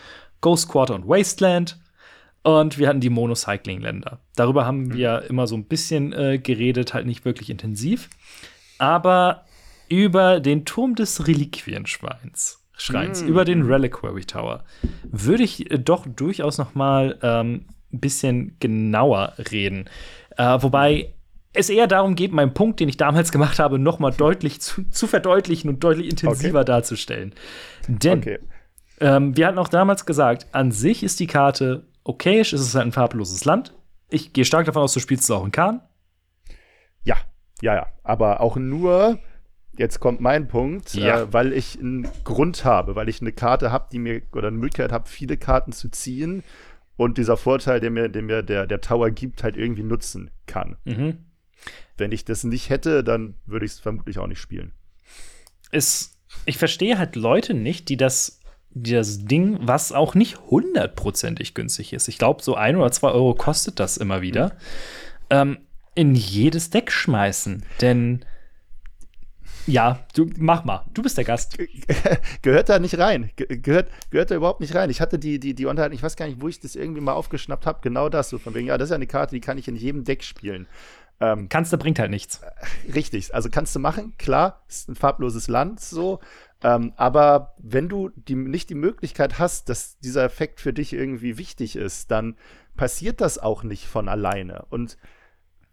Ghost 0.41 0.69
Quarter 0.69 0.95
und 0.95 1.07
Wasteland. 1.07 1.79
Und 2.43 2.77
wir 2.79 2.87
hatten 2.87 3.01
die 3.01 3.09
Monocycling-Länder. 3.11 4.19
Darüber 4.35 4.65
haben 4.65 4.93
wir 4.93 5.23
immer 5.29 5.45
so 5.47 5.55
ein 5.55 5.65
bisschen 5.65 6.11
äh, 6.13 6.39
geredet, 6.39 6.93
halt 6.93 7.05
nicht 7.05 7.23
wirklich 7.23 7.49
intensiv. 7.51 8.09
Aber 8.79 9.45
über 9.89 10.39
den 10.39 10.65
Turm 10.65 10.95
des 10.95 11.27
Reliquienschweins, 11.27 12.59
Schreins, 12.77 13.21
Mm. 13.23 13.27
über 13.27 13.45
den 13.45 13.61
Reliquary 13.63 14.25
Tower, 14.25 14.63
würde 15.03 15.43
ich 15.43 15.69
äh, 15.71 15.77
doch 15.77 16.07
durchaus 16.07 16.57
noch 16.57 16.73
mal 16.73 17.17
ähm, 17.21 17.65
ein 17.93 17.99
bisschen 17.99 18.55
genauer 18.59 19.33
reden. 19.51 19.85
Äh, 20.37 20.57
wobei 20.61 21.13
es 21.53 21.69
eher 21.69 21.87
darum 21.87 22.15
geht, 22.15 22.31
meinen 22.31 22.53
Punkt, 22.53 22.79
den 22.79 22.89
ich 22.89 22.97
damals 22.97 23.31
gemacht 23.33 23.59
habe, 23.59 23.77
noch 23.77 23.99
mal 23.99 24.11
deutlich 24.11 24.61
zu, 24.61 24.83
zu 24.89 25.05
verdeutlichen 25.05 25.69
und 25.69 25.83
deutlich 25.83 26.09
intensiver 26.09 26.63
darzustellen. 26.63 27.33
Denn 27.87 28.19
Okay. 28.19 28.39
ähm, 28.99 29.37
wir 29.37 29.45
hatten 29.47 29.59
auch 29.59 29.67
damals 29.67 30.05
gesagt, 30.07 30.47
an 30.53 30.71
sich 30.71 31.03
ist 31.03 31.19
die 31.19 31.27
Karte 31.27 31.85
okayisch, 32.03 32.53
es 32.53 32.61
ist 32.61 32.75
halt 32.75 32.85
ein 32.87 32.91
farbloses 32.91 33.45
Land. 33.45 33.73
Ich 34.09 34.33
gehe 34.33 34.45
stark 34.45 34.65
davon 34.65 34.81
aus, 34.83 34.93
du 34.93 34.99
spielst 34.99 35.23
es 35.25 35.31
auch 35.31 35.45
in 35.45 35.51
Kahn. 35.51 35.81
Ja, 37.03 37.17
ja, 37.61 37.75
ja. 37.75 37.87
Aber 38.03 38.41
auch 38.41 38.57
nur, 38.57 39.19
jetzt 39.77 39.99
kommt 39.99 40.19
mein 40.21 40.47
Punkt, 40.47 40.93
Ja. 40.93 41.21
äh, 41.21 41.33
weil 41.33 41.53
ich 41.53 41.79
einen 41.79 42.07
Grund 42.23 42.65
habe, 42.65 42.95
weil 42.95 43.09
ich 43.09 43.21
eine 43.21 43.31
Karte 43.31 43.71
habe, 43.71 43.87
die 43.91 43.99
mir, 43.99 44.21
oder 44.33 44.47
eine 44.49 44.57
Möglichkeit 44.57 44.91
habe, 44.91 45.07
viele 45.07 45.37
Karten 45.37 45.71
zu 45.71 45.89
ziehen 45.89 46.43
und 46.97 47.17
dieser 47.17 47.37
Vorteil, 47.37 47.79
den 47.79 47.93
mir, 47.93 48.09
den 48.09 48.25
mir 48.25 48.43
der, 48.43 48.67
der 48.67 48.81
Tower 48.81 49.09
gibt, 49.11 49.43
halt 49.43 49.55
irgendwie 49.57 49.83
nutzen 49.83 50.29
kann. 50.45 50.77
Mhm. 50.83 51.25
Wenn 51.97 52.11
ich 52.11 52.25
das 52.25 52.43
nicht 52.43 52.69
hätte, 52.69 53.03
dann 53.03 53.35
würde 53.45 53.65
ich 53.65 53.73
es 53.73 53.79
vermutlich 53.79 54.17
auch 54.19 54.27
nicht 54.27 54.39
spielen. 54.41 54.73
ist, 55.71 56.17
ich 56.45 56.57
verstehe 56.57 56.97
halt 56.97 57.15
Leute 57.15 57.53
nicht, 57.53 57.87
die 57.89 57.97
das, 57.97 58.40
das 58.73 59.25
Ding, 59.25 59.59
was 59.61 59.91
auch 59.91 60.15
nicht 60.15 60.39
hundertprozentig 60.49 61.53
günstig 61.53 61.93
ist, 61.93 62.07
ich 62.07 62.17
glaube, 62.17 62.41
so 62.41 62.55
ein 62.55 62.75
oder 62.75 62.91
zwei 62.91 63.11
Euro 63.11 63.33
kostet 63.33 63.79
das 63.79 63.97
immer 63.97 64.21
wieder, 64.21 64.53
ähm, 65.29 65.59
in 65.95 66.15
jedes 66.15 66.69
Deck 66.69 66.91
schmeißen. 66.91 67.65
Denn 67.81 68.25
ja, 69.67 69.99
du 70.15 70.29
mach 70.37 70.63
mal, 70.63 70.85
du 70.93 71.03
bist 71.03 71.17
der 71.17 71.25
Gast. 71.25 71.57
gehört 72.41 72.69
da 72.69 72.79
nicht 72.79 72.97
rein. 72.97 73.29
Ge 73.35 73.57
gehört, 73.57 73.89
gehört 74.09 74.31
da 74.31 74.35
überhaupt 74.35 74.59
nicht 74.59 74.73
rein. 74.73 74.89
Ich 74.89 75.01
hatte 75.01 75.19
die, 75.19 75.39
die, 75.39 75.53
die 75.53 75.65
Unterhaltung, 75.65 75.95
ich 75.95 76.03
weiß 76.03 76.15
gar 76.15 76.25
nicht, 76.27 76.41
wo 76.41 76.47
ich 76.47 76.59
das 76.59 76.75
irgendwie 76.75 77.01
mal 77.01 77.13
aufgeschnappt 77.13 77.65
habe. 77.65 77.79
Genau 77.81 78.09
das, 78.09 78.29
so 78.29 78.37
von 78.37 78.53
wegen, 78.55 78.67
ja, 78.67 78.77
das 78.77 78.87
ist 78.87 78.91
ja 78.91 78.95
eine 78.95 79.07
Karte, 79.07 79.35
die 79.35 79.41
kann 79.41 79.57
ich 79.57 79.67
in 79.67 79.75
jedem 79.75 80.03
Deck 80.03 80.23
spielen. 80.23 80.67
Ähm, 81.19 81.47
Kannst 81.49 81.71
du, 81.71 81.77
bringt 81.77 81.99
halt 81.99 82.09
nichts. 82.09 82.41
Richtig, 82.93 83.33
also 83.35 83.49
kannst 83.51 83.75
du 83.75 83.79
machen, 83.79 84.13
klar, 84.17 84.63
ist 84.67 84.89
ein 84.89 84.95
farbloses 84.95 85.47
Land 85.47 85.79
so, 85.79 86.19
ähm, 86.63 86.93
aber 86.95 87.55
wenn 87.59 87.89
du 87.89 88.09
die, 88.09 88.35
nicht 88.35 88.69
die 88.69 88.75
Möglichkeit 88.75 89.39
hast, 89.39 89.69
dass 89.69 89.97
dieser 89.99 90.23
Effekt 90.23 90.61
für 90.61 90.73
dich 90.73 90.93
irgendwie 90.93 91.37
wichtig 91.37 91.75
ist, 91.75 92.11
dann 92.11 92.35
passiert 92.75 93.21
das 93.21 93.37
auch 93.37 93.63
nicht 93.63 93.87
von 93.87 94.07
alleine. 94.07 94.65
Und 94.69 94.97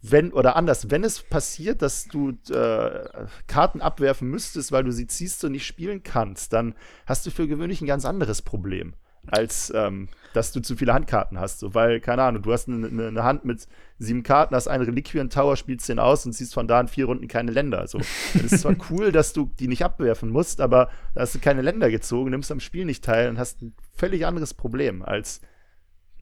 wenn, 0.00 0.32
oder 0.32 0.56
anders, 0.56 0.90
wenn 0.90 1.04
es 1.04 1.22
passiert, 1.22 1.82
dass 1.82 2.04
du 2.04 2.30
äh, 2.50 3.26
Karten 3.46 3.80
abwerfen 3.80 4.28
müsstest, 4.28 4.70
weil 4.70 4.84
du 4.84 4.92
sie 4.92 5.06
ziehst 5.06 5.44
und 5.44 5.52
nicht 5.52 5.66
spielen 5.66 6.02
kannst, 6.02 6.52
dann 6.52 6.74
hast 7.06 7.26
du 7.26 7.30
für 7.30 7.48
gewöhnlich 7.48 7.80
ein 7.80 7.86
ganz 7.86 8.04
anderes 8.04 8.42
Problem, 8.42 8.94
als 9.30 9.72
ähm, 9.74 10.08
dass 10.34 10.52
du 10.52 10.60
zu 10.60 10.76
viele 10.76 10.92
Handkarten 10.92 11.40
hast. 11.40 11.58
So, 11.58 11.74
weil, 11.74 12.00
keine 12.00 12.22
Ahnung, 12.22 12.42
du 12.42 12.52
hast 12.52 12.68
eine, 12.68 12.86
eine, 12.86 13.08
eine 13.08 13.24
Hand 13.24 13.44
mit 13.46 13.66
sieben 13.98 14.22
Karten, 14.22 14.54
hast 14.54 14.68
einen 14.68 14.84
Reliquien-Tower, 14.84 15.56
spielst 15.56 15.88
den 15.88 15.98
aus 15.98 16.26
und 16.26 16.32
ziehst 16.34 16.52
von 16.54 16.68
da 16.68 16.80
in 16.80 16.86
vier 16.86 17.06
Runden 17.06 17.28
keine 17.28 17.50
Länder. 17.50 17.86
So, 17.88 17.98
das 17.98 18.52
ist 18.52 18.60
zwar 18.60 18.76
cool, 18.90 19.10
dass 19.10 19.32
du 19.32 19.50
die 19.58 19.68
nicht 19.68 19.84
abwerfen 19.84 20.28
musst, 20.30 20.60
aber 20.60 20.90
da 21.14 21.22
hast 21.22 21.34
du 21.34 21.38
keine 21.38 21.62
Länder 21.62 21.90
gezogen, 21.90 22.30
nimmst 22.30 22.52
am 22.52 22.60
Spiel 22.60 22.84
nicht 22.84 23.02
teil 23.04 23.30
und 23.30 23.38
hast 23.38 23.62
ein 23.62 23.74
völlig 23.96 24.26
anderes 24.26 24.52
Problem, 24.54 25.02
als 25.02 25.40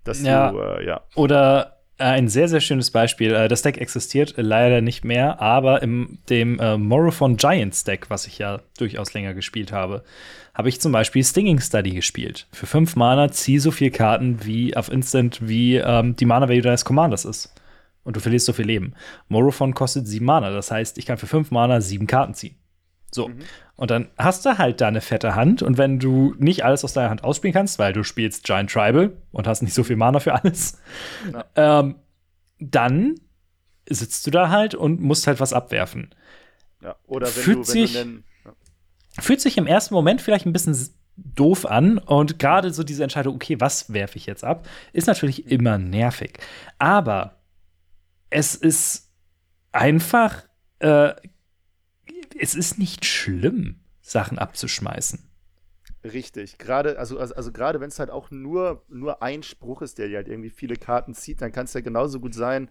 dass 0.04 0.22
Ja. 0.22 0.52
du, 0.52 0.60
äh, 0.60 0.86
ja. 0.86 1.00
Oder 1.16 1.75
ein 1.98 2.28
sehr, 2.28 2.48
sehr 2.48 2.60
schönes 2.60 2.90
Beispiel. 2.90 3.32
Äh, 3.34 3.48
das 3.48 3.62
Deck 3.62 3.78
existiert 3.78 4.36
äh, 4.36 4.42
leider 4.42 4.80
nicht 4.80 5.04
mehr, 5.04 5.40
aber 5.40 5.82
im 5.82 6.18
dem 6.28 6.58
äh, 6.58 6.76
Morophon 6.76 7.36
Giants 7.36 7.84
Deck, 7.84 8.10
was 8.10 8.26
ich 8.26 8.38
ja 8.38 8.60
durchaus 8.78 9.14
länger 9.14 9.34
gespielt 9.34 9.72
habe, 9.72 10.04
habe 10.54 10.68
ich 10.68 10.80
zum 10.80 10.92
Beispiel 10.92 11.24
Stinging 11.24 11.60
Study 11.60 11.92
gespielt. 11.92 12.46
Für 12.52 12.66
fünf 12.66 12.96
Mana 12.96 13.30
zieh 13.30 13.58
so 13.58 13.70
viel 13.70 13.90
Karten 13.90 14.44
wie 14.44 14.76
auf 14.76 14.90
Instant, 14.90 15.46
wie 15.46 15.76
ähm, 15.76 16.16
die 16.16 16.26
Mana 16.26 16.48
Value 16.48 16.62
deines 16.62 16.84
Commanders 16.84 17.24
ist. 17.24 17.54
Und 18.04 18.16
du 18.16 18.20
verlierst 18.20 18.46
so 18.46 18.52
viel 18.52 18.66
Leben. 18.66 18.94
Morophon 19.28 19.74
kostet 19.74 20.06
sieben 20.06 20.26
Mana. 20.26 20.50
Das 20.50 20.70
heißt, 20.70 20.96
ich 20.96 21.06
kann 21.06 21.18
für 21.18 21.26
fünf 21.26 21.50
Mana 21.50 21.80
sieben 21.80 22.06
Karten 22.06 22.34
ziehen. 22.34 22.56
So. 23.10 23.30
Und 23.76 23.90
dann 23.90 24.08
hast 24.16 24.46
du 24.46 24.56
halt 24.58 24.80
da 24.80 24.88
eine 24.88 25.02
fette 25.02 25.34
Hand. 25.34 25.62
Und 25.62 25.76
wenn 25.76 25.98
du 25.98 26.34
nicht 26.38 26.64
alles 26.64 26.82
aus 26.82 26.94
deiner 26.94 27.10
Hand 27.10 27.24
ausspielen 27.24 27.52
kannst, 27.52 27.78
weil 27.78 27.92
du 27.92 28.02
spielst 28.04 28.44
Giant 28.44 28.70
Tribal 28.70 29.12
und 29.32 29.46
hast 29.46 29.62
nicht 29.62 29.74
so 29.74 29.84
viel 29.84 29.96
Mana 29.96 30.18
für 30.18 30.32
alles, 30.34 30.78
ähm, 31.56 31.96
dann 32.58 33.16
sitzt 33.88 34.26
du 34.26 34.30
da 34.30 34.48
halt 34.48 34.74
und 34.74 35.00
musst 35.00 35.26
halt 35.26 35.40
was 35.40 35.52
abwerfen. 35.52 36.14
ja. 36.82 36.96
Oder 37.06 37.26
wenn 37.26 37.32
Fühlt 37.42 37.56
du, 37.56 37.60
wenn 37.60 37.64
sich- 37.86 37.92
du 37.92 38.08
ja. 38.44 38.52
Fühlt 39.22 39.40
sich 39.40 39.56
im 39.58 39.66
ersten 39.66 39.94
Moment 39.94 40.20
vielleicht 40.20 40.46
ein 40.46 40.52
bisschen 40.52 40.76
doof 41.16 41.64
an 41.64 41.96
und 41.98 42.38
gerade 42.38 42.70
so 42.72 42.82
diese 42.82 43.02
Entscheidung, 43.02 43.34
okay, 43.36 43.58
was 43.60 43.90
werfe 43.92 44.18
ich 44.18 44.26
jetzt 44.26 44.44
ab, 44.44 44.66
ist 44.92 45.06
natürlich 45.06 45.50
immer 45.50 45.78
nervig. 45.78 46.38
Aber 46.78 47.36
es 48.28 48.54
ist 48.54 49.10
einfach, 49.72 50.42
äh, 50.80 51.14
es 52.40 52.54
ist 52.54 52.78
nicht 52.78 53.04
schlimm, 53.04 53.80
Sachen 54.00 54.38
abzuschmeißen. 54.38 55.20
Richtig, 56.04 56.58
gerade, 56.58 56.98
also, 56.98 57.18
also, 57.18 57.34
also 57.34 57.52
gerade 57.52 57.80
wenn 57.80 57.88
es 57.88 57.98
halt 57.98 58.10
auch 58.10 58.30
nur, 58.30 58.84
nur 58.88 59.22
ein 59.22 59.42
Spruch 59.42 59.82
ist, 59.82 59.98
der 59.98 60.08
dir 60.08 60.18
halt 60.18 60.28
irgendwie 60.28 60.50
viele 60.50 60.76
Karten 60.76 61.14
zieht, 61.14 61.40
dann 61.40 61.50
kann 61.52 61.64
es 61.64 61.74
ja 61.74 61.80
genauso 61.80 62.20
gut 62.20 62.34
sein, 62.34 62.70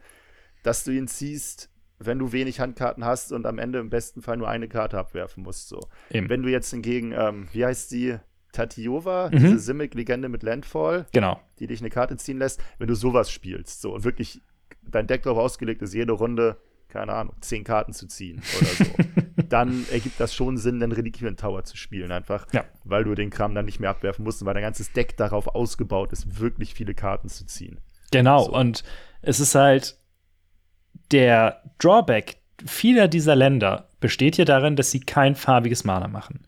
dass 0.63 0.83
du 0.85 0.91
ihn 0.91 1.07
ziehst, 1.07 1.69
wenn 1.99 2.19
du 2.19 2.31
wenig 2.31 2.59
Handkarten 2.59 3.03
hast 3.03 3.31
und 3.31 3.45
am 3.45 3.57
Ende 3.59 3.79
im 3.79 3.89
besten 3.89 4.21
Fall 4.21 4.37
nur 4.37 4.47
eine 4.47 4.67
Karte 4.67 4.97
abwerfen 4.97 5.43
musst. 5.43 5.67
So. 5.69 5.79
Eben. 6.09 6.29
Wenn 6.29 6.43
du 6.43 6.49
jetzt 6.49 6.69
hingegen, 6.71 7.11
ähm, 7.13 7.47
wie 7.51 7.65
heißt 7.65 7.91
die, 7.91 8.17
Tatiova, 8.53 9.29
Mhm. 9.33 9.37
diese 9.37 9.59
Simic-Legende 9.59 10.29
mit 10.29 10.41
Landfall, 10.41 11.05
Genau. 11.11 11.41
die 11.59 11.67
dich 11.67 11.81
eine 11.81 11.89
Karte 11.89 12.15
ziehen 12.15 12.37
lässt, 12.37 12.61
wenn 12.77 12.87
du 12.87 12.95
sowas 12.95 13.29
spielst, 13.29 13.81
so 13.81 13.93
und 13.93 14.05
wirklich 14.05 14.41
dein 14.81 15.07
Deck 15.07 15.23
darauf 15.23 15.39
ausgelegt 15.39 15.81
ist, 15.81 15.93
jede 15.93 16.13
Runde, 16.13 16.55
keine 16.87 17.11
Ahnung, 17.11 17.35
zehn 17.41 17.65
Karten 17.65 17.91
zu 17.91 18.07
ziehen 18.07 18.41
oder 18.57 18.65
so, 18.67 18.85
dann 19.55 19.85
ergibt 19.91 20.19
das 20.19 20.33
schon 20.35 20.57
Sinn, 20.57 20.79
den 20.81 20.91
Reliquien 20.91 21.37
Tower 21.37 21.63
zu 21.63 21.77
spielen, 21.77 22.11
einfach, 22.11 22.45
Ja. 22.53 22.65
weil 22.83 23.03
du 23.05 23.15
den 23.15 23.29
Kram 23.29 23.55
dann 23.55 23.65
nicht 23.65 23.79
mehr 23.79 23.89
abwerfen 23.89 24.23
musst 24.25 24.41
und 24.41 24.45
weil 24.47 24.53
dein 24.53 24.63
ganzes 24.63 24.91
Deck 24.91 25.15
darauf 25.17 25.47
ausgebaut 25.47 26.11
ist, 26.11 26.39
wirklich 26.39 26.73
viele 26.73 26.93
Karten 26.93 27.29
zu 27.29 27.45
ziehen. 27.45 27.79
Genau, 28.11 28.43
So. 28.43 28.53
und 28.53 28.83
es 29.21 29.39
ist 29.39 29.55
halt 29.55 29.97
der 31.11 31.61
Drawback 31.79 32.37
vieler 32.65 33.07
dieser 33.07 33.35
Länder 33.35 33.89
besteht 33.99 34.35
hier 34.37 34.45
darin, 34.45 34.75
dass 34.75 34.91
sie 34.91 34.99
kein 35.01 35.35
farbiges 35.35 35.83
Mana 35.83 36.07
machen. 36.07 36.47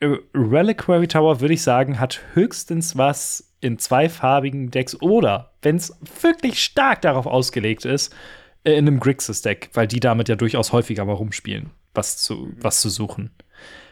Äh, 0.00 0.16
Reliquary 0.34 1.08
Tower, 1.08 1.40
würde 1.40 1.54
ich 1.54 1.62
sagen, 1.62 1.98
hat 2.00 2.20
höchstens 2.34 2.96
was 2.96 3.54
in 3.60 3.78
zweifarbigen 3.78 4.70
Decks 4.70 5.00
oder, 5.00 5.52
wenn 5.62 5.76
es 5.76 5.96
wirklich 6.20 6.62
stark 6.62 7.00
darauf 7.02 7.26
ausgelegt 7.26 7.84
ist, 7.84 8.14
äh, 8.64 8.72
in 8.72 8.86
einem 8.86 9.00
Grixis-Deck, 9.00 9.70
weil 9.74 9.86
die 9.86 10.00
damit 10.00 10.28
ja 10.28 10.36
durchaus 10.36 10.72
häufiger 10.72 11.04
mal 11.04 11.14
rumspielen, 11.14 11.70
was 11.94 12.18
zu, 12.18 12.52
was 12.58 12.80
zu 12.80 12.88
suchen. 12.88 13.34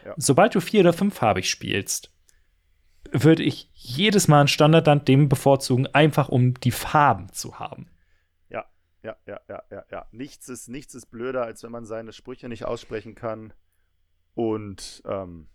Ja. 0.05 0.13
Sobald 0.17 0.55
du 0.55 0.59
vier- 0.61 0.81
oder 0.81 0.93
fünffarbig 0.93 1.49
spielst, 1.49 2.13
würde 3.11 3.43
ich 3.43 3.69
jedes 3.73 4.27
Mal 4.27 4.41
ein 4.41 4.47
Standardland 4.47 5.07
dem 5.07 5.29
bevorzugen, 5.29 5.87
einfach 5.87 6.29
um 6.29 6.53
die 6.55 6.71
Farben 6.71 7.31
zu 7.33 7.59
haben. 7.59 7.89
Ja, 8.49 8.65
ja, 9.03 9.15
ja, 9.25 9.39
ja, 9.49 9.63
ja, 9.69 9.83
ja. 9.91 10.05
Nichts 10.11 10.49
ist, 10.49 10.69
nichts 10.69 10.95
ist 10.95 11.07
blöder, 11.07 11.43
als 11.43 11.63
wenn 11.63 11.71
man 11.71 11.85
seine 11.85 12.13
Sprüche 12.13 12.47
nicht 12.47 12.65
aussprechen 12.65 13.15
kann. 13.15 13.53
Und 14.33 15.03
ähm, 15.05 15.47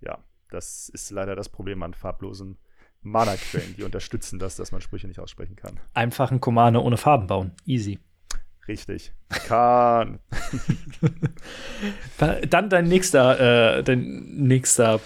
ja, 0.00 0.18
das 0.50 0.88
ist 0.88 1.10
leider 1.10 1.36
das 1.36 1.48
Problem 1.48 1.82
an 1.82 1.94
farblosen 1.94 2.58
Mana-Quellen. 3.00 3.76
Die 3.76 3.82
unterstützen 3.84 4.38
das, 4.38 4.56
dass 4.56 4.72
man 4.72 4.80
Sprüche 4.80 5.06
nicht 5.06 5.20
aussprechen 5.20 5.56
kann. 5.56 5.80
Einfach 5.94 6.30
ein 6.30 6.40
Commander 6.40 6.84
ohne 6.84 6.96
Farben 6.96 7.26
bauen. 7.26 7.52
Easy. 7.64 7.98
Richtig. 8.68 9.12
Kann. 9.46 10.18
Dann 12.50 12.68
dein 12.68 12.86
nächster, 12.86 13.78
äh, 13.78 13.82
dein 13.82 14.26
nächster 14.36 15.00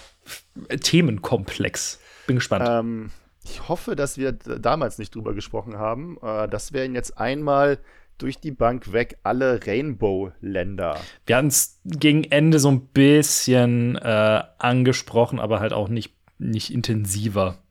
Themenkomplex. 0.69 2.01
Bin 2.27 2.37
gespannt. 2.37 2.67
ähm, 2.69 3.11
ich 3.45 3.69
hoffe, 3.69 3.97
dass 3.97 4.19
wir 4.19 4.33
damals 4.33 4.99
nicht 4.99 5.15
drüber 5.15 5.35
gesprochen 5.35 5.79
haben. 5.79 6.19
Äh, 6.23 6.49
das 6.49 6.73
wären 6.73 6.95
jetzt 6.95 7.19
einmal 7.19 7.79
durch 8.19 8.39
die 8.39 8.53
Bank 8.53 8.93
weg 8.93 9.19
alle 9.23 9.61
Rainbow-Länder. 9.65 11.01
Wir 11.27 11.37
hatten 11.37 11.49
es 11.49 11.81
gegen 11.85 12.25
Ende 12.25 12.59
so 12.59 12.71
ein 12.71 12.87
bisschen 12.87 13.97
äh, 13.97 14.43
angesprochen, 14.59 15.41
aber 15.41 15.61
halt 15.61 15.73
auch 15.73 15.89
nicht, 15.89 16.15
nicht 16.39 16.73
intensiver. 16.73 17.62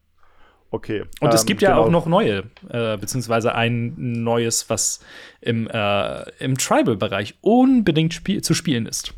Okay. 0.74 1.04
Und 1.20 1.34
es 1.34 1.42
ähm, 1.42 1.48
gibt 1.48 1.62
ja 1.62 1.72
genau. 1.72 1.84
auch 1.84 1.90
noch 1.90 2.06
neue, 2.06 2.46
äh, 2.70 2.98
beziehungsweise 2.98 3.54
ein 3.54 3.94
neues, 4.24 4.70
was 4.70 5.02
im, 5.42 5.68
äh, 5.68 6.30
im 6.40 6.58
Tribal-Bereich 6.58 7.36
unbedingt 7.42 8.14
spiel 8.14 8.42
zu 8.42 8.54
spielen 8.54 8.86
ist. 8.86 9.14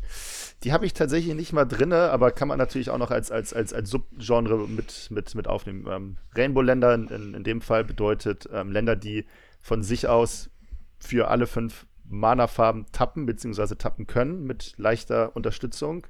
Die 0.64 0.72
habe 0.72 0.84
ich 0.84 0.94
tatsächlich 0.94 1.34
nicht 1.34 1.52
mal 1.52 1.64
drinne, 1.64 2.10
aber 2.10 2.32
kann 2.32 2.48
man 2.48 2.58
natürlich 2.58 2.90
auch 2.90 2.98
noch 2.98 3.12
als, 3.12 3.30
als, 3.30 3.52
als, 3.52 3.72
als 3.72 3.88
Subgenre 3.88 4.66
mit, 4.66 5.08
mit, 5.10 5.34
mit 5.34 5.46
aufnehmen. 5.46 5.86
Ähm, 5.88 6.16
Rainbow-Länder 6.34 6.94
in, 6.94 7.08
in, 7.08 7.34
in 7.34 7.44
dem 7.44 7.60
Fall 7.60 7.84
bedeutet 7.84 8.48
ähm, 8.52 8.72
Länder, 8.72 8.96
die 8.96 9.24
von 9.60 9.82
sich 9.82 10.08
aus 10.08 10.50
für 10.98 11.28
alle 11.28 11.46
fünf 11.46 11.86
Mana-Farben 12.08 12.86
tappen, 12.90 13.26
beziehungsweise 13.26 13.78
tappen 13.78 14.06
können 14.06 14.44
mit 14.44 14.74
leichter 14.76 15.36
Unterstützung. 15.36 16.06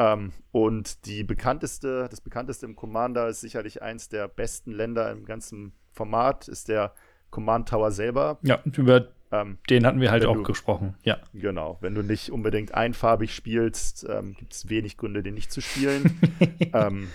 Ähm, 0.00 0.32
und 0.50 1.04
die 1.04 1.24
bekannteste, 1.24 2.08
das 2.10 2.22
bekannteste 2.22 2.64
im 2.64 2.74
Commander 2.74 3.28
ist 3.28 3.42
sicherlich 3.42 3.82
eins 3.82 4.08
der 4.08 4.28
besten 4.28 4.72
Länder 4.72 5.10
im 5.12 5.26
ganzen 5.26 5.72
Format, 5.92 6.48
ist 6.48 6.68
der 6.68 6.94
Command 7.30 7.68
Tower 7.68 7.90
selber. 7.92 8.38
Ja, 8.42 8.60
über 8.64 9.08
Ähm, 9.30 9.58
den 9.68 9.84
hatten 9.86 10.00
wir 10.00 10.10
halt 10.10 10.24
auch 10.24 10.34
du- 10.36 10.42
gesprochen. 10.42 10.96
Ja. 11.04 11.18
Genau, 11.34 11.76
wenn 11.82 11.94
du 11.94 12.02
nicht 12.02 12.32
unbedingt 12.32 12.72
einfarbig 12.74 13.34
spielst, 13.34 14.06
ähm, 14.08 14.34
gibt 14.34 14.54
es 14.54 14.68
wenig 14.70 14.96
Gründe, 14.96 15.22
den 15.22 15.34
nicht 15.34 15.52
zu 15.52 15.60
spielen. 15.60 16.18
ähm, 16.72 17.08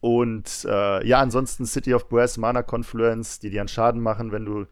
und 0.00 0.64
äh, 0.68 1.06
ja, 1.06 1.20
ansonsten 1.20 1.64
City 1.66 1.94
of 1.94 2.08
Brass, 2.08 2.36
Mana 2.38 2.62
Confluence, 2.62 3.38
die 3.40 3.50
dir 3.50 3.60
einen 3.60 3.68
Schaden 3.68 4.00
machen, 4.00 4.32
wenn 4.32 4.44
du 4.44 4.66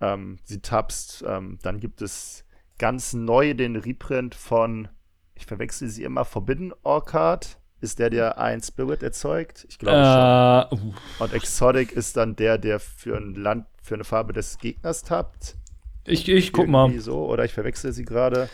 ähm, 0.00 0.38
sie 0.44 0.60
tappst. 0.60 1.24
Ähm, 1.26 1.58
dann 1.62 1.80
gibt 1.80 2.02
es 2.02 2.44
ganz 2.78 3.12
neu 3.12 3.54
den 3.54 3.76
Reprint 3.76 4.34
von, 4.34 4.88
ich 5.38 5.46
verwechsel 5.46 5.88
sie 5.88 6.04
immer, 6.04 6.24
Forbidden 6.24 6.72
Orchard. 6.82 7.58
Ist 7.80 8.00
der, 8.00 8.10
der 8.10 8.38
ein 8.38 8.60
Spirit 8.60 9.04
erzeugt? 9.04 9.64
Ich 9.70 9.78
glaube 9.78 9.98
schon. 10.70 10.80
Äh, 10.80 10.84
uh, 10.84 10.94
Und 11.22 11.32
Exotic 11.32 11.92
ist 11.92 12.16
dann 12.16 12.34
der, 12.34 12.58
der 12.58 12.80
für 12.80 13.16
ein 13.16 13.36
Land, 13.36 13.66
für 13.80 13.94
eine 13.94 14.02
Farbe 14.02 14.32
des 14.32 14.58
Gegners 14.58 15.04
tappt. 15.04 15.54
ich, 16.04 16.28
ich 16.28 16.52
guck 16.52 16.66
mal. 16.66 16.92
So, 16.98 17.24
oder 17.26 17.44
ich 17.44 17.52
verwechsel 17.52 17.92
sie 17.92 18.04
gerade. 18.04 18.48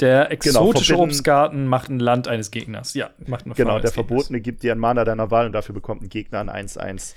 Der 0.00 0.32
exotische 0.32 0.94
Forbidden- 0.94 1.10
Obstgarten 1.10 1.66
macht 1.68 1.88
ein 1.88 2.00
Land 2.00 2.26
eines 2.26 2.50
Gegners. 2.50 2.94
Ja, 2.94 3.10
macht 3.28 3.44
eine 3.44 3.54
Genau, 3.54 3.70
Farbe 3.70 3.82
der 3.82 3.90
eines 3.90 3.92
Gegners. 3.92 3.94
Verbotene 3.94 4.40
gibt 4.40 4.64
dir 4.64 4.72
ein 4.72 4.78
Mana 4.80 5.04
deiner 5.04 5.30
Wahl 5.30 5.46
und 5.46 5.52
dafür 5.52 5.72
bekommt 5.72 6.02
ein 6.02 6.08
Gegner 6.08 6.40
ein 6.40 6.66
1-1 6.66 7.14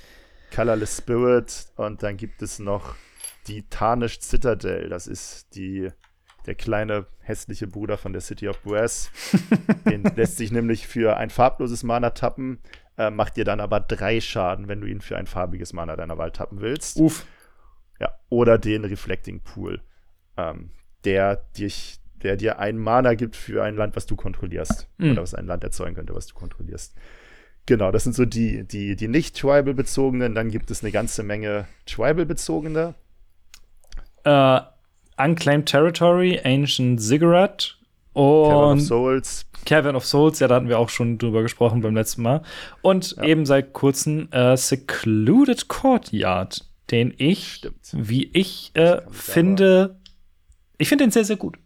Colorless 0.56 0.98
Spirit. 0.98 1.66
Und 1.76 2.04
dann 2.04 2.18
gibt 2.18 2.44
es 2.44 2.60
noch 2.60 2.94
die 3.48 3.64
Tarnished 3.68 4.22
Citadel. 4.22 4.90
Das 4.90 5.08
ist 5.08 5.56
die, 5.56 5.90
der 6.48 6.56
kleine 6.56 7.06
hässliche 7.20 7.68
Bruder 7.68 7.98
von 7.98 8.14
der 8.14 8.22
City 8.22 8.48
of 8.48 8.62
Brass. 8.64 9.12
Den 9.86 10.04
lässt 10.16 10.38
sich 10.38 10.52
nämlich 10.52 10.88
für 10.88 11.18
ein 11.18 11.30
farbloses 11.30 11.84
Mana 11.84 12.12
tappen, 12.12 12.60
äh, 12.98 13.12
macht 13.12 13.36
dir 13.36 13.44
dann 13.44 13.60
aber 13.60 13.82
drei 13.82 14.22
Schaden, 14.22 14.68
wenn 14.68 14.82
du 14.82 14.88
ihn 14.88 15.02
für 15.02 15.18
ein 15.18 15.28
farbiges 15.28 15.74
Mana 15.74 15.96
deiner 15.96 16.18
Wahl 16.18 16.32
tappen 16.32 16.62
willst. 16.62 16.98
Uff. 16.98 17.28
Ja, 18.00 18.14
oder 18.30 18.58
den 18.58 18.86
Reflecting 18.86 19.42
Pool, 19.42 19.82
ähm, 20.38 20.72
der, 21.04 21.36
dich, 21.58 22.00
der 22.24 22.38
dir 22.38 22.60
ein 22.60 22.78
Mana 22.78 23.14
gibt 23.16 23.36
für 23.36 23.64
ein 23.64 23.76
Land, 23.76 23.96
was 23.96 24.06
du 24.06 24.16
kontrollierst. 24.16 24.88
Mhm. 24.98 25.12
Oder 25.12 25.22
was 25.22 25.34
ein 25.34 25.48
Land 25.48 25.64
erzeugen 25.64 25.96
könnte, 25.96 26.16
was 26.16 26.28
du 26.28 26.36
kontrollierst. 26.36 26.96
Genau, 27.66 27.92
das 27.92 28.06
sind 28.06 28.16
so 28.16 28.24
die, 28.24 28.64
die, 28.64 28.96
die 28.96 29.10
nicht 29.10 29.38
Tribal-bezogenen. 29.38 30.34
Dann 30.34 30.50
gibt 30.50 30.72
es 30.72 30.82
eine 30.82 30.94
ganze 30.94 31.24
Menge 31.24 31.68
Tribal-bezogene. 31.86 32.96
Äh, 34.24 34.60
Unclaimed 35.18 35.66
Territory, 35.68 36.40
Ancient 36.44 37.02
Ziggurat 37.02 37.76
Cavern 38.14 38.54
of 38.56 38.72
und 38.72 38.80
Souls. 38.82 39.46
Cavern 39.66 39.96
of 39.96 40.06
Souls, 40.06 40.40
ja, 40.40 40.48
da 40.48 40.56
hatten 40.56 40.70
wir 40.70 40.80
auch 40.80 40.90
schon 40.90 41.18
drüber 41.18 41.42
gesprochen 41.42 41.82
beim 41.82 41.96
letzten 41.96 42.22
Mal. 42.22 42.42
Und 42.82 43.16
Ja. 43.18 43.24
eben 43.24 43.46
seit 43.46 43.74
kurzem 43.74 44.32
äh, 44.32 44.56
Secluded 44.58 45.68
Courtyard, 45.68 46.66
den 46.92 47.14
ich, 47.18 47.56
Stimmt. 47.56 47.76
wie 47.94 48.30
ich 48.34 48.72
äh, 48.76 49.02
finde, 49.12 50.00
ich 50.78 50.88
finde 50.90 51.04
den 51.06 51.12
sehr, 51.12 51.26
sehr 51.26 51.36
gut. 51.36 51.58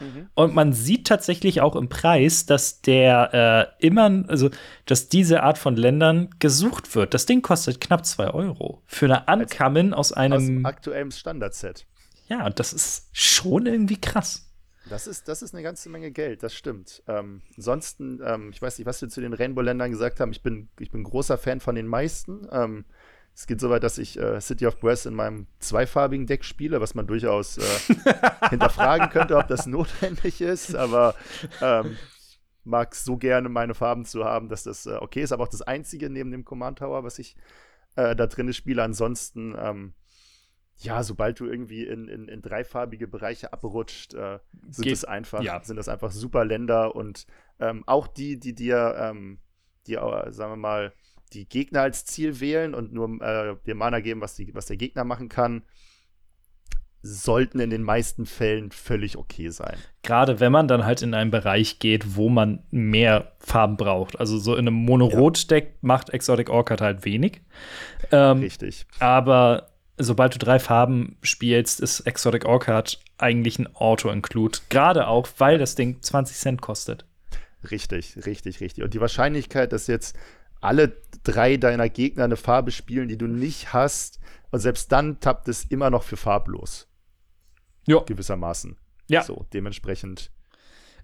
Mhm. 0.00 0.28
Und 0.34 0.54
man 0.54 0.72
sieht 0.72 1.06
tatsächlich 1.08 1.60
auch 1.60 1.74
im 1.76 1.88
Preis, 1.88 2.46
dass 2.46 2.80
der 2.82 3.74
äh, 3.80 3.86
immer, 3.86 4.24
also 4.28 4.48
dass 4.86 5.08
diese 5.08 5.42
Art 5.42 5.58
von 5.58 5.76
Ländern 5.76 6.30
gesucht 6.38 6.94
wird. 6.94 7.14
Das 7.14 7.26
Ding 7.26 7.42
kostet 7.42 7.80
knapp 7.80 8.06
2 8.06 8.30
Euro. 8.30 8.80
Für 8.86 9.06
eine 9.06 9.42
Uncommon 9.42 9.92
aus 9.92 10.12
Aus 10.12 10.16
einem. 10.16 10.64
aktuellem 10.64 11.10
Standard-Set. 11.10 11.84
Ja, 12.28 12.46
und 12.46 12.58
das 12.58 12.72
ist 12.72 13.08
schon 13.12 13.66
irgendwie 13.66 14.00
krass. 14.00 14.44
Das 14.88 15.06
ist, 15.06 15.28
das 15.28 15.42
ist 15.42 15.54
eine 15.54 15.62
ganze 15.62 15.90
Menge 15.90 16.10
Geld, 16.10 16.42
das 16.42 16.54
stimmt. 16.54 17.02
Ähm, 17.06 17.42
ansonsten, 17.56 18.20
ähm, 18.24 18.50
ich 18.52 18.62
weiß 18.62 18.78
nicht, 18.78 18.86
was 18.86 19.02
wir 19.02 19.08
zu 19.08 19.20
den 19.20 19.34
Rainbow-Ländern 19.34 19.90
gesagt 19.90 20.20
haben. 20.20 20.32
Ich 20.32 20.42
bin, 20.42 20.68
ich 20.78 20.90
bin 20.90 21.04
großer 21.04 21.36
Fan 21.36 21.60
von 21.60 21.74
den 21.74 21.86
meisten. 21.86 22.46
Ähm, 22.50 22.84
es 23.34 23.46
geht 23.46 23.60
so 23.60 23.70
weit, 23.70 23.82
dass 23.82 23.98
ich 23.98 24.18
äh, 24.18 24.40
City 24.40 24.66
of 24.66 24.80
Brass 24.80 25.06
in 25.06 25.14
meinem 25.14 25.46
zweifarbigen 25.60 26.26
Deck 26.26 26.44
spiele, 26.44 26.80
was 26.80 26.94
man 26.94 27.06
durchaus 27.06 27.58
äh, 27.58 27.94
hinterfragen 28.50 29.10
könnte, 29.10 29.36
ob 29.36 29.46
das 29.48 29.66
notwendig 29.66 30.40
ist. 30.40 30.74
Aber 30.74 31.14
ähm, 31.60 31.96
mag 32.64 32.94
so 32.94 33.16
gerne 33.16 33.48
meine 33.48 33.74
Farben 33.74 34.04
zu 34.04 34.24
haben, 34.24 34.48
dass 34.48 34.64
das 34.64 34.86
äh, 34.86 34.96
okay 35.00 35.22
ist. 35.22 35.32
Aber 35.32 35.44
auch 35.44 35.48
das 35.48 35.62
einzige 35.62 36.10
neben 36.10 36.30
dem 36.30 36.44
Command 36.44 36.78
Tower, 36.78 37.04
was 37.04 37.18
ich 37.18 37.36
äh, 37.96 38.16
da 38.16 38.26
drin 38.26 38.52
spiele. 38.52 38.82
Ansonsten, 38.82 39.54
ähm, 39.58 39.92
ja, 40.80 41.02
sobald 41.02 41.40
du 41.40 41.46
irgendwie 41.46 41.84
in, 41.84 42.08
in, 42.08 42.28
in 42.28 42.40
dreifarbige 42.40 43.08
Bereiche 43.08 43.52
abrutscht, 43.52 44.14
äh, 44.14 44.38
sind 44.70 44.84
Geht- 44.84 44.92
es 44.92 45.04
einfach, 45.04 45.42
ja. 45.42 45.62
sind 45.62 45.76
das 45.76 45.88
einfach 45.88 46.10
super 46.12 46.44
Länder 46.44 46.94
und 46.94 47.26
ähm, 47.60 47.82
auch 47.86 48.06
die, 48.06 48.38
die 48.38 48.54
dir, 48.54 48.94
ähm, 48.98 49.38
die, 49.86 49.94
äh, 49.94 50.32
sagen 50.32 50.52
wir 50.52 50.56
mal, 50.56 50.92
die 51.32 51.48
Gegner 51.48 51.82
als 51.82 52.04
Ziel 52.04 52.40
wählen 52.40 52.74
und 52.74 52.92
nur 52.92 53.20
äh, 53.20 53.56
dir 53.66 53.74
Mana 53.74 54.00
geben, 54.00 54.20
was, 54.20 54.34
die, 54.36 54.54
was 54.54 54.66
der 54.66 54.76
Gegner 54.76 55.04
machen 55.04 55.28
kann, 55.28 55.62
sollten 57.02 57.60
in 57.60 57.70
den 57.70 57.82
meisten 57.82 58.26
Fällen 58.26 58.70
völlig 58.70 59.16
okay 59.16 59.50
sein. 59.50 59.76
Gerade 60.02 60.40
wenn 60.40 60.52
man 60.52 60.68
dann 60.68 60.84
halt 60.84 61.02
in 61.02 61.14
einen 61.14 61.30
Bereich 61.30 61.78
geht, 61.78 62.16
wo 62.16 62.28
man 62.28 62.64
mehr 62.70 63.32
Farben 63.38 63.76
braucht. 63.76 64.18
Also 64.18 64.38
so 64.38 64.54
in 64.54 64.66
einem 64.66 64.74
Mono-Rot-Deck 64.74 65.78
macht 65.80 66.10
Exotic 66.10 66.50
Orchid 66.50 66.80
halt 66.80 67.04
wenig. 67.04 67.40
Ähm, 68.10 68.40
Richtig. 68.40 68.86
aber 68.98 69.70
sobald 69.98 70.34
du 70.34 70.38
drei 70.38 70.58
Farben 70.58 71.16
spielst, 71.22 71.80
ist 71.80 72.00
Exotic 72.00 72.44
Orchid 72.44 72.98
eigentlich 73.18 73.58
ein 73.58 73.74
Auto-Include. 73.74 74.58
Gerade 74.68 75.08
auch, 75.08 75.28
weil 75.38 75.58
das 75.58 75.74
Ding 75.74 76.00
20 76.00 76.36
Cent 76.36 76.62
kostet. 76.62 77.04
Richtig, 77.70 78.16
richtig, 78.24 78.60
richtig. 78.60 78.84
Und 78.84 78.94
die 78.94 79.00
Wahrscheinlichkeit, 79.00 79.72
dass 79.72 79.86
jetzt 79.86 80.16
alle 80.60 80.96
drei 81.24 81.56
deiner 81.56 81.88
Gegner 81.88 82.24
eine 82.24 82.36
Farbe 82.36 82.70
spielen, 82.70 83.08
die 83.08 83.18
du 83.18 83.26
nicht 83.26 83.72
hast. 83.72 84.20
Und 84.50 84.60
selbst 84.60 84.92
dann 84.92 85.20
tappt 85.20 85.48
es 85.48 85.64
immer 85.64 85.90
noch 85.90 86.02
für 86.02 86.16
farblos. 86.16 86.88
Ja. 87.86 88.00
Gewissermaßen. 88.00 88.76
Ja. 89.08 89.22
So, 89.22 89.46
dementsprechend 89.52 90.30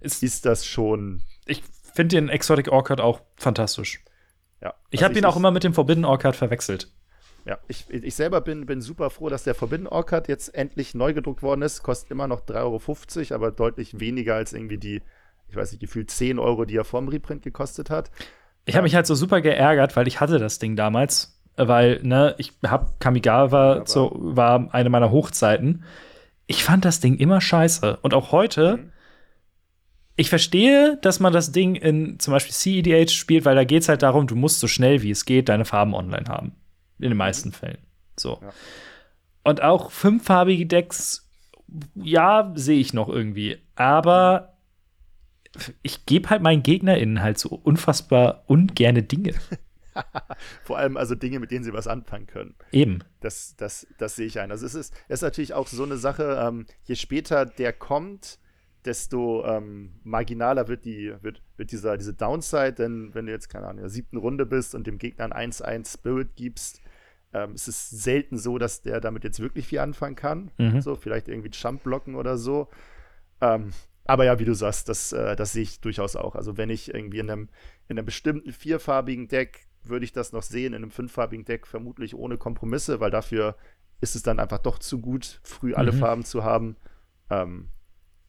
Ist, 0.01 0.23
ist 0.23 0.47
das 0.47 0.65
schon. 0.67 1.23
ich 1.47 1.63
finde 1.95 2.17
den 2.17 2.29
Exotic 2.29 2.69
Orchid 2.69 3.01
auch 3.01 3.21
fantastisch. 3.37 4.03
Ja. 4.61 4.75
Ich 4.91 5.01
Also 5.01 5.11
habe 5.11 5.19
ihn 5.19 5.25
auch 5.25 5.37
immer 5.37 5.51
mit 5.51 5.65
dem 5.65 5.75
Forbidden 5.75 6.05
Orchid 6.05 6.37
verwechselt. 6.37 6.91
Ja, 7.47 7.59
ich, 7.69 7.91
ich 7.91 8.15
selber 8.15 8.41
bin, 8.41 8.65
bin 8.65 8.81
super 8.81 9.11
froh, 9.11 9.29
dass 9.29 9.45
der 9.45 9.55
Forbidden 9.55 9.87
Orchid 9.87 10.29
jetzt 10.29 10.55
endlich 10.55 10.95
neu 10.95 11.13
gedruckt 11.13 11.43
worden 11.43 11.61
ist. 11.63 11.83
Kostet 11.83 12.11
immer 12.11 12.27
noch 12.27 12.41
3,50 12.41 13.31
Euro, 13.33 13.35
aber 13.35 13.51
deutlich 13.51 14.01
weniger 14.01 14.35
als 14.35 14.55
irgendwie 14.55 14.79
die, 14.79 15.03
ich 15.49 15.57
weiß 15.57 15.73
nicht, 15.73 15.81
gefühlt 15.81 16.11
10 16.11 16.39
Euro, 16.39 16.65
die 16.65 16.77
er 16.77 16.85
vorm 16.85 17.09
Reprint 17.09 17.43
gekostet 17.43 17.91
hat. 17.91 18.11
Ich 18.65 18.77
habe 18.77 18.85
mich 18.85 18.95
halt 18.95 19.07
so 19.07 19.15
super 19.15 19.43
geärgert, 19.43 19.95
weil 19.95 20.09
ich 20.09 20.21
hatte 20.21 20.39
das 20.39 20.59
Ding 20.59 20.75
damals, 20.75 21.39
weil, 21.57 22.01
ne, 22.03 22.35
ich 22.39 22.53
habe 22.67 22.93
Kamigawa, 22.99 23.83
so, 23.85 24.13
war 24.15 24.73
eine 24.73 24.89
meiner 24.89 25.11
Hochzeiten. 25.11 25.85
Ich 26.47 26.65
fand 26.65 26.87
das 26.87 27.01
Ding 27.01 27.17
immer 27.19 27.43
scheiße. 27.43 27.99
Und 28.01 28.15
auch 28.15 28.33
heute, 28.33 28.79
Mhm. 28.79 28.93
ich 30.17 30.31
verstehe, 30.31 30.99
dass 31.03 31.21
man 31.21 31.33
das 31.35 31.53
Ding 31.53 31.75
in 31.75 32.19
zum 32.19 32.33
Beispiel 32.33 32.55
CEDH 32.55 33.11
spielt, 33.13 33.45
weil 33.45 33.55
da 33.55 33.65
geht 33.65 33.83
es 33.83 33.89
halt 33.91 34.03
darum, 34.03 34.27
du 34.27 34.35
musst 34.37 34.61
so 34.61 34.67
schnell 34.67 35.03
wie 35.03 35.11
es 35.11 35.27
geht 35.27 35.51
deine 35.51 35.67
Farben 35.67 35.95
online 35.95 36.27
haben. 36.29 36.53
In 36.99 37.11
den 37.11 37.17
meisten 37.17 37.53
Fällen. 37.53 37.79
So. 38.17 38.39
Ja. 38.41 38.53
Und 39.43 39.63
auch 39.63 39.91
fünffarbige 39.91 40.67
Decks, 40.67 41.29
ja, 41.95 42.53
sehe 42.55 42.81
ich 42.81 42.95
noch 42.95 43.09
irgendwie. 43.09 43.59
Aber 43.75 44.57
ich 45.83 46.07
gebe 46.07 46.31
halt 46.31 46.43
meinen 46.43 46.63
GegnerInnen 46.63 47.23
halt 47.23 47.39
so 47.39 47.51
unfassbar 47.51 48.45
ungerne 48.47 49.03
Dinge. 49.03 49.35
Vor 50.65 50.79
allem 50.79 50.97
also 50.97 51.15
Dinge, 51.15 51.39
mit 51.39 51.51
denen 51.51 51.65
sie 51.65 51.73
was 51.73 51.87
anfangen 51.87 52.27
können. 52.27 52.55
Eben. 52.73 53.01
Das, 53.21 53.55
das, 53.57 53.87
das 53.99 54.17
sehe 54.17 54.27
ich 54.27 54.41
ein. 54.41 54.51
Also 54.51 54.67
es 54.67 54.75
ist, 54.75 54.93
es 55.09 55.21
ist 55.21 55.23
natürlich 55.23 55.55
auch 55.55 55.69
so 55.69 55.85
eine 55.85 55.97
Sache, 55.97 56.41
ähm, 56.43 56.67
je 56.85 56.97
später 56.97 57.47
der 57.47 57.73
kommt, 57.73 58.39
desto 58.85 59.45
ähm, 59.47 59.95
marginaler 60.03 60.69
wird, 60.69 60.85
die, 60.85 61.15
wird, 61.23 61.43
wird 61.57 61.71
dieser, 61.71 61.97
diese 61.97 62.13
Downside, 62.13 62.75
denn 62.75 63.15
wenn 63.15 63.27
du 63.27 63.33
jetzt, 63.33 63.49
keine 63.49 63.67
Ahnung, 63.67 63.79
in 63.79 63.85
der 63.85 63.91
siebten 63.91 64.17
Runde 64.17 64.47
bist 64.47 64.75
und 64.75 64.87
dem 64.87 64.99
Gegner 64.99 65.33
ein 65.33 65.53
1-1 65.53 65.95
Spirit 65.95 66.37
gibst, 66.37 66.81
ähm, 67.35 67.53
es 67.53 67.69
ist 67.69 67.91
selten 67.91 68.39
so, 68.39 68.57
dass 68.59 68.81
der 68.81 69.01
damit 69.01 69.25
jetzt 69.25 69.41
wirklich 69.41 69.67
viel 69.67 69.81
anfangen 69.81 70.17
kann. 70.17 70.51
Mhm. 70.57 70.81
So, 70.81 70.95
vielleicht 70.95 71.29
irgendwie 71.29 71.51
Jump 71.53 71.83
blocken 71.83 72.15
oder 72.15 72.39
so. 72.39 72.69
Ähm, 73.41 73.73
aber 74.07 74.25
ja, 74.25 74.39
wie 74.39 74.45
du 74.45 74.55
sagst, 74.55 74.89
das, 74.89 75.13
äh, 75.13 75.35
das 75.37 75.53
sehe 75.53 75.63
ich 75.63 75.81
durchaus 75.81 76.15
auch. 76.17 76.37
Also 76.37 76.57
wenn 76.57 76.71
ich 76.71 76.95
irgendwie 76.95 77.19
in 77.19 77.31
einem, 77.31 77.49
in 77.89 77.99
einem 77.99 78.07
bestimmten 78.07 78.53
vierfarbigen 78.53 79.29
Deck 79.29 79.67
würde 79.83 80.05
ich 80.05 80.13
das 80.13 80.33
noch 80.33 80.43
sehen, 80.43 80.73
in 80.73 80.83
einem 80.83 80.91
fünffarbigen 80.91 81.45
Deck 81.45 81.67
vermutlich 81.67 82.15
ohne 82.15 82.39
Kompromisse, 82.39 83.01
weil 83.01 83.11
dafür 83.11 83.57
ist 84.01 84.17
es 84.17 84.23
dann 84.23 84.39
einfach 84.41 84.59
doch 84.59 84.79
zu 84.79 85.01
gut, 85.01 85.41
früh 85.43 85.75
alle 85.75 85.93
Mhm. 85.93 85.99
Farben 85.99 86.25
zu 86.25 86.45
haben. 86.45 86.77
Ähm, 87.31 87.69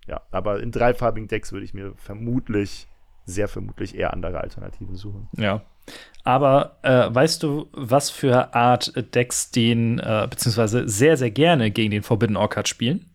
ja, 0.07 0.21
aber 0.31 0.61
in 0.61 0.71
dreifarbigen 0.71 1.27
Decks 1.27 1.51
würde 1.51 1.65
ich 1.65 1.73
mir 1.73 1.93
vermutlich, 1.95 2.87
sehr 3.25 3.47
vermutlich 3.47 3.95
eher 3.95 4.13
andere 4.13 4.39
Alternativen 4.41 4.95
suchen. 4.95 5.29
Ja. 5.33 5.63
Aber 6.23 6.79
äh, 6.81 7.13
weißt 7.13 7.43
du, 7.43 7.67
was 7.71 8.09
für 8.09 8.55
Art 8.55 8.93
Decks 9.13 9.51
den, 9.51 9.99
äh, 9.99 10.27
beziehungsweise 10.27 10.89
sehr, 10.89 11.17
sehr 11.17 11.29
gerne 11.29 11.69
gegen 11.69 11.91
den 11.91 12.01
Forbidden 12.01 12.35
Orchid 12.35 12.67
spielen? 12.67 13.05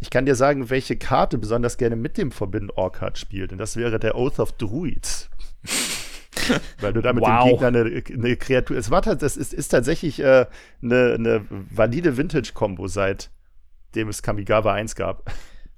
Ich 0.00 0.10
kann 0.10 0.26
dir 0.26 0.34
sagen, 0.34 0.68
welche 0.70 0.96
Karte 0.96 1.38
besonders 1.38 1.76
gerne 1.76 1.96
mit 1.96 2.18
dem 2.18 2.32
Forbidden 2.32 2.70
Orchid 2.70 3.18
spielt. 3.18 3.52
Und 3.52 3.58
das 3.58 3.76
wäre 3.76 3.98
der 4.00 4.16
Oath 4.16 4.40
of 4.40 4.52
Druids. 4.52 5.30
Weil 6.80 6.92
du 6.92 7.02
damit 7.02 7.22
Wow. 7.22 7.44
dem 7.44 7.50
Gegner 7.50 7.66
eine, 7.68 8.02
eine 8.24 8.36
Kreatur. 8.36 8.76
Es 8.76 8.90
war 8.90 9.00
das 9.00 9.36
ist, 9.36 9.54
ist 9.54 9.68
tatsächlich 9.68 10.20
äh, 10.20 10.46
eine, 10.82 11.14
eine 11.14 11.44
valide 11.48 12.16
Vintage-Kombo, 12.16 12.88
seitdem 12.88 14.08
es 14.08 14.22
Kamigawa 14.22 14.72
1 14.74 14.94
gab. 14.94 15.30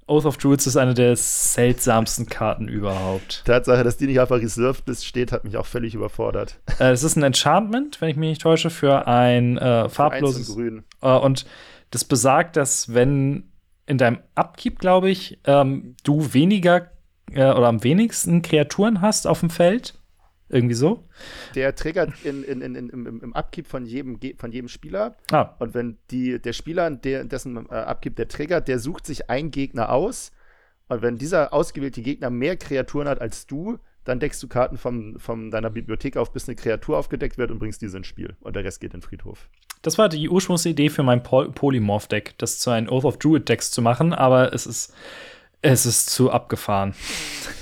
Oath 0.07 0.25
of 0.25 0.37
Druids 0.37 0.67
ist 0.67 0.77
eine 0.77 0.93
der 0.93 1.15
seltsamsten 1.15 2.27
Karten 2.27 2.67
überhaupt. 2.67 3.43
Tatsache, 3.45 3.83
dass 3.83 3.97
die 3.97 4.07
nicht 4.07 4.19
auf 4.19 4.29
der 4.29 4.41
Reserve-List 4.41 5.05
steht, 5.05 5.31
hat 5.31 5.43
mich 5.43 5.57
auch 5.57 5.65
völlig 5.65 5.93
überfordert. 5.95 6.59
Äh, 6.79 6.91
es 6.91 7.03
ist 7.03 7.15
ein 7.15 7.23
Enchantment, 7.23 8.01
wenn 8.01 8.09
ich 8.09 8.17
mich 8.17 8.29
nicht 8.29 8.41
täusche, 8.41 8.69
für 8.69 9.07
ein 9.07 9.57
äh, 9.57 9.87
farbloses. 9.89 10.53
Grün. 10.53 10.83
Äh, 11.01 11.11
und 11.17 11.45
das 11.91 12.03
besagt, 12.03 12.57
dass 12.57 12.93
wenn 12.93 13.51
in 13.85 13.97
deinem 13.97 14.19
Upkeep, 14.35 14.79
glaube 14.79 15.09
ich, 15.09 15.39
ähm, 15.45 15.95
du 16.03 16.33
weniger 16.33 16.91
äh, 17.31 17.51
oder 17.51 17.67
am 17.67 17.83
wenigsten 17.83 18.41
Kreaturen 18.41 19.01
hast 19.01 19.27
auf 19.27 19.39
dem 19.41 19.49
Feld. 19.49 19.95
Irgendwie 20.51 20.75
so. 20.75 21.07
Der 21.55 21.73
triggert 21.75 22.11
in, 22.23 22.43
in, 22.43 22.61
in, 22.61 22.75
im, 22.75 23.21
im 23.23 23.33
Upkeep 23.33 23.67
von 23.67 23.85
jedem, 23.85 24.19
von 24.37 24.51
jedem 24.51 24.67
Spieler. 24.67 25.15
Ah, 25.31 25.55
Und 25.59 25.73
wenn 25.73 25.97
die, 26.11 26.39
der 26.39 26.53
Spieler, 26.53 26.89
der, 26.91 27.23
dessen 27.23 27.57
äh, 27.69 27.73
Upkeep 27.73 28.15
der 28.17 28.27
triggert, 28.27 28.67
der 28.67 28.79
sucht 28.79 29.05
sich 29.05 29.29
einen 29.29 29.51
Gegner 29.51 29.91
aus. 29.91 30.31
Und 30.89 31.01
wenn 31.01 31.17
dieser 31.17 31.53
ausgewählte 31.53 32.01
Gegner 32.01 32.29
mehr 32.29 32.57
Kreaturen 32.57 33.07
hat 33.07 33.21
als 33.21 33.47
du, 33.47 33.79
dann 34.03 34.19
deckst 34.19 34.41
du 34.43 34.47
Karten 34.47 34.77
von, 34.77 35.17
von 35.19 35.51
deiner 35.51 35.69
Bibliothek 35.69 36.17
auf, 36.17 36.33
bis 36.33 36.49
eine 36.49 36.55
Kreatur 36.55 36.97
aufgedeckt 36.97 37.37
wird 37.37 37.51
und 37.51 37.59
bringst 37.59 37.81
diese 37.81 37.97
ins 37.97 38.07
Spiel. 38.07 38.35
Und 38.41 38.55
der 38.55 38.63
Rest 38.63 38.81
geht 38.81 38.93
in 38.93 38.99
den 38.99 39.05
Friedhof. 39.07 39.47
das 39.83 39.97
war 39.97 40.09
die 40.09 40.27
Ursprungsidee 40.27 40.89
für 40.89 41.03
mein 41.03 41.23
Pol 41.23 41.51
Polymorph-Deck, 41.51 42.33
das 42.39 42.59
zu 42.59 42.71
einem 42.71 42.89
Oath 42.89 43.05
of 43.05 43.17
Druid-Decks 43.19 43.71
zu 43.71 43.81
machen, 43.81 44.13
aber 44.13 44.53
es 44.53 44.65
ist, 44.65 44.93
es 45.61 45.85
ist 45.85 46.09
zu 46.09 46.31
abgefahren. 46.31 46.93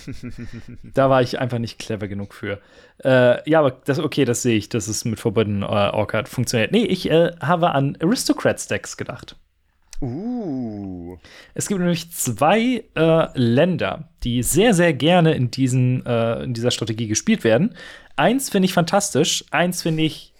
da 0.84 1.10
war 1.10 1.22
ich 1.22 1.39
einfach 1.39 1.60
nicht 1.60 1.80
clever 1.80 2.08
genug 2.08 2.34
für. 2.34 2.60
Äh, 3.04 3.50
ja, 3.50 3.60
aber 3.60 3.72
das, 3.72 4.00
okay, 4.00 4.26
das 4.26 4.41
sehe 4.41 4.58
ich, 4.58 4.70
dass 4.70 4.88
es 4.88 5.06
mit 5.06 5.20
Forbidden 5.20 5.64
äh, 5.64 5.66
Orchid 5.66 6.30
funktioniert. 6.30 6.72
Nee, 6.72 6.86
ich 6.86 7.10
äh, 7.10 7.32
habe 7.41 7.72
an 7.72 7.97
Aristocrats-Decks 8.02 8.97
gedacht. 8.97 9.36
Uh. 10.02 11.18
Es 11.54 11.68
gibt 11.68 11.82
nämlich 11.82 12.12
zwei 12.12 12.86
äh, 12.95 13.28
Länder, 13.34 14.10
die 14.24 14.43
sehr, 14.43 14.74
sehr 14.74 14.93
gerne 14.93 15.34
in, 15.34 15.52
diesen, 15.52 16.06
äh, 16.06 16.43
in 16.43 16.54
dieser 16.54 16.72
Strategie 16.72 17.08
gespielt 17.08 17.43
werden. 17.43 17.76
Eins 18.16 18.50
finde 18.50 18.68
ich 18.68 18.74
fantastisch, 18.74 19.43
eins 19.52 19.82
finde 19.82 20.04
ich, 20.04 20.34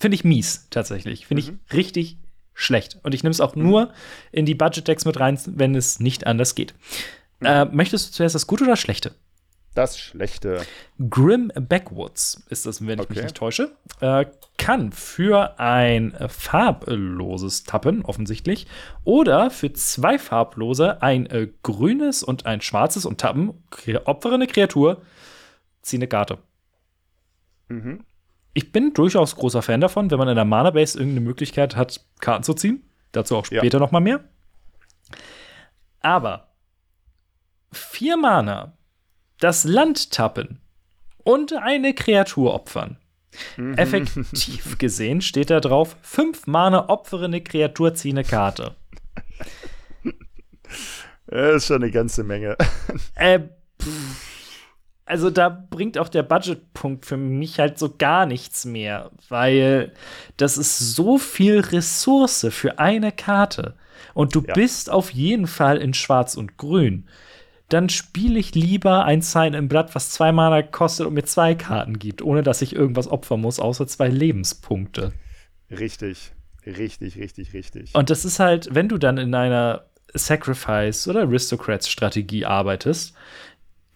finde 0.00 0.16
ich 0.16 0.24
mies 0.24 0.66
tatsächlich. 0.70 1.28
Finde 1.28 1.42
ich 1.42 1.52
richtig 1.72 2.16
schlecht. 2.58 2.98
Und 3.02 3.14
ich 3.14 3.22
nehme 3.22 3.30
es 3.30 3.40
auch 3.40 3.54
nur 3.54 3.92
in 4.32 4.44
die 4.44 4.54
Budget-Decks 4.56 5.04
mit 5.04 5.18
rein, 5.20 5.38
wenn 5.46 5.74
es 5.74 6.00
nicht 6.00 6.26
anders 6.26 6.54
geht. 6.54 6.74
Äh, 7.40 7.66
möchtest 7.66 8.08
du 8.08 8.12
zuerst 8.12 8.34
das 8.34 8.46
Gute 8.48 8.64
oder 8.64 8.72
das 8.72 8.80
Schlechte? 8.80 9.12
Das 9.74 9.96
Schlechte. 9.96 10.66
Grim 11.08 11.52
Backwoods 11.54 12.42
ist 12.48 12.66
das, 12.66 12.80
wenn 12.84 12.98
ich 12.98 13.08
mich 13.08 13.18
Okay. 13.18 13.22
nicht 13.22 13.36
täusche. 13.36 13.76
Äh, 14.00 14.26
kann 14.56 14.90
für 14.90 15.60
ein 15.60 16.16
farbloses 16.28 17.62
Tappen, 17.62 18.04
offensichtlich, 18.04 18.66
oder 19.04 19.50
für 19.52 19.72
zwei 19.72 20.18
farblose 20.18 21.00
ein 21.00 21.26
äh, 21.26 21.48
grünes 21.62 22.24
und 22.24 22.44
ein 22.44 22.60
schwarzes 22.60 23.06
und 23.06 23.20
Tappen, 23.20 23.52
opfere 24.04 24.34
eine 24.34 24.48
Kreatur, 24.48 25.00
zieh 25.82 25.96
eine 25.96 26.08
Karte. 26.08 26.38
Mhm. 27.68 28.02
Ich 28.58 28.72
bin 28.72 28.92
durchaus 28.92 29.36
großer 29.36 29.62
Fan 29.62 29.80
davon, 29.80 30.10
wenn 30.10 30.18
man 30.18 30.26
in 30.26 30.34
der 30.34 30.44
Mana-Base 30.44 30.98
irgendeine 30.98 31.24
Möglichkeit 31.24 31.76
hat, 31.76 32.04
Karten 32.18 32.42
zu 32.42 32.54
ziehen. 32.54 32.82
Dazu 33.12 33.36
auch 33.36 33.46
Ja. 33.52 33.60
später 33.60 33.78
noch 33.78 33.92
mal 33.92 34.00
mehr. 34.00 34.24
Aber 36.00 36.48
vier 37.70 38.16
Mana, 38.16 38.76
das 39.38 39.62
Land 39.62 40.10
tappen 40.10 40.58
und 41.18 41.52
eine 41.52 41.94
Kreatur 41.94 42.52
opfern. 42.52 42.96
Effektiv 43.76 44.76
gesehen 44.78 45.20
steht 45.20 45.50
da 45.50 45.60
drauf: 45.60 45.96
fünf 46.02 46.48
Mana, 46.48 46.88
opfere 46.88 47.26
eine 47.26 47.40
Kreatur, 47.40 47.94
zieh 47.94 48.10
eine 48.10 48.24
Karte. 48.24 48.74
Das 51.28 51.54
ist 51.62 51.66
schon 51.68 51.80
eine 51.84 51.92
ganze 51.92 52.24
Menge. 52.24 52.56
Äh, 53.14 53.38
pff. 53.80 54.24
also 55.08 55.30
da 55.30 55.48
bringt 55.48 55.98
auch 55.98 56.08
der 56.08 56.22
Budgetpunkt 56.22 57.06
für 57.06 57.16
mich 57.16 57.58
halt 57.58 57.78
so 57.78 57.94
gar 57.96 58.26
nichts 58.26 58.64
mehr, 58.64 59.10
weil 59.28 59.92
das 60.36 60.58
ist 60.58 60.78
so 60.94 61.18
viel 61.18 61.60
Ressource 61.60 62.46
für 62.50 62.78
eine 62.78 63.12
Karte 63.12 63.74
und 64.14 64.34
du 64.34 64.42
Ja. 64.46 64.54
bist 64.54 64.90
auf 64.90 65.10
jeden 65.10 65.46
Fall 65.46 65.78
in 65.78 65.94
Schwarz 65.94 66.36
und 66.36 66.56
Grün. 66.56 67.06
Dann 67.68 67.88
spiele 67.90 68.38
ich 68.38 68.54
lieber 68.54 69.04
ein 69.04 69.20
Sign 69.20 69.52
im 69.54 69.68
Blatt, 69.68 69.94
was 69.94 70.10
zwei 70.10 70.32
Mana 70.32 70.62
kostet 70.62 71.06
und 71.06 71.14
mir 71.14 71.24
zwei 71.24 71.54
Karten 71.54 71.98
gibt, 71.98 72.22
ohne 72.22 72.42
dass 72.42 72.62
ich 72.62 72.74
irgendwas 72.74 73.08
opfern 73.08 73.40
muss, 73.42 73.60
außer 73.60 73.86
zwei 73.86 74.08
Lebenspunkte. 74.08 75.12
Richtig. 75.70 76.32
Richtig, 76.66 77.16
richtig, 77.16 77.54
richtig. 77.54 77.94
Und 77.94 78.10
das 78.10 78.24
ist 78.24 78.40
halt, 78.40 78.68
wenn 78.74 78.88
du 78.88 78.98
dann 78.98 79.16
in 79.18 79.34
einer 79.34 79.84
Sacrifice 80.14 81.08
oder 81.08 81.20
Aristocrats-Strategie 81.22 82.44
arbeitest, 82.46 83.14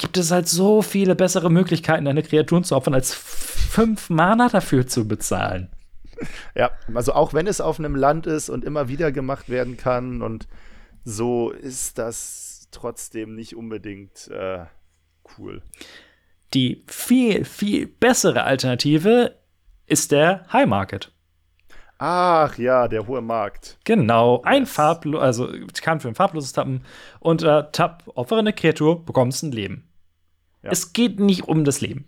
gibt 0.02 0.18
es 0.18 0.32
halt 0.32 0.48
so 0.48 0.82
viele 0.82 1.14
bessere 1.14 1.48
Möglichkeiten, 1.48 2.04
deine 2.04 2.24
Kreaturen 2.24 2.64
zu 2.64 2.74
opfern, 2.74 2.92
als 2.92 3.14
fünf 3.14 4.10
Mana 4.10 4.48
dafür 4.48 4.86
zu 4.86 5.06
bezahlen. 5.06 5.70
Ja, 6.54 6.72
also 6.92 7.14
auch 7.14 7.34
wenn 7.34 7.46
es 7.46 7.60
auf 7.60 7.78
einem 7.78 7.94
Land 7.94 8.26
ist 8.26 8.50
und 8.50 8.64
immer 8.64 8.88
wieder 8.88 9.12
gemacht 9.12 9.48
werden 9.48 9.76
kann 9.76 10.20
und 10.20 10.48
so 11.04 11.50
ist 11.50 11.98
das 11.98 12.68
trotzdem 12.72 13.34
nicht 13.34 13.56
unbedingt 13.56 14.28
äh, 14.28 14.64
cool. 15.38 15.62
Die 16.52 16.84
viel, 16.88 17.44
viel 17.44 17.86
bessere 17.86 18.42
Alternative 18.42 19.36
ist 19.86 20.12
der 20.12 20.46
High 20.52 20.66
Market. 20.66 21.12
Ach 21.98 22.58
ja, 22.58 22.88
der 22.88 23.06
hohe 23.06 23.20
Markt. 23.20 23.78
Genau, 23.84 24.42
ein 24.42 24.66
farblos, 24.66 25.22
also 25.22 25.48
kann 25.80 26.00
für 26.00 26.08
ein 26.08 26.16
farbloses 26.16 26.52
Tappen 26.52 26.84
und 27.20 27.44
äh, 27.44 27.64
Tapp, 27.70 28.02
opfere 28.16 28.40
eine 28.40 28.52
Kreatur, 28.52 29.04
bekommst 29.04 29.44
ein 29.44 29.52
Leben. 29.52 29.91
Ja. 30.62 30.70
Es 30.70 30.92
geht 30.92 31.18
nicht 31.20 31.48
um 31.48 31.64
das 31.64 31.80
Leben. 31.80 32.06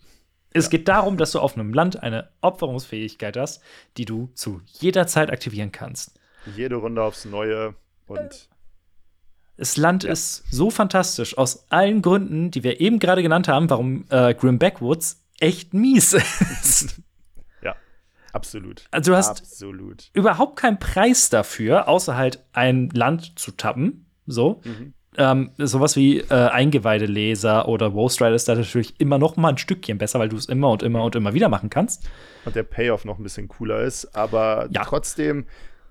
Es 0.57 0.71
geht 0.71 0.87
darum, 0.87 1.17
dass 1.17 1.33
du 1.33 1.41
auf 1.41 1.57
einem 1.57 1.75
Land 1.75 2.01
eine 2.05 2.29
Opferungsfähigkeit 2.41 3.37
hast, 3.37 3.61
die 3.97 4.05
du 4.05 4.31
zu 4.35 4.61
jeder 4.67 5.09
Zeit 5.09 5.33
aktivieren 5.33 5.73
kannst. 5.73 6.13
Jede 6.55 6.77
Runde 6.77 7.03
aufs 7.03 7.25
Neue 7.25 7.75
und 8.07 8.49
Das 9.57 9.77
Land 9.77 10.05
ist 10.05 10.45
so 10.53 10.71
fantastisch 10.71 11.37
aus 11.37 11.67
allen 11.71 12.03
Gründen, 12.03 12.53
die 12.53 12.63
wir 12.63 12.81
eben 12.81 13.01
gerade 13.01 13.23
genannt 13.23 13.49
haben, 13.49 13.69
warum 13.69 14.05
äh, 14.11 14.33
Grim 14.35 14.61
Backwoods 14.61 15.25
echt 15.41 15.75
mies 15.75 16.13
ist. 16.63 17.03
ja, 17.61 17.75
absolut. 18.33 18.85
Also 18.93 19.11
du 19.11 19.17
hast 19.17 19.41
absolut. 19.41 20.11
überhaupt 20.13 20.57
keinen 20.57 20.79
Preis 20.79 21.31
dafür, 21.31 21.89
außer 21.89 22.17
halt 22.17 22.45
ein 22.53 22.91
Land 22.91 23.41
zu 23.41 23.51
tappen. 23.51 24.07
So. 24.27 24.61
Ähm, 25.17 25.51
sowas 25.59 25.97
wie 25.97 26.19
äh, 26.21 26.35
Eingeweideleser 26.35 27.69
oder 27.69 27.91
Ghost 27.91 28.21
Rider 28.21 28.35
ist 28.35 28.49
da 28.49 28.55
natürlich 28.55 28.99
immer 29.01 29.19
noch 29.19 29.37
mal 29.37 29.51
ein 29.51 29.59
Stückchen 29.59 29.99
besser, 29.99 30.19
weil 30.19 30.29
du 30.29 30.37
es 30.37 30.47
immer 30.47 30.71
und 30.71 30.83
immer 30.83 31.05
und 31.05 31.15
immer 31.15 31.35
wieder 31.35 31.49
machen 31.49 31.71
kannst. 31.71 32.09
Und 32.45 32.57
der 32.57 32.63
Payoff 32.65 33.05
noch 33.05 33.19
ein 33.19 33.23
bisschen 33.23 33.49
cooler 33.49 33.83
ist, 33.83 34.15
aber 34.17 34.69
Ja. 34.71 34.85
trotzdem, 34.85 35.47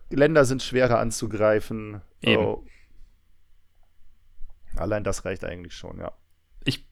Länder 0.10 0.46
sind 0.46 0.62
schwerer 0.62 1.00
anzugreifen. 1.00 2.02
Eben. 2.22 2.44
Oh. 2.44 2.64
Allein 4.76 5.04
das 5.04 5.26
reicht 5.26 5.44
eigentlich 5.46 5.74
schon, 5.76 6.00
ja. 6.00 6.12
ich 6.66 6.86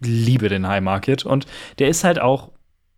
liebe 0.00 0.48
den 0.48 0.66
High 0.66 0.82
Market 0.82 1.24
und 1.24 1.46
der 1.78 1.88
ist 1.88 2.04
halt 2.04 2.18
auch 2.20 2.52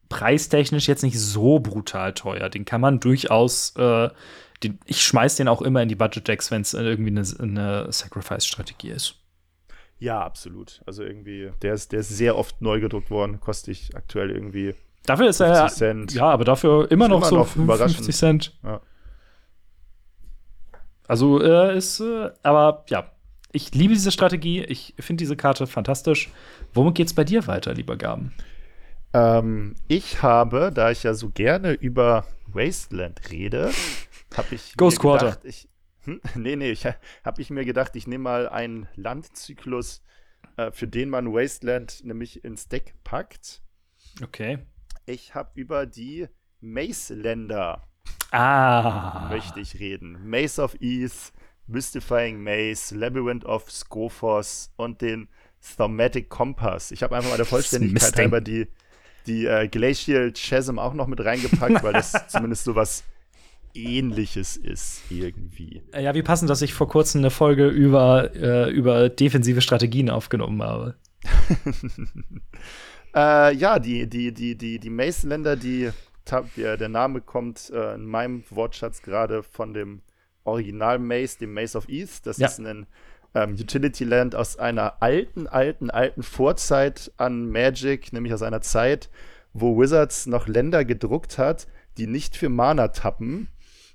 preistechnisch 0.09 0.89
jetzt 0.89 1.03
nicht 1.05 1.19
so 1.19 1.61
brutal 1.61 2.13
teuer. 2.15 2.49
Den 2.49 2.65
kann 2.65 2.81
man 2.81 2.99
durchaus, 2.99 3.75
äh, 3.77 4.09
den, 4.63 4.79
ich 4.85 5.03
schmeiß 5.03 5.37
den 5.37 5.49
auch 5.49 5.63
immer 5.63 5.83
in 5.83 5.89
die 5.89 5.95
Budget 5.95 6.27
Decks, 6.29 6.51
wenn 6.51 6.63
es 6.63 6.75
irgendwie 6.75 7.11
eine, 7.11 7.25
eine 7.39 7.93
Sacrifice-Strategie 7.93 8.91
ist. 8.91 9.17
Ja, 9.99 10.21
absolut. 10.23 10.83
Also 10.87 11.03
irgendwie, 11.03 11.51
der 11.63 11.75
ist, 11.75 11.93
der 11.93 12.01
ist 12.01 12.09
sehr 12.09 12.37
oft 12.37 12.61
neu 12.63 12.81
gedruckt 12.81 13.11
worden, 13.11 13.41
kostet 13.41 13.69
ich 13.77 13.97
aktuell 13.97 14.31
irgendwie 14.31 14.75
Dafür 15.05 15.29
ist 15.29 15.39
50 15.39 15.57
er 15.57 15.69
Cent. 15.69 16.15
ja, 16.15 16.31
aber 16.31 16.45
dafür 16.45 16.91
immer 16.91 17.09
noch 17.09 17.19
immer 17.19 17.27
so 17.27 17.37
noch 17.37 17.47
50 17.49 17.63
überraschend. 17.65 18.15
Cent. 18.15 18.59
Ja. 18.63 18.81
Also 21.09 21.43
äh, 21.43 21.77
ist, 21.77 22.01
äh, 22.01 22.31
aber 22.43 22.85
ja, 22.89 23.11
ich 23.53 23.75
liebe 23.75 23.95
diese 23.95 24.13
Strategie. 24.13 24.63
Ich 24.63 24.95
finde 24.99 25.23
diese 25.23 25.37
Karte 25.37 25.67
fantastisch. 25.67 26.31
Womit 26.73 26.95
geht's 26.95 27.15
bei 27.15 27.25
dir 27.25 27.47
weiter, 27.47 27.75
lieber 27.75 27.97
Gaben? 27.97 28.33
Ähm, 29.13 29.75
ich 29.89 30.23
habe, 30.23 30.71
da 30.73 30.91
ich 30.91 31.03
ja 31.03 31.15
so 31.15 31.31
gerne 31.31 31.73
über 31.73 32.25
Wasteland 32.47 33.31
rede, 33.31 33.71
habe 34.37 34.55
ich 34.55 34.77
Ghost 34.77 34.99
mir 34.99 35.03
Quarter. 35.03 35.27
gedacht, 35.27 35.45
ich, 35.45 35.69
hm, 36.05 36.21
nee, 36.37 36.57
nee, 36.57 36.71
ich, 36.71 36.87
habe 36.87 37.41
ich 37.43 37.51
mir 37.51 37.65
gedacht, 37.65 37.97
ich 37.97 38.07
nehme 38.07 38.25
mal 38.25 38.49
einen 38.49 38.89
Landzyklus, 38.97 40.03
äh, 40.57 40.71
für 40.73 40.89
den 40.89 41.11
man 41.11 41.33
Wasteland 41.33 42.05
nämlich 42.05 42.45
ins 42.45 42.69
Deck 42.69 42.95
packt. 43.05 43.63
Okay. 44.23 44.59
Ich 45.07 45.35
habe 45.35 45.51
über 45.55 45.87
die 45.87 46.29
Mace-Länder 46.61 47.87
Ah. 48.33 49.29
möchte 49.31 49.61
ich 49.61 49.79
reden. 49.81 50.29
Maze 50.29 50.63
of 50.63 50.75
Ease, 50.81 51.33
Mystifying 51.67 52.43
Maze, 52.43 52.95
Labyrinth 52.95 53.45
of 53.45 53.71
Scophos 53.71 54.73
und 54.77 55.01
den 55.01 55.29
Thaumatic 55.77 56.29
Compass. 56.29 56.91
Ich 56.91 57.03
habe 57.03 57.17
einfach 57.17 57.31
mal 57.31 57.37
der 57.37 57.47
Vollständigkeit 57.47 58.17
halber 58.17 58.41
die, 58.41 58.69
die 59.27 59.47
äh, 59.47 59.69
Glacial 59.69 60.33
Chasm 60.33 60.79
auch 60.79 60.95
noch 60.95 61.07
mit 61.07 61.25
reingepackt, 61.25 61.83
weil 61.83 61.93
das 61.93 62.13
zumindest 62.29 62.65
so 62.65 62.75
was 62.75 63.05
ähnliches 63.75 64.57
ist 64.57 65.03
irgendwie. 65.11 65.83
Äh, 65.93 66.03
Ja, 66.05 66.15
wie 66.15 66.23
passend, 66.23 66.51
dass 66.51 66.63
ich 66.63 66.75
vor 66.75 66.89
kurzem 66.89 67.21
eine 67.21 67.31
Folge 67.31 67.69
über, 67.69 68.35
äh, 68.35 68.71
über 68.71 69.09
defensive 69.09 69.61
Strategien 69.61 70.11
aufgenommen 70.11 70.63
habe. 70.63 70.95
Äh, 73.15 73.55
ja, 73.57 73.79
die, 73.79 74.09
die, 74.09 74.33
die, 74.33 74.57
die, 74.57 74.79
die 74.79 74.91
Mace-Länder, 74.91 75.57
die, 75.57 75.91
der, 76.57 76.89
Name 76.89 77.21
kommt 77.21 77.71
äh, 77.71 77.95
in 77.95 78.07
meinem 78.07 78.45
Wortschatz 78.51 79.03
gerade 79.03 79.43
von 79.43 79.75
dem 79.75 80.03
Original 80.45 80.99
Mace, 80.99 81.39
dem 81.39 81.53
Mace 81.53 81.75
of 81.77 81.89
East. 81.89 82.27
Das 82.27 82.39
Ja. 82.39 82.47
ist 82.47 82.61
ein 82.61 82.87
ähm, 83.35 83.55
Utility-Land 83.55 84.35
aus 84.35 84.59
einer 84.59 85.03
alten, 85.03 85.47
alten, 85.49 85.91
alten 85.91 86.23
Vorzeit 86.23 87.11
an 87.17 87.51
Magic, 87.51 88.13
nämlich 88.13 88.33
aus 88.33 88.43
einer 88.43 88.61
Zeit, 88.61 89.11
wo 89.53 89.77
Wizards 89.79 90.27
noch 90.27 90.47
Länder 90.47 90.85
gedruckt 90.85 91.37
hat, 91.39 91.67
die 91.99 92.07
nicht 92.07 92.37
für 92.37 92.49
Mana 92.49 92.89
tappen, 92.89 93.49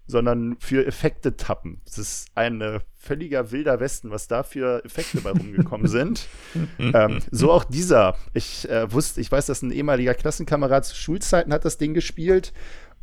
sondern 0.07 0.57
für 0.59 0.85
Effekte 0.85 1.35
tappen. 1.35 1.81
Das 1.85 1.97
ist 1.97 2.27
ein 2.35 2.61
äh, 2.61 2.79
völliger 2.95 3.51
wilder 3.51 3.79
Westen, 3.79 4.11
was 4.11 4.27
da 4.27 4.43
für 4.43 4.83
Effekte 4.85 5.21
bei 5.21 5.31
rumgekommen 5.31 5.87
sind. 5.87 6.27
ähm, 6.79 7.19
so 7.31 7.51
auch 7.51 7.63
dieser. 7.63 8.15
Ich 8.33 8.69
äh, 8.69 8.91
wusste, 8.91 9.21
ich 9.21 9.31
weiß, 9.31 9.47
dass 9.47 9.61
ein 9.61 9.71
ehemaliger 9.71 10.13
Klassenkamerad 10.13 10.85
zu 10.85 10.95
Schulzeiten 10.95 11.53
hat 11.53 11.65
das 11.65 11.77
Ding 11.77 11.93
gespielt. 11.93 12.53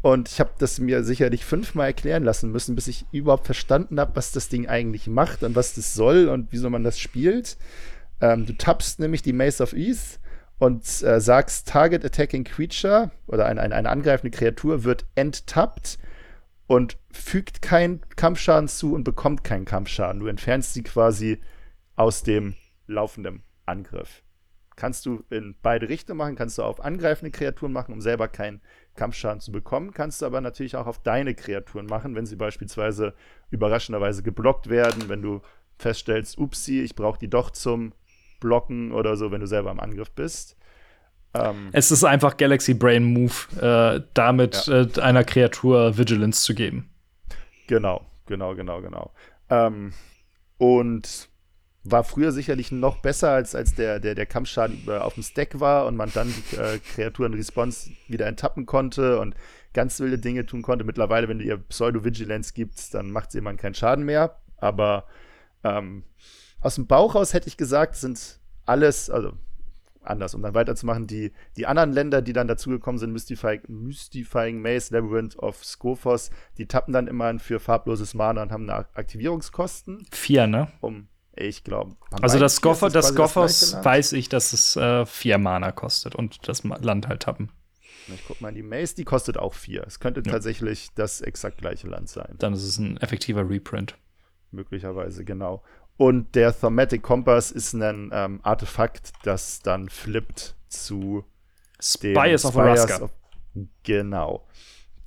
Und 0.01 0.29
ich 0.29 0.41
habe 0.41 0.51
das 0.59 0.81
mir 0.81 1.05
sicherlich 1.05 1.45
fünfmal 1.45 1.87
erklären 1.87 2.25
lassen 2.25 2.51
müssen, 2.51 2.75
bis 2.75 2.89
ich 2.89 3.07
überhaupt 3.13 3.47
verstanden 3.47 4.01
habe, 4.01 4.17
was 4.17 4.33
das 4.33 4.49
Ding 4.49 4.67
eigentlich 4.69 5.07
macht 5.07 5.45
und 5.45 5.55
was 5.55 5.75
das 5.75 5.95
soll 5.95 6.29
und 6.29 6.49
wieso 6.51 6.71
man 6.71 6.83
das 6.83 6.99
spielt. 6.99 7.57
Ähm, 8.21 8.45
du 8.45 8.53
tappst 8.53 8.99
nämlich 8.99 9.23
die 9.23 9.33
Mace 9.33 9.61
of 9.61 9.73
Ease 9.73 10.19
und 10.59 10.85
äh, 11.03 11.21
sagst, 11.21 11.69
Target 11.69 12.05
Attacking 12.05 12.43
Creature 12.45 13.13
oder 13.29 13.47
ein, 13.47 13.59
ein, 13.59 13.73
eine 13.73 13.89
angreifende 13.89 14.37
Kreatur 14.37 14.83
wird 14.83 15.05
enttappt 15.15 15.99
und 16.73 16.97
fügt 17.11 17.61
keinen 17.61 18.01
Kampfschaden 18.17 18.67
zu 18.67 18.95
und 18.95 19.05
bekommt 19.05 19.45
keinen 19.45 19.67
Kampfschaden. 19.67 20.21
Du 20.21 20.27
entfernst 20.27 20.73
sie 20.73 20.83
quasi 20.83 21.39
aus 21.97 22.23
dem 22.23 22.55
laufenden 22.87 23.43
Angriff. 23.67 24.23
Kannst 24.75 25.05
du 25.05 25.23
in 25.29 25.55
beide 25.61 25.91
Richtungen 25.91 26.17
machen, 26.17 26.35
kannst 26.35 26.57
du 26.57 26.63
auf 26.63 26.83
angreifende 26.83 27.31
Kreaturen 27.31 27.75
machen, 27.75 27.93
um 27.93 28.01
selber 28.01 28.27
keinen 28.27 28.63
Kampfschaden 28.95 29.41
zu 29.41 29.53
bekommen, 29.53 29.93
kannst 29.93 30.23
du 30.23 30.27
aber 30.27 30.41
natürlich 30.41 30.75
auch 30.75 30.87
auf 30.87 31.03
deine 31.03 31.35
Kreaturen 31.35 31.85
machen, 31.85 32.15
wenn 32.15 32.25
sie 32.25 32.37
beispielsweise 32.37 33.13
überraschenderweise 33.51 34.23
geblockt 34.23 34.71
werden, 34.71 35.11
wenn 35.11 35.21
du 35.21 35.43
feststellst, 35.77 36.39
upsi, 36.39 36.81
ich 36.81 36.95
brauche 36.95 37.19
die 37.19 37.29
doch 37.29 37.51
zum 37.51 37.93
Blocken 38.41 38.93
oder 38.93 39.17
so, 39.17 39.31
wenn 39.31 39.43
du 39.43 39.47
selber 39.47 39.73
im 39.73 39.81
Angriff 39.81 40.11
bist. 40.13 40.57
Ähm, 41.35 41.71
Es 41.73 41.91
ist 41.91 42.05
einfach 42.05 42.37
Galaxy 42.37 42.75
Brain 42.75 43.05
Move, 43.05 43.33
äh, 43.61 44.03
damit 44.15 44.69
äh, 44.69 44.87
einer 45.01 45.25
Kreatur 45.25 45.97
Vigilance 45.97 46.43
zu 46.43 46.55
geben. 46.55 46.91
Genau, 47.67 48.05
genau, 48.27 48.55
genau, 48.55 48.83
genau. 48.83 49.13
Ähm, 49.49 49.93
und 50.59 51.29
war 51.85 52.05
früher 52.05 52.31
sicherlich 52.31 52.71
noch 52.71 52.99
besser, 52.99 53.31
als, 53.31 53.55
als 53.55 53.75
der, 53.75 53.99
der, 53.99 54.15
der 54.15 54.27
Kampfschaden 54.27 54.83
über- 54.83 55.05
auf 55.05 55.15
dem 55.15 55.23
Stack 55.25 55.59
war 55.59 55.87
und 55.87 55.97
man 55.97 56.13
dann 56.13 56.33
die 56.33 56.57
äh, 56.57 56.79
Kreaturen 56.79 57.35
Response 57.35 57.91
wieder 58.07 58.27
enttappen 58.27 58.67
konnte 58.67 59.19
und 59.19 59.35
ganz 59.73 59.99
wilde 59.99 60.19
Dinge 60.19 60.47
tun 60.47 60.63
konnte. 60.63 60.85
Mittlerweile, 60.85 61.29
wenn 61.29 61.39
du 61.39 61.45
ihr 61.45 61.57
Pseudo-Vigilance 61.57 62.53
gibst, 62.55 62.95
dann 62.95 63.11
macht 63.11 63.33
sie 63.33 63.39
immer 63.39 63.55
keinen 63.55 63.75
Schaden 63.75 64.05
mehr. 64.05 64.37
Aber 64.59 65.07
ähm, 65.65 66.05
aus 66.61 66.77
dem 66.77 66.87
Bauch 66.87 67.17
raus 67.17 67.35
hätte 67.35 67.49
ich 67.49 67.57
gesagt, 67.57 67.97
sind 67.97 68.39
alles, 68.65 69.11
also 69.11 69.33
anders, 70.03 70.35
um 70.35 70.43
dann 70.43 70.55
weiterzumachen, 70.55 71.07
die, 71.07 71.33
die 71.57 71.67
anderen 71.67 71.93
Länder, 71.93 72.23
die 72.23 72.33
dann 72.33 72.49
dazugekommen 72.49 72.99
sind, 72.99 73.13
Mystifying, 73.13 73.63
Mystifying 73.69 74.61
Maze, 74.61 74.95
Labyrinth 74.95 75.37
of 75.39 75.65
Scophos, 75.65 76.31
die 76.59 76.67
tappen 76.67 76.93
dann 76.93 77.07
immer 77.07 77.39
für 77.39 77.61
farbloses 77.61 78.15
Mana 78.15 78.43
und 78.43 78.53
haben 78.53 78.69
eine 78.69 78.87
Aktivierungskosten, 78.95 80.07
Vier, 80.11 80.47
ne? 80.47 80.69
um, 80.81 81.09
ich 81.35 81.65
glaube. 81.65 81.97
Also 82.21 82.39
das 82.39 82.61
das 82.61 83.15
Goffers 83.15 83.77
weiß 83.83 84.13
ich, 84.13 84.29
dass 84.29 84.53
es 84.53 84.77
äh, 84.77 85.07
vier 85.07 85.39
Mana 85.39 85.73
kostet 85.73 86.15
und 86.15 86.47
das 86.49 86.63
Land 86.65 87.09
halt 87.09 87.23
tappen. 87.23 87.51
Ich 88.09 88.25
guck 88.27 88.41
mal, 88.41 88.53
die 88.53 88.63
Maze, 88.65 88.97
die 88.97 89.05
kostet 89.05 89.39
auch 89.39 89.55
vier. 89.55 89.85
Es 89.87 90.01
könnte 90.01 90.23
Ja. 90.27 90.33
tatsächlich 90.33 90.89
das 90.95 91.21
exakt 91.21 91.59
gleiche 91.59 91.87
Land 91.87 92.09
sein. 92.09 92.35
Dann 92.39 92.53
ist 92.53 92.65
es 92.65 92.79
ein 92.79 92.97
effektiver 92.97 93.49
Reprint. 93.49 93.97
Möglicherweise, 94.51 95.25
genau. 95.25 95.63
Und 96.03 96.35
der 96.35 96.53
Thaumatic 96.59 97.01
Compass 97.01 97.53
ist 97.53 97.75
ein 97.75 98.11
ähm, 98.13 98.41
Artefakt, 98.43 99.13
das 99.23 99.61
dann 99.61 99.89
flippt 99.89 100.57
zu 100.67 101.25
dem 102.45 102.51
Spires 102.51 102.99
of 102.99 103.03
of- 103.03 103.13
Genau. 103.85 104.49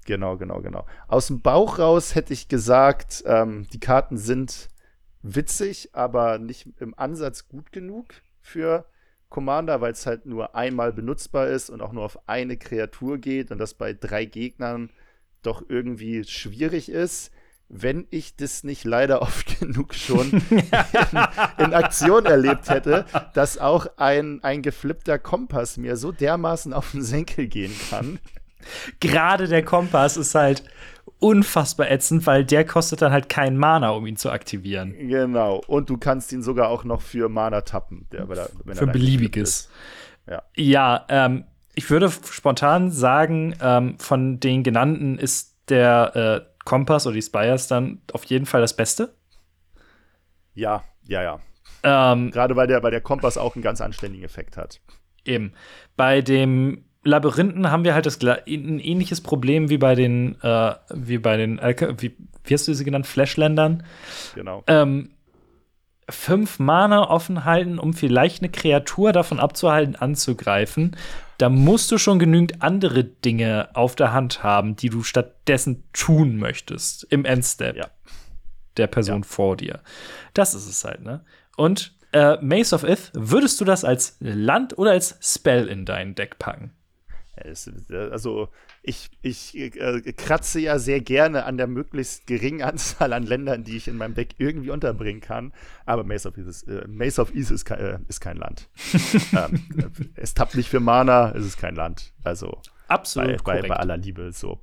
Genau, 0.05 0.37
genau, 0.37 0.61
genau. 0.61 0.85
Aus 1.09 1.27
dem 1.27 1.41
Bauch 1.41 1.79
raus 1.79 2.15
hätte 2.15 2.31
ich 2.31 2.47
gesagt, 2.47 3.25
ähm, 3.27 3.67
die 3.73 3.79
Karten 3.81 4.17
sind 4.17 4.69
witzig, 5.21 5.89
aber 5.91 6.37
nicht 6.37 6.65
im 6.79 6.97
Ansatz 6.97 7.49
gut 7.49 7.73
genug 7.73 8.13
für 8.39 8.85
Commander, 9.27 9.81
weil 9.81 9.91
es 9.91 10.05
halt 10.05 10.25
nur 10.25 10.55
einmal 10.55 10.93
benutzbar 10.93 11.47
ist 11.47 11.69
und 11.69 11.81
auch 11.81 11.91
nur 11.91 12.05
auf 12.05 12.19
eine 12.29 12.55
Kreatur 12.55 13.17
geht 13.17 13.51
und 13.51 13.57
das 13.57 13.73
bei 13.73 13.91
drei 13.91 14.23
Gegnern 14.23 14.91
doch 15.41 15.61
irgendwie 15.67 16.23
schwierig 16.23 16.87
ist. 16.87 17.31
Wenn 17.69 18.05
ich 18.09 18.35
das 18.35 18.63
nicht 18.63 18.83
leider 18.83 19.21
oft 19.21 19.59
genug 19.59 19.93
schon 19.95 20.31
in, 20.49 21.63
in, 21.65 21.73
Aktion 21.73 22.25
erlebt 22.25 22.69
hätte, 22.69 23.05
dass 23.33 23.57
auch 23.57 23.87
ein, 23.97 24.43
ein 24.43 24.61
geflippter 24.61 25.17
Kompass 25.19 25.77
mir 25.77 25.97
so 25.97 26.11
dermaßen 26.11 26.73
auf 26.73 26.91
den 26.91 27.03
Senkel 27.03 27.47
gehen 27.47 27.73
kann. 27.89 28.19
Gerade 28.99 29.47
der 29.47 29.63
Kompass 29.63 30.17
ist 30.17 30.33
halt 30.35 30.63
unfassbar 31.19 31.89
ätzend, 31.91 32.25
weil 32.25 32.43
der 32.43 32.65
kostet 32.65 33.01
dann 33.01 33.11
halt 33.11 33.29
keinen 33.29 33.57
Mana, 33.57 33.89
um 33.89 34.05
ihn 34.05 34.17
zu 34.17 34.31
aktivieren. 34.31 34.95
Genau. 34.97 35.61
Und 35.67 35.89
du 35.89 35.97
kannst 35.97 36.31
ihn 36.31 36.43
sogar 36.43 36.69
auch 36.69 36.83
noch 36.83 37.01
für 37.01 37.29
Mana 37.29 37.61
tappen. 37.61 38.07
Der, 38.11 38.27
er, 38.29 38.75
für 38.75 38.87
beliebiges. 38.87 39.69
Ja, 40.27 40.43
ja 40.55 41.05
ähm, 41.09 41.45
ich 41.75 41.89
würde 41.89 42.09
spontan 42.09 42.91
sagen, 42.91 43.55
ähm, 43.61 43.97
von 43.99 44.39
den 44.39 44.63
genannten 44.63 45.17
ist 45.17 45.55
der 45.69 46.45
äh, 46.47 46.54
Kompass 46.65 47.07
oder 47.07 47.15
die 47.15 47.21
Spires 47.21 47.67
dann 47.67 48.01
auf 48.11 48.25
jeden 48.25 48.45
Fall 48.45 48.61
das 48.61 48.75
Beste. 48.75 49.15
Ja, 50.53 50.83
ja, 51.07 51.23
ja. 51.23 51.39
Ähm, 51.83 52.31
Gerade 52.31 52.55
weil 52.55 52.67
der, 52.67 52.83
weil 52.83 52.91
der 52.91 53.01
Kompass 53.01 53.37
auch 53.37 53.55
einen 53.55 53.63
ganz 53.63 53.79
anständigen 53.79 54.25
Effekt 54.25 54.57
hat. 54.57 54.81
Eben. 55.23 55.53
Bei 55.95 56.21
dem 56.21 56.85
Labyrinthen 57.03 57.69
haben 57.69 57.83
wir 57.83 57.93
halt 57.93 58.07
das, 58.07 58.19
ein 58.21 58.79
ähnliches 58.79 59.21
Problem 59.21 59.69
wie 59.69 59.77
bei 59.77 59.93
den, 59.95 60.41
äh, 60.41 60.75
wie 60.93 61.19
bei 61.19 61.37
den, 61.37 61.59
wie, 61.59 62.17
wie 62.43 62.53
hast 62.53 62.67
du 62.67 62.73
sie 62.73 62.83
genannt, 62.83 63.05
Flashländern. 63.05 63.83
Genau. 64.33 64.63
Ähm, 64.67 65.11
fünf 66.09 66.59
Mana 66.59 67.09
offen 67.09 67.45
halten, 67.45 67.79
um 67.79 67.93
vielleicht 67.93 68.41
eine 68.41 68.51
Kreatur 68.51 69.11
davon 69.11 69.39
abzuhalten, 69.39 69.95
anzugreifen. 69.95 70.95
Da 71.37 71.49
musst 71.49 71.91
du 71.91 71.97
schon 71.97 72.19
genügend 72.19 72.61
andere 72.61 73.03
Dinge 73.03 73.69
auf 73.73 73.95
der 73.95 74.13
Hand 74.13 74.43
haben, 74.43 74.75
die 74.75 74.89
du 74.89 75.03
stattdessen 75.03 75.83
tun 75.93 76.37
möchtest 76.37 77.03
im 77.09 77.25
Endstep 77.25 77.75
ja. 77.75 77.87
der 78.77 78.87
Person 78.87 79.21
ja. 79.21 79.27
vor 79.27 79.57
dir. 79.57 79.81
Das 80.33 80.53
ist 80.53 80.67
es 80.67 80.83
halt, 80.85 81.01
ne? 81.01 81.25
Und 81.57 81.93
äh, 82.11 82.37
Maze 82.41 82.73
of 82.73 82.83
Ith, 82.83 83.11
würdest 83.13 83.59
du 83.59 83.65
das 83.65 83.83
als 83.83 84.17
Land 84.19 84.77
oder 84.77 84.91
als 84.91 85.17
Spell 85.21 85.67
in 85.67 85.85
dein 85.85 86.15
Deck 86.15 86.39
packen? 86.39 86.71
Also 88.11 88.49
ich, 88.81 89.09
ich 89.21 89.57
äh, 89.57 90.13
kratze 90.13 90.59
ja 90.59 90.79
sehr 90.79 91.01
gerne 91.01 91.45
an 91.45 91.57
der 91.57 91.67
möglichst 91.67 92.27
geringen 92.27 92.61
Anzahl 92.61 93.13
an 93.13 93.23
Ländern, 93.23 93.63
die 93.63 93.77
ich 93.77 93.87
in 93.87 93.97
meinem 93.97 94.15
Deck 94.15 94.35
irgendwie 94.37 94.69
unterbringen 94.69 95.21
kann. 95.21 95.53
Aber 95.85 96.03
Maze 96.03 96.27
of 96.27 96.37
Ease 96.37 96.49
ist, 96.49 96.63
äh, 96.67 96.87
Maze 96.87 97.21
of 97.21 97.33
Ease 97.33 97.53
ist, 97.53 97.69
äh, 97.71 97.99
ist 98.07 98.21
kein 98.21 98.37
Land. 98.37 98.69
ähm, 99.33 99.61
es 100.15 100.33
tappt 100.33 100.55
nicht 100.55 100.69
für 100.69 100.79
Mana, 100.79 101.31
es 101.35 101.45
ist 101.45 101.57
kein 101.57 101.75
Land. 101.75 102.13
Also 102.23 102.61
absolut 102.87 103.43
bei, 103.43 103.61
bei, 103.61 103.67
bei 103.67 103.75
aller 103.75 103.97
Liebe 103.97 104.31
so. 104.31 104.59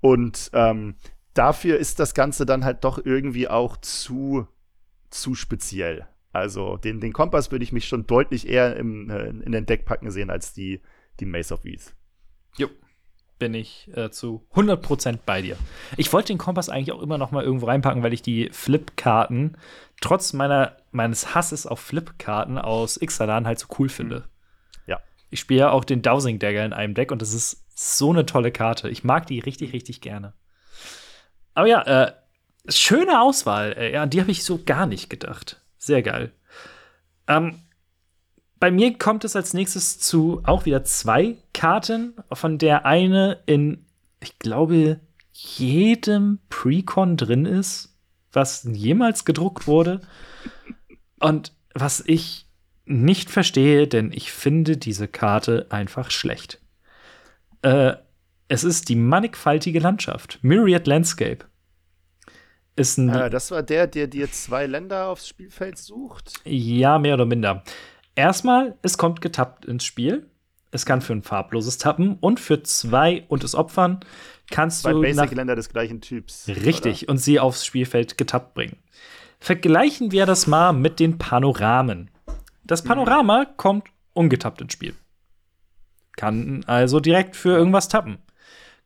Und 0.00 0.50
ähm, 0.52 0.96
dafür 1.34 1.78
ist 1.78 2.00
das 2.00 2.14
Ganze 2.14 2.46
dann 2.46 2.64
halt 2.64 2.84
doch 2.84 3.04
irgendwie 3.04 3.48
auch 3.48 3.76
zu, 3.78 4.46
zu 5.10 5.34
speziell. 5.34 6.06
Also 6.32 6.76
den, 6.78 7.00
den 7.00 7.12
Kompass 7.12 7.52
würde 7.52 7.62
ich 7.62 7.72
mich 7.72 7.86
schon 7.86 8.06
deutlich 8.06 8.48
eher 8.48 8.76
im, 8.76 9.08
äh, 9.08 9.28
in 9.28 9.52
den 9.52 9.66
Deck 9.66 9.84
packen 9.84 10.10
sehen 10.10 10.30
als 10.30 10.52
die, 10.52 10.80
die 11.20 11.26
Maze 11.26 11.54
of 11.54 11.64
Ease. 11.64 11.92
Jo. 12.56 12.68
Bin 13.38 13.54
ich 13.54 13.90
äh, 13.94 14.10
zu 14.10 14.46
100% 14.54 15.18
bei 15.26 15.42
dir. 15.42 15.56
Ich 15.96 16.12
wollte 16.12 16.28
den 16.28 16.38
Kompass 16.38 16.68
eigentlich 16.68 16.92
auch 16.92 17.02
immer 17.02 17.18
noch 17.18 17.30
mal 17.30 17.44
irgendwo 17.44 17.66
reinpacken, 17.66 18.02
weil 18.02 18.12
ich 18.12 18.22
die 18.22 18.48
Flip-Karten 18.52 19.56
trotz 20.00 20.32
meiner, 20.32 20.76
meines 20.92 21.34
Hasses 21.34 21.66
auf 21.66 21.80
Flip-Karten 21.80 22.58
aus 22.58 23.00
Ixalan 23.00 23.46
halt 23.46 23.58
so 23.58 23.66
cool 23.78 23.88
finde. 23.88 24.20
Mhm. 24.20 24.24
Ja. 24.86 25.00
Ich 25.30 25.40
spiele 25.40 25.60
ja 25.60 25.70
auch 25.70 25.84
den 25.84 26.02
Dowsing 26.02 26.38
Dagger 26.38 26.64
in 26.64 26.72
einem 26.72 26.94
Deck 26.94 27.10
und 27.10 27.22
das 27.22 27.34
ist 27.34 27.64
so 27.74 28.10
eine 28.10 28.24
tolle 28.24 28.52
Karte. 28.52 28.88
Ich 28.88 29.04
mag 29.04 29.26
die 29.26 29.40
richtig, 29.40 29.72
richtig 29.72 30.00
gerne. 30.00 30.34
Aber 31.54 31.66
ja, 31.66 31.82
äh, 31.82 32.12
schöne 32.68 33.20
Auswahl. 33.20 33.72
Äh, 33.72 33.92
ja, 33.94 34.02
an 34.02 34.10
die 34.10 34.20
habe 34.20 34.30
ich 34.30 34.44
so 34.44 34.62
gar 34.64 34.86
nicht 34.86 35.10
gedacht. 35.10 35.60
Sehr 35.78 36.02
geil. 36.02 36.32
Ähm, 37.26 37.60
bei 38.64 38.70
mir 38.70 38.96
kommt 38.96 39.24
es 39.24 39.36
als 39.36 39.52
nächstes 39.52 39.98
zu 39.98 40.40
auch 40.44 40.64
wieder 40.64 40.84
zwei 40.84 41.36
Karten, 41.52 42.14
von 42.32 42.56
der 42.56 42.86
eine 42.86 43.42
in, 43.44 43.84
ich 44.20 44.38
glaube, 44.38 45.00
jedem 45.34 46.38
Precon 46.48 47.18
drin 47.18 47.44
ist, 47.44 47.94
was 48.32 48.66
jemals 48.72 49.26
gedruckt 49.26 49.66
wurde. 49.66 50.00
Und 51.20 51.52
was 51.74 52.02
ich 52.06 52.46
nicht 52.86 53.28
verstehe, 53.28 53.86
denn 53.86 54.10
ich 54.12 54.32
finde 54.32 54.78
diese 54.78 55.08
Karte 55.08 55.66
einfach 55.68 56.10
schlecht. 56.10 56.58
Äh, 57.60 57.96
es 58.48 58.64
ist 58.64 58.88
die 58.88 58.96
mannigfaltige 58.96 59.78
Landschaft, 59.78 60.38
Myriad 60.40 60.86
Landscape. 60.86 61.44
Ist 62.76 62.96
ein 62.96 63.10
äh, 63.10 63.28
das 63.28 63.50
war 63.50 63.62
der, 63.62 63.88
der 63.88 64.06
dir 64.06 64.32
zwei 64.32 64.64
Länder 64.64 65.08
aufs 65.08 65.28
Spielfeld 65.28 65.76
sucht? 65.76 66.32
Ja, 66.46 66.98
mehr 66.98 67.12
oder 67.12 67.26
minder. 67.26 67.62
Erstmal, 68.14 68.76
es 68.82 68.98
kommt 68.98 69.20
getappt 69.20 69.64
ins 69.64 69.84
Spiel. 69.84 70.30
Es 70.70 70.86
kann 70.86 71.02
für 71.02 71.12
ein 71.12 71.22
farbloses 71.22 71.78
Tappen 71.78 72.16
und 72.20 72.40
für 72.40 72.62
zwei 72.62 73.24
und 73.28 73.44
es 73.44 73.54
Opfern 73.54 74.00
kannst 74.50 74.82
zwei 74.82 74.92
du. 74.92 75.02
Basic-Länder 75.02 75.54
des 75.54 75.68
gleichen 75.68 76.00
Typs. 76.00 76.48
Richtig, 76.48 77.04
oder? 77.04 77.12
und 77.12 77.18
sie 77.18 77.38
aufs 77.38 77.64
Spielfeld 77.64 78.18
getappt 78.18 78.54
bringen. 78.54 78.76
Vergleichen 79.38 80.10
wir 80.10 80.26
das 80.26 80.46
mal 80.46 80.72
mit 80.72 81.00
den 81.00 81.18
Panoramen. 81.18 82.10
Das 82.64 82.82
mhm. 82.82 82.88
Panorama 82.88 83.40
mhm. 83.40 83.56
kommt 83.56 83.88
ungetappt 84.14 84.60
ins 84.62 84.72
Spiel. 84.72 84.94
Kann 86.16 86.64
also 86.66 87.00
direkt 87.00 87.36
für 87.36 87.50
irgendwas 87.50 87.88
tappen. 87.88 88.18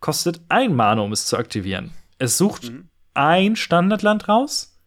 Kostet 0.01 0.41
ein 0.49 0.74
Mana, 0.74 1.03
um 1.03 1.12
es 1.12 1.26
zu 1.26 1.37
aktivieren. 1.37 1.93
Es 2.18 2.39
sucht 2.39 2.70
mhm. 2.70 2.89
ein 3.14 3.57
Standardland 3.57 4.29
raus, 4.29 4.79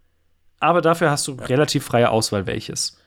aber 0.60 0.82
dafür 0.82 1.12
hast 1.12 1.28
du 1.28 1.34
relativ 1.34 1.86
freie 1.86 2.10
Auswahl, 2.10 2.48
welches. 2.48 3.01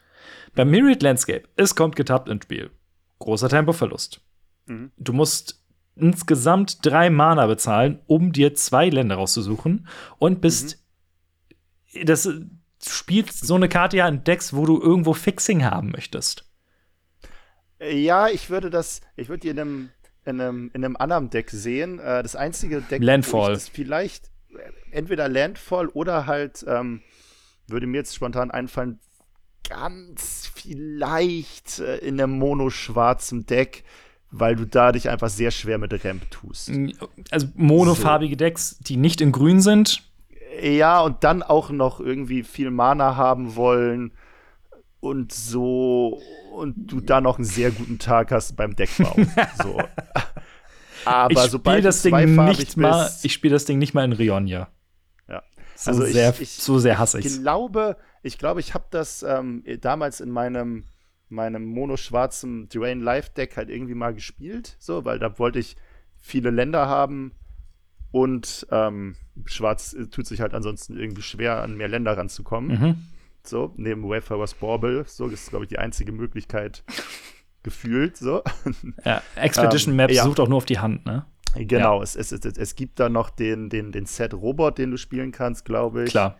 Beim 0.55 0.71
Myriad 0.71 1.03
Landscape, 1.03 1.49
es 1.57 1.75
kommt 1.75 1.97
getappt 1.97 2.29
ins 2.29 2.45
Spiel. 2.45 2.71
Großer 3.19 3.49
Tempoverlust. 3.49 4.21
Mhm. 4.67 4.93
Du 4.97 5.13
musst 5.13 5.63
insgesamt 5.97 6.85
drei 6.85 7.11
Mana 7.11 7.47
bezahlen, 7.47 8.01
um 8.07 8.33
dir 8.33 8.55
zwei 8.55 8.89
Länder 8.89 9.17
rauszusuchen 9.17 9.87
und 10.19 10.41
bist 10.41 10.85
mhm. 11.93 12.07
das 12.07 12.29
spielt 12.87 13.33
so 13.33 13.55
eine 13.55 13.69
Karte 13.69 13.97
ja 13.97 14.09
in 14.09 14.25
Decks, 14.25 14.55
wo 14.55 14.67
du 14.67 14.81
irgendwo 14.81 15.13
Fixing 15.15 15.65
haben 15.65 15.91
möchtest. 15.91 16.45
Ja, 17.81 18.29
ich 18.29 18.51
würde 18.51 18.71
das, 18.71 19.01
ich 19.17 19.29
würde 19.29 19.41
die 19.41 19.49
in 19.49 19.59
einem, 19.59 19.91
in 20.25 20.41
einem, 20.41 20.71
in 20.75 20.85
einem 20.85 20.97
anderen 20.97 21.31
Deck 21.31 21.51
sehen. 21.51 21.99
Äh, 21.99 22.23
das 22.23 22.37
einzige 22.37 22.81
Deck, 22.81 23.03
Landfall. 23.03 23.55
Das 23.55 23.69
vielleicht 23.69 24.31
entweder 24.91 25.29
Landfall 25.29 25.89
oder 25.89 26.27
halt 26.27 26.65
ähm, 26.69 27.03
würde 27.67 27.87
mir 27.87 27.99
jetzt 27.99 28.15
spontan 28.15 28.51
einfallen, 28.51 29.01
ganz 29.69 30.51
vielleicht 30.55 31.79
äh, 31.79 31.99
in 31.99 32.21
einem 32.21 32.39
monoschwarzen 32.39 33.47
Deck, 33.47 33.85
weil 34.31 34.57
du 34.57 34.67
da 34.67 34.93
dich 34.93 35.09
einfach 35.09 35.29
sehr 35.29 35.51
schwer 35.51 35.79
mit 35.79 36.05
Ramp 36.05 36.31
tust. 36.31 36.71
Also 37.31 37.47
monofarbige 37.55 38.35
so. 38.35 38.39
Decks, 38.39 38.79
die 38.81 38.97
nicht 38.97 39.21
in 39.21 39.33
grün 39.33 39.61
sind. 39.61 40.03
Ja, 40.63 41.01
und 41.01 41.25
dann 41.25 41.43
auch 41.43 41.71
noch 41.71 42.01
irgendwie 42.01 42.43
viel 42.43 42.71
Mana 42.71 43.17
haben 43.17 43.57
wollen 43.57 44.13
und 45.01 45.33
so 45.33 46.21
und 46.53 46.91
du 46.91 47.01
da 47.01 47.21
noch 47.21 47.37
einen 47.37 47.45
sehr 47.45 47.71
guten 47.71 47.99
Tag 47.99 48.31
hast 48.31 48.57
beim 48.57 48.75
Deckbau. 48.75 49.15
so. 49.63 49.81
Aber 51.05 51.45
ich 51.45 51.51
sobald 51.51 51.85
das 51.85 52.03
Ding 52.03 52.15
nicht 52.47 52.77
mal, 52.77 53.11
ich 53.23 53.33
spiele 53.33 53.53
das 53.53 53.65
Ding 53.65 53.79
nicht 53.79 53.95
mal 53.95 54.05
in 54.05 54.13
Rionia. 54.13 54.69
Ja. 55.29 55.43
So 55.75 55.91
also 55.91 56.05
sehr, 56.07 56.31
ich, 56.31 56.41
ich, 56.41 56.51
so 56.57 56.79
sehr 56.79 56.99
hasse 56.99 57.19
ich. 57.19 57.27
Ich 57.27 57.41
glaube, 57.41 57.97
ich 58.25 58.39
glaube, 58.39 58.61
ich 58.61 58.75
habe 58.75 58.87
das 58.91 59.23
ähm, 59.23 59.63
damals 59.83 60.21
in 60.21 60.31
meinem, 60.31 60.85
meinem 61.29 61.65
mono-schwarzen 61.67 62.69
Drain 62.71 63.01
Live 63.01 63.29
Deck 63.29 63.57
halt 63.57 63.69
irgendwie 63.69 63.95
mal 63.95 64.15
gespielt, 64.15 64.77
so, 64.79 65.05
weil 65.05 65.19
da 65.19 65.39
wollte 65.39 65.59
ich 65.59 65.77
viele 66.17 66.51
Länder 66.51 66.89
haben 66.89 67.33
und 68.13 68.67
ähm, 68.71 69.17
Schwarz 69.45 69.93
äh, 69.93 70.07
tut 70.07 70.27
sich 70.27 70.41
halt 70.41 70.55
ansonsten 70.55 70.99
irgendwie 70.99 71.23
schwer, 71.23 71.63
an 71.63 71.77
mehr 71.77 71.89
Länder 71.89 72.17
ranzukommen. 72.17 72.81
Mhm. 72.81 72.97
So, 73.43 73.75
neben 73.77 74.09
Wayfarers 74.09 74.55
Bauble, 74.55 75.05
so 75.07 75.27
ist, 75.27 75.51
glaube 75.51 75.67
ich, 75.67 75.69
die 75.69 75.79
einzige 75.79 76.13
Möglichkeit 76.13 76.83
gefühlt, 77.63 78.17
so. 78.17 78.43
Ja, 79.05 79.23
Expedition 79.37 79.95
Map 79.97 80.11
ähm, 80.11 80.17
ja. 80.17 80.25
sucht 80.25 80.41
auch 80.41 80.49
nur 80.49 80.57
auf 80.57 80.65
die 80.65 80.79
Hand, 80.79 81.05
ne? 81.05 81.27
Genau, 81.57 81.99
ja. 81.99 82.03
es, 82.03 82.17
es, 82.17 82.33
es, 82.33 82.57
es 82.57 82.75
gibt 82.75 82.99
da 82.99 83.11
noch 83.11 83.29
den, 83.29 83.69
den, 83.69 83.93
den 83.93 84.07
Set 84.07 84.33
Robot, 84.33 84.79
den 84.79 84.93
du 84.93 84.97
spielen 84.97 85.31
kannst, 85.31 85.67
glaube 85.67 86.05
ich. 86.05 86.11
Klar 86.11 86.39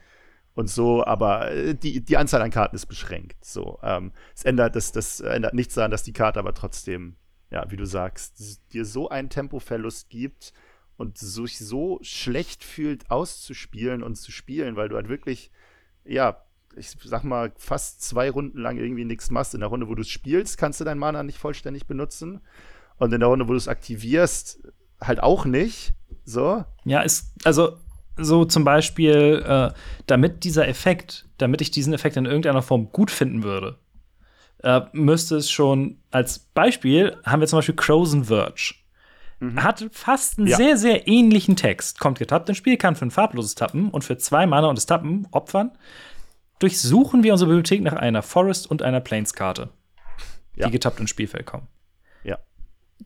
und 0.55 0.71
so, 0.71 1.05
aber 1.05 1.51
äh, 1.51 1.75
die, 1.75 2.01
die 2.05 2.17
Anzahl 2.17 2.43
an 2.43 2.51
Karten 2.51 2.77
ist 2.77 2.87
beschränkt. 2.87 3.45
So, 3.45 3.79
ähm, 3.83 4.13
es 4.35 4.45
ändert, 4.45 4.77
das, 4.77 4.93
das 4.93 5.21
ändert 5.21 5.55
nichts 5.55 5.75
daran, 5.75 5.91
dass 5.91 6.05
die 6.05 6.13
Karte 6.13 6.39
aber 6.39 6.55
trotzdem, 6.55 7.17
ja, 7.51 7.71
wie 7.71 7.77
du 7.77 7.85
sagst, 7.85 8.63
dir 8.73 8.85
so 8.85 9.09
einen 9.09 9.31
Tempoverlust 9.31 10.09
gibt 10.11 10.53
und 10.97 11.19
sich 11.19 11.59
so 11.59 11.99
schlecht 12.03 12.63
fühlt, 12.63 13.11
auszuspielen 13.11 14.03
und 14.03 14.15
zu 14.15 14.31
spielen, 14.31 14.77
weil 14.77 14.89
du 14.89 14.97
halt 14.97 15.09
wirklich, 15.09 15.51
ja, 16.05 16.41
ich 16.77 16.97
sag 17.05 17.25
mal, 17.25 17.53
fast 17.57 18.03
zwei 18.03 18.31
Runden 18.31 18.59
lang 18.59 18.79
irgendwie 18.79 19.05
nichts 19.05 19.31
machst. 19.31 19.55
In 19.55 19.61
der 19.61 19.69
Runde, 19.69 19.89
wo 19.89 19.95
du 19.95 20.03
es 20.03 20.09
spielst, 20.09 20.59
kannst 20.59 20.81
du 20.81 20.85
dein 20.85 20.99
Mana 20.99 21.23
nicht 21.23 21.39
vollständig 21.39 21.87
benutzen. 21.87 22.41
Und 22.97 23.13
in 23.13 23.21
der 23.21 23.29
Runde, 23.29 23.47
wo 23.47 23.53
du 23.53 23.59
es 23.59 23.69
aktivierst, 23.69 24.61
halt 25.01 25.23
auch 25.23 25.45
nicht. 25.45 25.95
So. 26.25 26.65
Ja, 26.85 27.03
ist, 27.03 27.33
also 27.45 27.79
so 28.17 28.45
zum 28.45 28.65
Beispiel, 28.65 29.45
äh, 29.47 29.71
damit 30.07 30.45
dieser 30.45 30.69
Effekt, 30.69 31.27
damit 31.39 31.61
ich 31.61 31.71
diesen 31.71 31.93
Effekt 31.93 32.17
in 32.17 32.27
irgendeiner 32.27 32.63
Form 32.63 32.91
gut 32.93 33.11
finden 33.11 33.43
würde, 33.43 33.79
äh, 34.63 34.83
müsste 34.93 35.37
es 35.37 35.51
schon 35.51 35.99
als 36.11 36.39
Beispiel 36.39 37.17
haben 37.25 37.41
wir 37.41 37.47
zum 37.49 37.59
Beispiel 37.59 37.75
Crozen 37.77 38.25
Verge. 38.27 38.75
Hat 39.57 39.85
fast 39.91 40.39
einen 40.39 40.47
Ja. 40.47 40.57
sehr, 40.57 40.79
sehr 40.79 41.07
ähnlichen 41.07 41.55
Text. 41.57 41.99
Kommt 42.01 42.19
getappt 42.19 42.49
ins 42.49 42.57
Spiel, 42.57 42.79
kann 42.79 42.97
für 42.97 43.05
ein 43.05 43.11
farbloses 43.11 43.55
Tappen 43.55 43.91
und 43.91 44.03
für 44.03 44.17
zwei 44.17 44.47
Mana 44.47 44.69
und 44.69 44.77
das 44.77 44.87
Tappen 44.87 45.27
opfern. 45.33 45.73
Durchsuchen 46.61 47.23
wir 47.25 47.33
unsere 47.33 47.49
Bibliothek 47.51 47.83
nach 47.83 47.93
einer 47.95 48.23
Forest 48.23 48.71
und 48.71 48.81
einer 48.83 49.01
Plains-Karte, 49.01 49.69
Ja. 50.55 50.67
die 50.67 50.73
getappt 50.73 51.01
ins 51.01 51.11
Spielfeld 51.11 51.45
kommen. 51.47 51.67
Ja. 52.23 52.39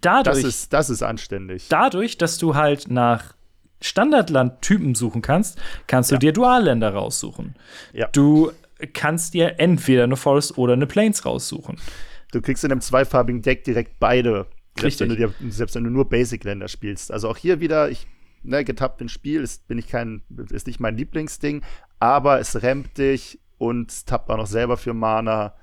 Dadurch, 0.00 0.36
Das 0.36 0.44
ist, 0.44 0.72
das 0.72 0.90
ist 0.90 1.02
anständig. 1.02 1.66
dadurch, 1.70 2.18
dass 2.18 2.38
du 2.38 2.54
halt 2.54 2.88
nach 2.88 3.34
Standardlandtypen 3.80 4.94
suchen 4.94 5.22
kannst, 5.22 5.60
kannst 5.86 6.10
du 6.10 6.14
Ja. 6.16 6.18
dir 6.18 6.32
Dualländer 6.32 6.92
raussuchen. 6.94 7.54
Ja. 7.92 8.08
Du 8.12 8.52
kannst 8.92 9.34
dir 9.34 9.58
entweder 9.58 10.04
eine 10.04 10.16
Forest 10.16 10.56
oder 10.58 10.72
eine 10.74 10.86
Plains 10.86 11.24
raussuchen. 11.24 11.78
Du 12.32 12.40
kriegst 12.40 12.64
in 12.64 12.72
einem 12.72 12.80
zweifarbigen 12.80 13.42
Deck 13.42 13.64
direkt 13.64 13.98
beide. 13.98 14.46
Selbst 14.78 15.00
wenn, 15.00 15.08
du 15.08 15.16
dir, 15.16 15.34
selbst 15.48 15.74
wenn 15.74 15.84
du 15.84 15.90
nur 15.90 16.08
Basic-Länder 16.08 16.68
spielst. 16.68 17.10
Also 17.12 17.28
auch 17.28 17.36
hier 17.36 17.58
wieder, 17.60 17.90
ich, 17.90 18.06
ne, 18.44 18.64
getappt 18.64 19.00
ins 19.00 19.10
Spiel, 19.12 19.42
ist, 19.42 19.66
bin 19.66 19.78
ich 19.78 19.88
kein, 19.88 20.22
ist 20.50 20.68
nicht 20.68 20.78
mein 20.78 20.96
Lieblingsding, 20.96 21.62
aber 21.98 22.38
es 22.38 22.62
rampt 22.62 22.98
dich 22.98 23.40
und 23.56 24.06
tappt 24.06 24.30
auch 24.30 24.36
noch 24.36 24.46
selber 24.46 24.76
für 24.76 24.94
Mana. 24.94 25.54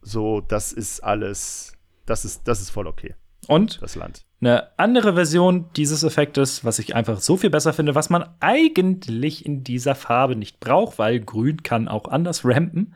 So, 0.00 0.40
das 0.40 0.72
ist 0.72 1.00
alles, 1.04 1.74
das 2.06 2.24
ist, 2.24 2.48
das 2.48 2.60
ist 2.62 2.70
voll 2.70 2.86
okay, 2.86 3.14
Und 3.48 3.82
das 3.82 3.96
Land. 3.96 4.24
Eine 4.42 4.76
andere 4.76 5.14
Version 5.14 5.66
dieses 5.76 6.02
Effektes, 6.02 6.64
was 6.64 6.80
ich 6.80 6.96
einfach 6.96 7.20
so 7.20 7.36
viel 7.36 7.50
besser 7.50 7.72
finde, 7.72 7.94
was 7.94 8.10
man 8.10 8.28
eigentlich 8.40 9.46
in 9.46 9.62
dieser 9.62 9.94
Farbe 9.94 10.34
nicht 10.34 10.58
braucht, 10.58 10.98
weil 10.98 11.20
Grün 11.20 11.62
kann 11.62 11.86
auch 11.86 12.08
anders 12.08 12.44
rampen. 12.44 12.94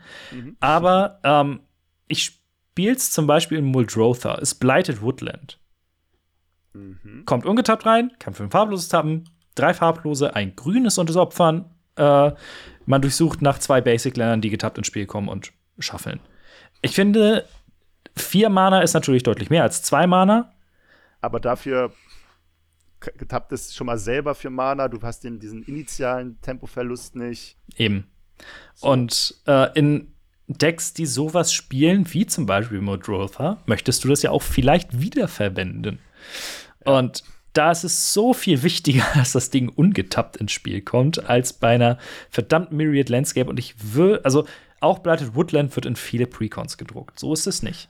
Aber 0.59 1.21
ähm, 1.23 1.61
ich 2.09 2.25
spiel's 2.25 3.13
zum 3.13 3.29
Beispiel 3.29 3.59
in 3.59 3.65
Muldrotha, 3.65 4.35
ist 4.35 4.57
Blighted 4.57 5.03
Woodland. 5.03 5.61
Kommt 7.27 7.47
ungetappt 7.47 7.87
rein, 7.87 8.11
kann 8.19 8.35
für 8.35 8.43
ein 8.43 8.51
farbloses 8.51 8.89
tappen, 8.89 9.31
drei 9.55 9.73
farblose, 9.73 10.35
ein 10.35 10.57
grünes 10.57 10.99
und 10.99 11.09
das 11.09 11.17
Opfern. 11.17 11.71
Äh, 11.97 12.33
man 12.87 13.03
durchsucht 13.03 13.41
nach 13.41 13.59
zwei 13.59 13.81
Basic-Ländern, 13.81 14.41
die 14.41 14.51
getappt 14.51 14.79
ins 14.79 14.89
Spiel 14.89 15.07
kommen 15.07 15.29
und 15.29 15.53
schaffeln. 15.79 16.21
Ich 16.83 16.95
finde, 16.95 17.47
vier 18.17 18.51
Mana 18.51 18.83
ist 18.83 18.95
natürlich 18.95 19.23
deutlich 19.23 19.49
mehr 19.49 19.63
als 19.63 19.83
zwei 19.83 20.07
Mana. 20.07 20.53
Aber 21.27 21.41
dafür 21.41 21.93
getappt 23.01 23.51
ist 23.51 23.74
schon 23.74 23.89
mal 23.89 23.99
selber 23.99 24.37
für 24.37 24.49
Mana. 24.49 24.87
Du 24.87 25.03
hast 25.03 25.24
den, 25.24 25.41
diesen 25.41 25.64
initialen 25.64 26.41
Tempoverlust 26.41 27.16
nicht. 27.16 27.57
Eben. 27.77 28.07
Und 28.81 29.35
äh, 29.49 29.77
in 29.77 30.14
Decks, 30.47 30.95
die 30.95 31.07
sowas 31.07 31.53
spielen, 31.53 32.07
wie 32.14 32.27
zum 32.27 32.47
Beispiel 32.47 32.81
Modrotha, 32.81 33.61
möchtest 33.66 34.05
du 34.05 34.09
das 34.09 34.22
ja 34.22 34.31
auch 34.31 34.43
vielleicht 34.43 35.01
wiederverwenden. 35.01 35.99
Und 36.85 37.24
da 37.55 37.72
ist 37.72 37.83
es 37.83 38.14
so 38.14 38.33
viel 38.33 38.62
wichtiger, 38.62 39.05
dass 39.16 39.33
das 39.33 39.51
Ding 39.51 39.68
ungetappt 39.68 40.37
ins 40.37 40.53
Spiel 40.53 40.81
kommt, 40.81 41.29
als 41.29 41.55
bei 41.55 41.74
einer 41.74 41.99
verdammten 42.31 42.77
Myriad 42.77 43.09
Landscape. 43.09 43.51
Und 43.51 43.59
ich 43.59 43.74
will, 43.97 44.20
also 44.22 44.47
auch 44.79 45.01
Blighted 45.01 45.35
Woodland 45.35 45.74
wird 45.74 45.87
in 45.87 45.97
viele 45.97 46.29
Precons 46.29 46.79
gedruckt. 46.79 47.18
So 47.18 47.33
ist 47.33 47.49
es 47.49 47.64
nicht. 47.64 47.89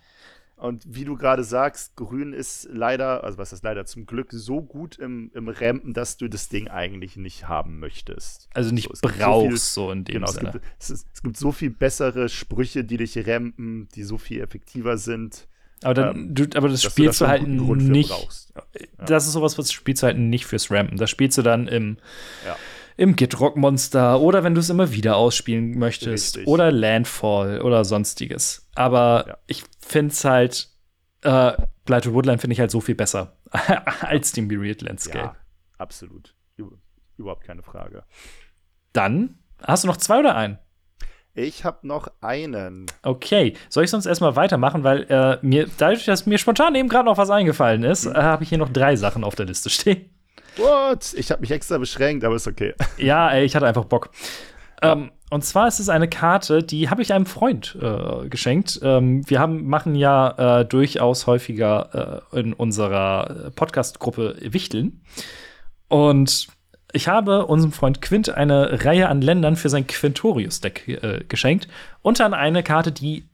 Und 0.56 0.82
wie 0.86 1.04
du 1.04 1.16
gerade 1.16 1.44
sagst, 1.44 1.96
Grün 1.96 2.32
ist 2.32 2.66
leider, 2.72 3.22
also 3.24 3.36
was 3.36 3.52
ist 3.52 3.62
leider 3.62 3.84
zum 3.84 4.06
Glück, 4.06 4.28
so 4.32 4.62
gut 4.62 4.96
im, 4.98 5.30
im 5.34 5.48
Rampen, 5.48 5.92
dass 5.92 6.16
du 6.16 6.28
das 6.28 6.48
Ding 6.48 6.68
eigentlich 6.68 7.16
nicht 7.16 7.46
haben 7.46 7.78
möchtest. 7.78 8.48
Also 8.54 8.72
nicht 8.72 8.88
So, 8.96 9.06
gibt 9.06 9.18
brauchst, 9.20 9.74
so 9.74 9.82
so, 9.82 9.88
viel- 9.88 9.98
in 9.98 10.04
dem 10.04 10.14
Genau, 10.14 10.26
es 10.28 10.34
Sinne. 10.34 10.52
gibt, 10.52 10.64
es, 10.80 10.90
ist, 10.90 11.06
es 11.12 11.22
gibt 11.22 11.36
so 11.36 11.52
viel 11.52 11.68
bessere 11.70 12.30
Sprüche, 12.30 12.84
die 12.84 12.96
dich 12.96 13.18
rampen, 13.28 13.88
die 13.94 14.02
so 14.02 14.16
viel 14.16 14.40
effektiver 14.40 14.96
sind, 14.96 15.46
aber, 15.82 15.92
dann, 15.92 16.16
ähm, 16.16 16.34
du, 16.34 16.44
aber 16.56 16.70
das 16.70 16.82
spielst 16.82 17.20
du 17.20 17.24
du 17.24 17.26
da 17.26 17.30
halt 17.32 17.42
schon 17.42 17.50
einen 17.50 17.58
guten 17.58 17.66
Grund 17.68 17.82
für 17.82 17.92
nicht. 17.92 18.08
brauchst. 18.08 18.54
Das 19.06 19.26
ist 19.26 19.32
sowas, 19.34 19.58
was 19.58 19.70
spielst 19.70 20.02
du 20.02 20.06
halt 20.06 20.16
nicht 20.18 20.46
fürs 20.46 20.70
Rampen. 20.70 20.96
Das 20.96 21.10
spielst 21.10 21.36
du 21.36 21.42
dann 21.42 21.68
im, 21.68 21.98
Ja. 22.46 22.56
im 22.96 23.14
Gitrock-Monster 23.14 24.18
oder 24.20 24.42
wenn 24.42 24.54
du 24.54 24.60
es 24.60 24.70
immer 24.70 24.90
wieder 24.92 25.16
ausspielen 25.16 25.78
möchtest 25.78 26.36
Richtig. 26.38 26.48
oder 26.48 26.72
Landfall 26.72 27.60
oder 27.60 27.84
sonstiges. 27.84 28.66
Aber 28.74 29.24
Ja. 29.28 29.36
ich 29.48 29.64
finde 29.86 30.12
es 30.12 30.24
halt, 30.24 30.68
äh, 31.22 31.52
Blighted 31.84 32.12
Woodland 32.12 32.40
finde 32.40 32.54
ich 32.54 32.60
halt 32.60 32.70
so 32.70 32.80
viel 32.80 32.94
besser 32.94 33.36
als 34.00 34.32
die 34.32 34.42
Myriad 34.42 34.82
Landscape. 34.82 35.18
Ja, 35.18 35.36
absolut. 35.78 36.34
Über, 36.56 36.72
überhaupt 37.16 37.44
keine 37.44 37.62
Frage. 37.62 38.04
Dann 38.92 39.38
hast 39.62 39.84
du 39.84 39.88
noch 39.88 39.96
zwei 39.96 40.18
oder 40.20 40.34
einen? 40.36 40.58
Ich 41.34 41.64
habe 41.64 41.86
noch 41.86 42.08
einen. 42.22 42.86
Okay, 43.02 43.54
soll 43.68 43.84
ich 43.84 43.90
sonst 43.90 44.06
erstmal 44.06 44.36
weitermachen, 44.36 44.84
weil 44.84 45.02
äh, 45.10 45.38
mir, 45.42 45.68
dadurch, 45.76 46.06
dass 46.06 46.24
mir 46.24 46.38
spontan 46.38 46.74
eben 46.74 46.88
gerade 46.88 47.04
noch 47.04 47.18
was 47.18 47.28
eingefallen 47.30 47.82
ist, 47.84 48.06
Mhm. 48.06 48.12
äh, 48.12 48.22
habe 48.22 48.42
ich 48.42 48.48
hier 48.48 48.58
noch 48.58 48.70
drei 48.70 48.96
Sachen 48.96 49.22
auf 49.22 49.34
der 49.34 49.44
Liste 49.46 49.68
stehen. 49.68 50.10
What? 50.56 51.12
Ich 51.14 51.30
habe 51.30 51.42
mich 51.42 51.50
extra 51.50 51.76
beschränkt, 51.76 52.24
aber 52.24 52.36
ist 52.36 52.46
okay. 52.46 52.72
Ja, 52.96 53.28
ey, 53.30 53.44
ich 53.44 53.54
hatte 53.54 53.66
einfach 53.66 53.84
Bock. 53.84 54.08
Ähm, 54.82 55.10
und 55.30 55.44
zwar 55.44 55.66
ist 55.66 55.80
es 55.80 55.88
eine 55.88 56.08
Karte, 56.08 56.62
die 56.62 56.88
habe 56.88 57.02
ich 57.02 57.12
einem 57.12 57.26
Freund 57.26 57.76
äh, 57.80 58.28
geschenkt. 58.28 58.78
Ähm, 58.82 59.28
wir 59.28 59.40
haben, 59.40 59.66
machen 59.66 59.94
ja 59.94 60.60
äh, 60.60 60.64
durchaus 60.64 61.26
häufiger 61.26 62.22
äh, 62.32 62.40
in 62.40 62.52
unserer 62.52 63.50
Podcast-Gruppe 63.56 64.36
Wichteln. 64.40 65.02
Und 65.88 66.46
ich 66.92 67.08
habe 67.08 67.46
unserem 67.46 67.72
Freund 67.72 68.00
Quint 68.00 68.30
eine 68.30 68.84
Reihe 68.84 69.08
an 69.08 69.20
Ländern 69.20 69.56
für 69.56 69.68
sein 69.68 69.86
Quintorius-Deck 69.86 70.88
äh, 70.88 71.24
geschenkt. 71.28 71.66
Und 72.02 72.20
dann 72.20 72.32
eine 72.32 72.62
Karte, 72.62 72.92
die 72.92 73.28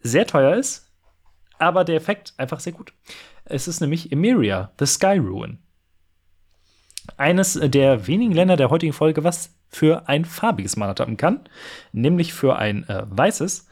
sehr 0.00 0.26
teuer 0.26 0.54
ist, 0.54 0.92
aber 1.58 1.84
der 1.84 1.96
Effekt 1.96 2.34
einfach 2.36 2.60
sehr 2.60 2.74
gut. 2.74 2.92
Es 3.46 3.68
ist 3.68 3.80
nämlich 3.80 4.12
Emeria, 4.12 4.70
The 4.78 4.86
Sky 4.86 5.16
Ruin 5.16 5.58
eines 7.16 7.58
der 7.62 8.06
wenigen 8.06 8.32
Länder 8.32 8.56
der 8.56 8.70
heutigen 8.70 8.92
Folge, 8.92 9.24
was 9.24 9.54
für 9.68 10.08
ein 10.08 10.24
farbiges 10.24 10.76
Mana 10.76 10.94
tappen 10.94 11.16
kann, 11.16 11.40
nämlich 11.92 12.32
für 12.32 12.56
ein 12.56 12.88
äh, 12.88 13.02
weißes. 13.08 13.66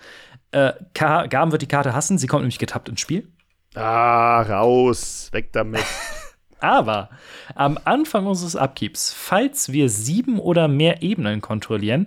Äh, 0.52 0.72
Gaben 0.94 1.52
wird 1.52 1.62
die 1.62 1.68
Karte 1.68 1.94
hassen, 1.94 2.18
sie 2.18 2.26
kommt 2.26 2.42
nämlich 2.42 2.58
getappt 2.58 2.88
ins 2.88 3.00
Spiel. 3.00 3.28
Ah, 3.74 4.42
raus. 4.42 5.28
Weg 5.32 5.52
damit. 5.52 5.84
Aber 6.60 7.10
am 7.54 7.78
Anfang 7.84 8.26
unseres 8.26 8.56
Upkeeps, 8.56 9.12
falls 9.12 9.70
wir 9.72 9.90
sieben 9.90 10.38
oder 10.38 10.66
mehr 10.66 11.02
Ebenen 11.02 11.42
kontrollieren, 11.42 12.06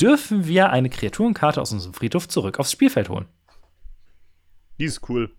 dürfen 0.00 0.46
wir 0.46 0.70
eine 0.70 0.88
Kreaturenkarte 0.88 1.60
aus 1.60 1.72
unserem 1.72 1.92
Friedhof 1.92 2.26
zurück 2.26 2.58
aufs 2.58 2.72
Spielfeld 2.72 3.10
holen. 3.10 3.26
Die 4.78 4.84
ist 4.84 5.06
cool. 5.10 5.30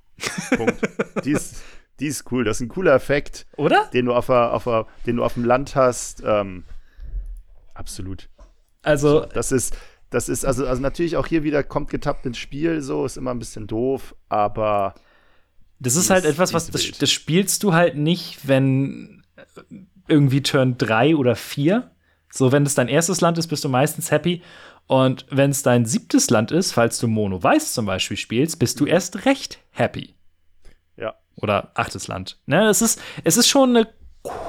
Punkt. 0.56 0.80
die, 1.26 1.32
ist, 1.32 1.64
die 2.04 2.10
ist 2.10 2.30
cool. 2.32 2.44
Das 2.44 2.58
ist 2.58 2.62
ein 2.62 2.68
cooler 2.68 2.94
Effekt, 2.94 3.46
Oder? 3.56 3.90
den 3.94 4.06
du 4.06 4.14
auf, 4.14 4.28
der, 4.28 4.54
auf, 4.54 4.66
der, 4.66 4.86
den 5.06 5.16
du 5.16 5.24
auf 5.24 5.36
dem 5.36 5.46
Land 5.46 5.76
hast. 5.76 6.22
Ähm, 6.26 6.66
absolut. 7.74 8.30
Also, 8.82 9.26
Das 9.34 9.54
ist, 9.54 9.78
das 10.10 10.28
ist, 10.28 10.46
also, 10.46 10.68
also 10.68 10.82
natürlich 10.82 11.16
auch 11.16 11.28
hier 11.28 11.44
wieder 11.44 11.64
kommt 11.64 11.90
getappt 11.90 12.26
ins 12.26 12.38
Spiel, 12.38 12.82
so 12.82 13.06
ist 13.06 13.16
immer 13.16 13.32
ein 13.32 13.40
bisschen 13.40 13.68
doof, 13.68 14.16
aber 14.28 14.96
Das 15.80 15.96
ist 15.96 16.10
halt 16.10 16.26
etwas, 16.26 16.54
was 16.54 16.70
das, 16.70 16.92
das 16.92 17.10
spielst 17.10 17.64
du 17.64 17.74
halt 17.74 17.96
nicht, 17.96 18.48
wenn 18.48 19.24
äh, 19.38 19.76
irgendwie 20.10 20.44
Turn 20.44 20.78
3 20.78 21.16
oder 21.16 21.38
4. 21.38 21.90
So, 22.30 22.52
wenn 22.52 22.66
es 22.66 22.76
dein 22.76 22.90
erstes 22.90 23.22
Land 23.22 23.38
ist, 23.38 23.48
bist 23.48 23.64
du 23.64 23.70
meistens 23.70 24.12
happy. 24.12 24.42
Und 24.88 25.26
wenn 25.30 25.52
es 25.52 25.64
dein 25.64 25.86
siebtes 25.86 26.30
Land 26.30 26.52
ist, 26.52 26.74
falls 26.74 27.00
du 27.00 27.08
Mono 27.08 27.42
Weiß 27.42 27.74
zum 27.74 27.86
Beispiel 27.86 28.18
spielst, 28.18 28.60
bist 28.60 28.82
du 28.82 28.86
erst 28.86 29.26
recht 29.26 29.60
happy. 29.72 30.13
Oder 31.36 31.72
achtes 31.76 32.08
Land. 32.08 32.38
Ne, 32.46 32.68
es, 32.68 32.82
ist, 32.82 33.02
es 33.24 33.38
ist 33.38 33.48
schon 33.48 33.76
eine 33.76 33.88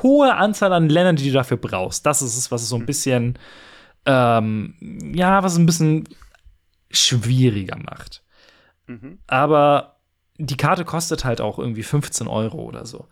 hohe 0.02 0.34
Anzahl 0.34 0.72
an 0.72 0.88
Ländern, 0.88 1.16
die 1.16 1.26
du 1.26 1.32
dafür 1.32 1.56
brauchst. 1.56 2.06
Das 2.06 2.22
ist 2.22 2.36
es, 2.36 2.50
was 2.50 2.62
es 2.62 2.68
so 2.68 2.76
ein 2.76 2.86
bisschen, 2.86 3.38
ähm, 4.06 4.74
ja, 5.14 5.42
was 5.42 5.52
es 5.52 5.58
ein 5.58 5.66
bisschen 5.66 6.08
schwieriger 6.90 7.76
macht. 7.76 8.22
Mhm. 8.86 9.18
Aber 9.26 9.96
die 10.36 10.56
Karte 10.56 10.84
kostet 10.84 11.24
halt 11.24 11.40
auch 11.40 11.58
irgendwie 11.58 11.82
15 11.82 12.26
Euro 12.26 12.58
oder 12.62 12.86
so. 12.86 13.06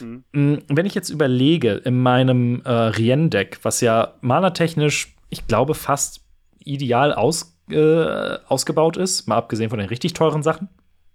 Mhm. 0.00 0.24
Mm, 0.32 0.54
Wenn 0.68 0.86
ich 0.86 0.94
jetzt 0.94 1.10
überlege, 1.10 1.74
in 1.74 1.98
meinem 2.02 2.62
äh, 2.64 2.70
Rien-Deck, 2.70 3.60
was 3.62 3.80
ja 3.80 4.14
mana-technisch, 4.20 5.14
ich 5.28 5.46
glaube, 5.46 5.74
fast 5.74 6.20
ideal 6.58 7.12
aus, 7.14 7.58
äh, 7.70 8.38
ausgebaut 8.48 8.96
ist, 8.96 9.28
mal 9.28 9.36
abgesehen 9.36 9.70
von 9.70 9.78
den 9.78 9.88
richtig 9.88 10.12
teuren 10.14 10.42
Sachen, 10.42 10.68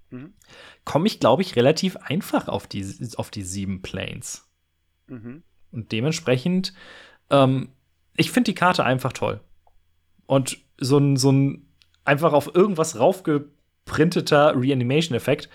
Mhm. 0.09 0.33
Komme 0.87 1.07
ich, 1.07 1.19
glaube 1.19 1.41
ich, 1.41 1.57
relativ 1.57 1.97
einfach 1.97 2.47
auf 2.47 2.65
die, 2.65 2.87
auf 3.17 3.29
die 3.29 3.41
sieben 3.41 3.81
Planes. 3.81 4.47
Mhm. 5.07 5.43
Und 5.69 5.91
dementsprechend, 5.91 6.73
ähm, 7.29 7.73
ich 8.15 8.31
finde 8.31 8.51
die 8.51 8.55
Karte 8.55 8.85
einfach 8.85 9.11
toll. 9.11 9.41
Und 10.27 10.59
so 10.77 10.97
ein, 10.97 11.17
so 11.17 11.29
ein 11.29 11.67
einfach 12.05 12.31
auf 12.31 12.55
irgendwas 12.55 12.97
raufgeprinteter 12.97 14.53
Reanimation-Effekt 14.55 15.49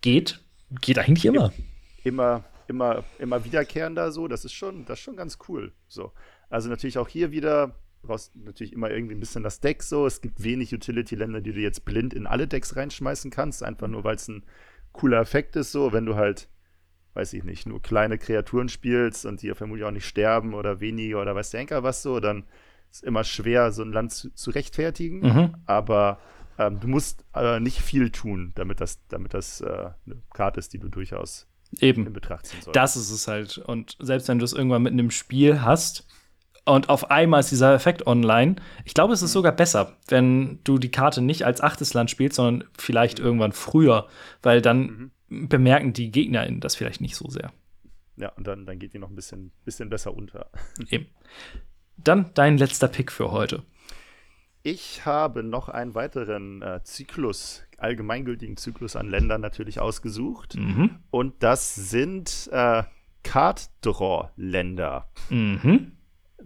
geht, 0.00 0.40
geht 0.80 0.98
eigentlich 0.98 1.26
immer. 1.26 1.52
Immer, 2.02 2.42
immer, 2.66 3.04
immer 3.18 3.44
wiederkehrender 3.44 4.10
so. 4.10 4.26
Das 4.26 4.46
ist 4.46 4.54
schon, 4.54 4.86
das 4.86 4.98
ist 4.98 5.04
schon 5.04 5.16
ganz 5.16 5.36
cool. 5.48 5.74
So. 5.86 6.12
Also 6.48 6.70
natürlich 6.70 6.96
auch 6.96 7.08
hier 7.08 7.30
wieder, 7.30 7.74
brauchst 8.02 8.34
natürlich 8.36 8.72
immer 8.72 8.90
irgendwie 8.90 9.14
ein 9.14 9.20
bisschen 9.20 9.42
das 9.42 9.60
Deck 9.60 9.82
so. 9.82 10.06
Es 10.06 10.20
gibt 10.20 10.42
wenig 10.42 10.74
Utility-Länder, 10.74 11.40
die 11.40 11.52
du 11.52 11.60
jetzt 11.60 11.84
blind 11.84 12.12
in 12.14 12.26
alle 12.26 12.46
Decks 12.46 12.76
reinschmeißen 12.76 13.30
kannst, 13.30 13.62
einfach 13.62 13.88
nur 13.88 14.04
weil 14.04 14.16
es 14.16 14.28
ein 14.28 14.44
cooler 14.92 15.20
Effekt 15.20 15.56
ist, 15.56 15.72
so, 15.72 15.92
wenn 15.92 16.04
du 16.04 16.16
halt, 16.16 16.48
weiß 17.14 17.32
ich 17.32 17.44
nicht, 17.44 17.66
nur 17.66 17.80
kleine 17.80 18.18
Kreaturen 18.18 18.68
spielst 18.68 19.24
und 19.24 19.42
die 19.42 19.54
vermutlich 19.54 19.86
auch 19.86 19.92
nicht 19.92 20.06
sterben 20.06 20.54
oder 20.54 20.80
weniger 20.80 21.22
oder 21.22 21.34
weiß 21.34 21.50
der 21.50 21.60
Henker 21.60 21.82
was 21.82 22.02
so, 22.02 22.20
dann 22.20 22.44
ist 22.90 23.04
immer 23.04 23.24
schwer, 23.24 23.72
so 23.72 23.82
ein 23.82 23.92
Land 23.92 24.12
zu, 24.12 24.34
zu 24.34 24.50
rechtfertigen. 24.50 25.20
Mhm. 25.20 25.54
Aber 25.64 26.18
ähm, 26.58 26.80
du 26.80 26.88
musst 26.88 27.24
äh, 27.34 27.58
nicht 27.60 27.80
viel 27.80 28.10
tun, 28.10 28.52
damit 28.54 28.80
das, 28.80 29.00
damit 29.08 29.32
das 29.34 29.60
äh, 29.62 29.90
eine 30.06 30.22
Karte 30.34 30.60
ist, 30.60 30.72
die 30.74 30.78
du 30.78 30.88
durchaus 30.88 31.46
Eben. 31.80 32.06
in 32.06 32.12
Betracht 32.12 32.46
ziehen 32.46 32.60
sollst. 32.60 32.76
Das 32.76 32.96
ist 32.96 33.10
es 33.10 33.28
halt. 33.28 33.58
Und 33.58 33.96
selbst 33.98 34.28
wenn 34.28 34.38
du 34.38 34.44
es 34.44 34.52
irgendwann 34.52 34.82
mitten 34.82 34.98
im 34.98 35.10
Spiel 35.10 35.62
hast 35.62 36.06
und 36.64 36.88
auf 36.88 37.10
einmal 37.10 37.40
ist 37.40 37.50
dieser 37.50 37.74
Effekt 37.74 38.06
online, 38.06 38.56
ich 38.84 38.94
glaube, 38.94 39.12
es 39.12 39.22
ist 39.22 39.32
sogar 39.32 39.52
besser, 39.52 39.96
wenn 40.08 40.60
du 40.64 40.78
die 40.78 40.90
Karte 40.90 41.20
nicht 41.20 41.44
als 41.44 41.60
achtes 41.60 41.94
Land 41.94 42.10
spielst, 42.10 42.36
sondern 42.36 42.68
vielleicht 42.78 43.18
irgendwann 43.18 43.52
früher, 43.52 44.06
weil 44.42 44.62
dann 44.62 45.10
bemerken 45.28 45.92
die 45.92 46.10
Gegner 46.10 46.48
das 46.52 46.76
vielleicht 46.76 47.00
nicht 47.00 47.16
so 47.16 47.28
sehr. 47.28 47.52
Ja, 48.16 48.28
und 48.30 48.46
dann, 48.46 48.66
dann 48.66 48.78
geht 48.78 48.94
die 48.94 48.98
noch 48.98 49.08
ein 49.08 49.16
bisschen, 49.16 49.50
bisschen 49.64 49.88
besser 49.88 50.14
unter. 50.14 50.50
Eben. 50.90 51.06
Dann 51.96 52.30
dein 52.34 52.58
letzter 52.58 52.88
Pick 52.88 53.10
für 53.10 53.32
heute. 53.32 53.62
Ich 54.62 55.04
habe 55.04 55.42
noch 55.42 55.68
einen 55.68 55.94
weiteren 55.96 56.62
äh, 56.62 56.80
Zyklus, 56.84 57.64
allgemeingültigen 57.78 58.56
Zyklus 58.56 58.94
an 58.94 59.08
Ländern 59.08 59.40
natürlich 59.40 59.80
ausgesucht. 59.80 60.54
Mhm. 60.54 61.00
Und 61.10 61.42
das 61.42 61.74
sind 61.74 62.48
äh, 62.52 62.84
Card-Draw-Länder. 63.24 65.08
Mhm. 65.30 65.92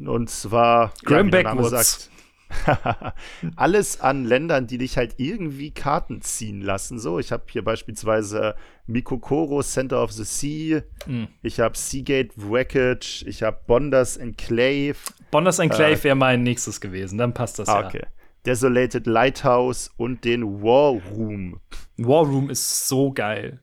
Und 0.04 0.28
zwar, 0.30 0.92
Graham 1.04 1.28
Name 1.28 1.42
Backwoods. 1.44 1.70
sagt, 1.70 2.10
alles 3.56 4.00
an 4.00 4.24
Ländern, 4.24 4.66
die 4.66 4.78
dich 4.78 4.96
halt 4.96 5.14
irgendwie 5.18 5.72
Karten 5.72 6.22
ziehen 6.22 6.60
lassen. 6.60 6.98
So, 6.98 7.18
ich 7.18 7.32
habe 7.32 7.44
hier 7.50 7.64
beispielsweise 7.64 8.54
Mikokoro, 8.86 9.62
Center 9.62 10.02
of 10.02 10.12
the 10.12 10.24
Sea. 10.24 10.82
Mhm. 11.06 11.28
Ich 11.42 11.58
habe 11.60 11.76
Seagate 11.76 12.30
Wreckage. 12.36 13.24
Ich 13.26 13.42
habe 13.42 13.58
Bonders 13.66 14.16
Enclave. 14.16 14.96
Bonders 15.30 15.58
Enclave 15.58 16.02
wäre 16.04 16.14
mein 16.16 16.42
nächstes 16.42 16.80
gewesen, 16.80 17.18
dann 17.18 17.34
passt 17.34 17.58
das 17.58 17.68
Ah, 17.68 17.80
ja. 17.80 17.86
okay. 17.88 18.06
Desolated 18.44 19.08
Lighthouse 19.08 19.90
und 19.96 20.24
den 20.24 20.62
War 20.62 21.00
Room. 21.12 21.60
War 21.96 22.24
Room 22.24 22.48
ist 22.48 22.86
so 22.86 23.10
geil. 23.12 23.58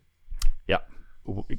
Ja, 0.68 0.82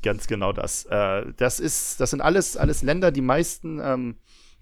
ganz 0.02 0.26
genau 0.26 0.52
das. 0.52 0.84
Äh, 0.84 1.32
das 1.38 1.58
ist, 1.58 2.00
das 2.00 2.10
sind 2.10 2.20
alles, 2.20 2.58
alles 2.58 2.82
Länder, 2.82 3.10
die 3.10 3.22
meisten 3.22 3.80
ähm, 3.82 4.16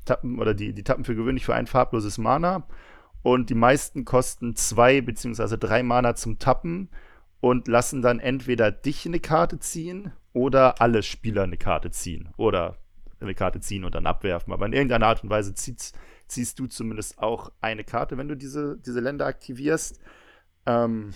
tappen 0.04 0.38
oder 0.38 0.54
die, 0.54 0.72
die 0.72 0.84
tappen 0.84 1.04
für 1.04 1.14
gewöhnlich 1.14 1.44
für 1.44 1.54
ein 1.54 1.66
farbloses 1.66 2.18
Mana. 2.18 2.66
Und 3.22 3.50
die 3.50 3.54
meisten 3.54 4.04
kosten 4.04 4.56
zwei 4.56 5.00
beziehungsweise 5.00 5.56
drei 5.56 5.82
Mana 5.82 6.14
zum 6.14 6.38
Tappen 6.38 6.88
und 7.40 7.68
lassen 7.68 8.02
dann 8.02 8.18
entweder 8.18 8.70
dich 8.70 9.06
eine 9.06 9.20
Karte 9.20 9.58
ziehen 9.60 10.12
oder 10.32 10.80
alle 10.80 11.02
Spieler 11.02 11.44
eine 11.44 11.56
Karte 11.56 11.90
ziehen. 11.90 12.30
Oder 12.36 12.76
eine 13.20 13.34
Karte 13.34 13.60
ziehen 13.60 13.84
und 13.84 13.94
dann 13.94 14.06
abwerfen. 14.06 14.52
Aber 14.52 14.66
in 14.66 14.72
irgendeiner 14.72 15.06
Art 15.06 15.22
und 15.22 15.30
Weise 15.30 15.54
zieht's, 15.54 15.92
ziehst 16.26 16.58
du 16.58 16.66
zumindest 16.66 17.18
auch 17.18 17.52
eine 17.60 17.84
Karte, 17.84 18.18
wenn 18.18 18.28
du 18.28 18.36
diese, 18.36 18.78
diese 18.78 19.00
Länder 19.00 19.26
aktivierst. 19.26 20.00
Ähm, 20.66 21.12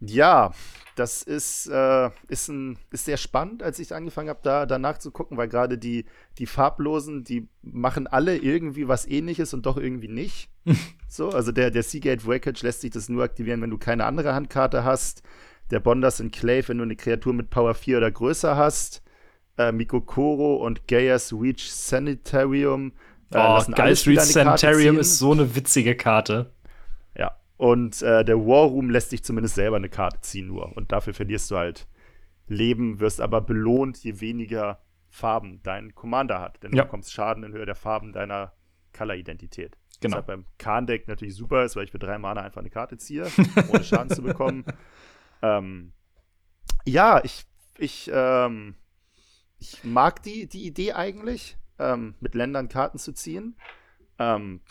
ja, 0.00 0.52
das 0.96 1.22
ist, 1.22 1.66
äh, 1.68 2.10
ist, 2.28 2.48
ein, 2.48 2.78
ist 2.90 3.04
sehr 3.04 3.16
spannend, 3.16 3.62
als 3.62 3.78
ich 3.78 3.94
angefangen 3.94 4.28
habe, 4.28 4.40
da 4.42 4.66
danach 4.66 4.98
zu 4.98 5.10
gucken, 5.10 5.36
weil 5.36 5.48
gerade 5.48 5.78
die, 5.78 6.04
die 6.38 6.46
Farblosen, 6.46 7.24
die 7.24 7.48
machen 7.62 8.06
alle 8.06 8.36
irgendwie 8.36 8.88
was 8.88 9.06
ähnliches 9.06 9.54
und 9.54 9.66
doch 9.66 9.76
irgendwie 9.76 10.08
nicht. 10.08 10.50
so, 11.08 11.30
also 11.30 11.52
der, 11.52 11.70
der 11.70 11.82
Seagate 11.82 12.26
Wreckage 12.26 12.62
lässt 12.62 12.82
sich 12.82 12.90
das 12.90 13.08
nur 13.08 13.22
aktivieren, 13.22 13.62
wenn 13.62 13.70
du 13.70 13.78
keine 13.78 14.04
andere 14.04 14.34
Handkarte 14.34 14.84
hast. 14.84 15.22
Der 15.70 15.80
Bonders 15.80 16.20
Enclave, 16.20 16.68
wenn 16.68 16.78
du 16.78 16.84
eine 16.84 16.96
Kreatur 16.96 17.32
mit 17.32 17.50
Power 17.50 17.74
4 17.74 17.98
oder 17.98 18.10
größer 18.10 18.56
hast. 18.56 19.02
Äh, 19.56 19.72
Mikokoro 19.72 20.56
und 20.56 20.88
Gaia's 20.88 21.32
Reach 21.32 21.70
Sanitarium. 21.70 22.92
Äh, 23.32 23.38
Oh, 23.38 23.62
Geist 23.74 24.08
Reach 24.08 24.20
Sanitarium 24.20 24.98
ist 24.98 25.18
so 25.18 25.32
eine 25.32 25.54
witzige 25.54 25.94
Karte. 25.94 26.52
Und 27.60 28.00
äh, 28.00 28.24
der 28.24 28.38
War 28.38 28.68
Room 28.68 28.88
lässt 28.88 29.12
dich 29.12 29.22
zumindest 29.22 29.54
selber 29.54 29.76
eine 29.76 29.90
Karte 29.90 30.22
ziehen 30.22 30.46
nur. 30.46 30.74
Und 30.78 30.92
dafür 30.92 31.12
verlierst 31.12 31.50
du 31.50 31.58
halt 31.58 31.86
Leben, 32.46 33.00
wirst 33.00 33.20
aber 33.20 33.42
belohnt, 33.42 33.98
je 34.02 34.18
weniger 34.22 34.80
Farben 35.10 35.60
dein 35.62 35.94
Commander 35.94 36.40
hat. 36.40 36.62
Denn 36.62 36.72
Ja. 36.72 36.84
du 36.84 36.86
bekommst 36.86 37.12
Schaden 37.12 37.44
in 37.44 37.52
Höhe 37.52 37.66
der 37.66 37.74
Farben 37.74 38.14
deiner 38.14 38.54
Color-Identität. 38.96 39.76
Genau. 40.00 40.12
Was 40.12 40.16
halt 40.16 40.26
beim 40.28 40.46
Kahn-Deck 40.56 41.06
natürlich 41.06 41.34
super 41.34 41.62
ist, 41.62 41.76
weil 41.76 41.84
ich 41.84 41.90
für 41.90 41.98
drei 41.98 42.16
Mana 42.16 42.40
einfach 42.40 42.62
eine 42.62 42.70
Karte 42.70 42.96
ziehe, 42.96 43.26
ohne 43.68 43.84
Schaden 43.84 44.08
zu 44.08 44.22
bekommen. 44.22 44.64
Ähm, 45.42 45.92
ja, 46.86 47.22
ich, 47.22 47.44
ich, 47.76 48.10
ähm, 48.10 48.74
ich 49.58 49.84
mag 49.84 50.22
die, 50.22 50.46
die 50.48 50.66
Idee 50.66 50.94
eigentlich, 50.94 51.58
ähm, 51.78 52.14
mit 52.20 52.34
Ländern 52.34 52.70
Karten 52.70 52.96
zu 52.96 53.12
ziehen. 53.12 53.54
Ähm, 54.18 54.62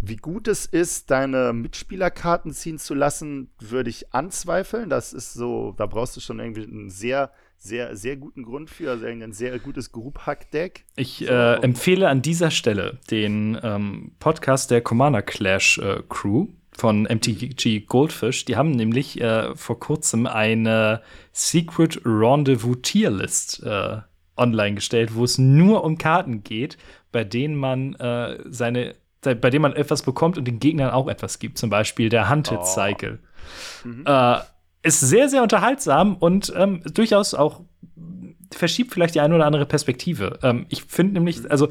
wie 0.00 0.16
gut 0.16 0.48
es 0.48 0.66
ist, 0.66 1.10
deine 1.10 1.52
Mitspielerkarten 1.52 2.52
ziehen 2.52 2.78
zu 2.78 2.94
lassen, 2.94 3.50
würde 3.58 3.90
ich 3.90 4.12
anzweifeln. 4.14 4.88
Das 4.88 5.12
ist 5.12 5.34
so, 5.34 5.74
da 5.76 5.86
brauchst 5.86 6.16
du 6.16 6.20
schon 6.20 6.40
irgendwie 6.40 6.64
einen 6.64 6.90
sehr, 6.90 7.30
sehr, 7.58 7.96
sehr 7.96 8.16
guten 8.16 8.42
Grund 8.42 8.70
für, 8.70 8.90
also 8.90 9.06
ein 9.06 9.32
sehr 9.32 9.58
gutes 9.58 9.92
Group-Hack-Deck. 9.92 10.86
Ich 10.96 11.28
äh, 11.28 11.54
empfehle 11.56 12.08
an 12.08 12.22
dieser 12.22 12.50
Stelle 12.50 12.98
den 13.10 13.58
ähm, 13.62 14.12
Podcast 14.18 14.70
der 14.70 14.80
Commander 14.80 15.22
Clash 15.22 15.78
äh, 15.78 16.02
Crew 16.08 16.48
von 16.72 17.02
MTG 17.02 17.80
Goldfish. 17.80 18.46
Die 18.46 18.56
haben 18.56 18.70
nämlich 18.70 19.20
äh, 19.20 19.54
vor 19.54 19.78
kurzem 19.78 20.26
eine 20.26 21.02
Secret 21.32 22.00
Rendezvous 22.06 22.78
Tierlist 22.80 23.62
äh, 23.64 23.98
online 24.36 24.76
gestellt, 24.76 25.14
wo 25.14 25.24
es 25.24 25.36
nur 25.36 25.84
um 25.84 25.98
Karten 25.98 26.42
geht, 26.42 26.78
bei 27.12 27.24
denen 27.24 27.56
man 27.56 27.94
äh, 27.96 28.38
seine 28.48 28.94
bei 29.22 29.34
denen 29.50 29.62
man 29.62 29.74
etwas 29.74 30.02
bekommt 30.02 30.38
und 30.38 30.44
den 30.46 30.60
Gegnern 30.60 30.90
auch 30.90 31.08
etwas 31.08 31.38
gibt. 31.38 31.58
Zum 31.58 31.70
Beispiel 31.70 32.08
der 32.08 32.30
Hunted 32.30 32.58
Oh. 32.60 32.64
Cycle. 32.64 33.18
Äh, 34.04 34.38
ist 34.82 35.00
sehr, 35.00 35.28
sehr 35.28 35.42
unterhaltsam 35.42 36.16
und 36.16 36.52
ähm, 36.56 36.82
durchaus 36.94 37.34
auch 37.34 37.60
verschiebt 38.52 38.92
vielleicht 38.92 39.14
die 39.14 39.20
eine 39.20 39.34
oder 39.34 39.46
andere 39.46 39.66
Perspektive. 39.66 40.38
Ähm, 40.42 40.66
ich 40.70 40.84
finde 40.84 41.14
nämlich, 41.14 41.50
also 41.50 41.68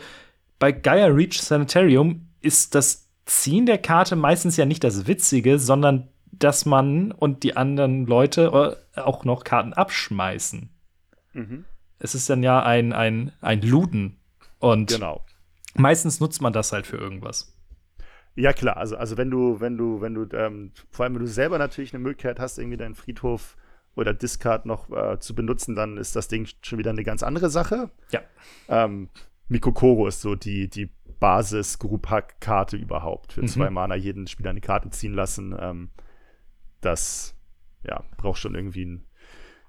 bei 0.60 0.72
Gaia 0.72 1.08
Reach 1.08 1.42
Sanitarium 1.42 2.28
ist 2.42 2.76
das 2.76 3.08
Ziehen 3.26 3.66
der 3.66 3.78
Karte 3.78 4.16
meistens 4.16 4.58
ja 4.58 4.66
nicht 4.66 4.84
das 4.84 5.08
Witzige, 5.08 5.60
sondern 5.60 6.08
dass 6.32 6.66
man 6.66 7.12
und 7.12 7.44
die 7.44 7.58
anderen 7.58 8.06
Leute 8.06 8.78
äh, 8.96 9.00
auch 9.02 9.26
noch 9.26 9.44
Karten 9.44 9.74
abschmeißen. 9.74 10.70
Mhm. 11.34 11.66
Es 12.00 12.16
ist 12.16 12.30
dann 12.30 12.44
ja 12.44 12.62
ein, 12.64 12.94
ein, 12.94 13.32
ein 13.42 13.62
Looten. 13.62 14.18
Und 14.60 14.90
Genau. 14.92 15.22
Meistens 15.76 16.20
nutzt 16.20 16.42
man 16.42 16.54
das 16.54 16.72
halt 16.72 16.88
für 16.88 16.98
irgendwas. 16.98 17.56
Ja, 18.36 18.54
klar, 18.54 18.78
also, 18.78 18.96
also 18.96 19.18
wenn 19.18 19.30
du, 19.30 19.60
wenn 19.60 19.78
du, 19.78 20.02
wenn 20.02 20.14
du, 20.14 20.28
ähm, 20.34 20.72
vor 20.92 21.04
allem 21.04 21.16
wenn 21.16 21.22
du 21.22 21.28
selber 21.28 21.58
natürlich 21.58 21.94
eine 21.94 22.02
Möglichkeit 22.04 22.40
hast, 22.40 22.58
irgendwie 22.58 22.78
deinen 22.78 22.96
Friedhof 22.96 23.58
oder 23.96 24.14
Discard 24.14 24.66
noch 24.66 24.90
äh, 24.92 25.20
zu 25.20 25.36
benutzen, 25.36 25.76
dann 25.76 25.98
ist 25.98 26.16
das 26.16 26.28
Ding 26.28 26.48
schon 26.62 26.80
wieder 26.80 26.92
eine 26.92 27.04
ganz 27.04 27.22
andere 27.24 27.50
Sache. 27.50 27.90
Ja. 28.12 28.22
Ähm, 28.70 29.10
Mikokoro 29.50 30.08
ist 30.08 30.22
so 30.22 30.36
die, 30.36 30.70
die 30.70 30.90
Basis-Group-Hack-Karte 31.20 32.78
überhaupt. 32.78 33.34
Für 33.34 33.42
Mhm. 33.42 33.48
zwei 33.48 33.70
Mana 33.70 33.96
jeden 33.96 34.28
Spieler 34.28 34.52
eine 34.52 34.62
Karte 34.62 34.90
ziehen 34.92 35.14
lassen. 35.14 35.56
Ähm, 35.60 35.90
das 36.82 37.36
ja, 37.84 38.04
braucht 38.18 38.40
schon 38.40 38.56
irgendwie 38.56 38.84
einen 38.84 39.06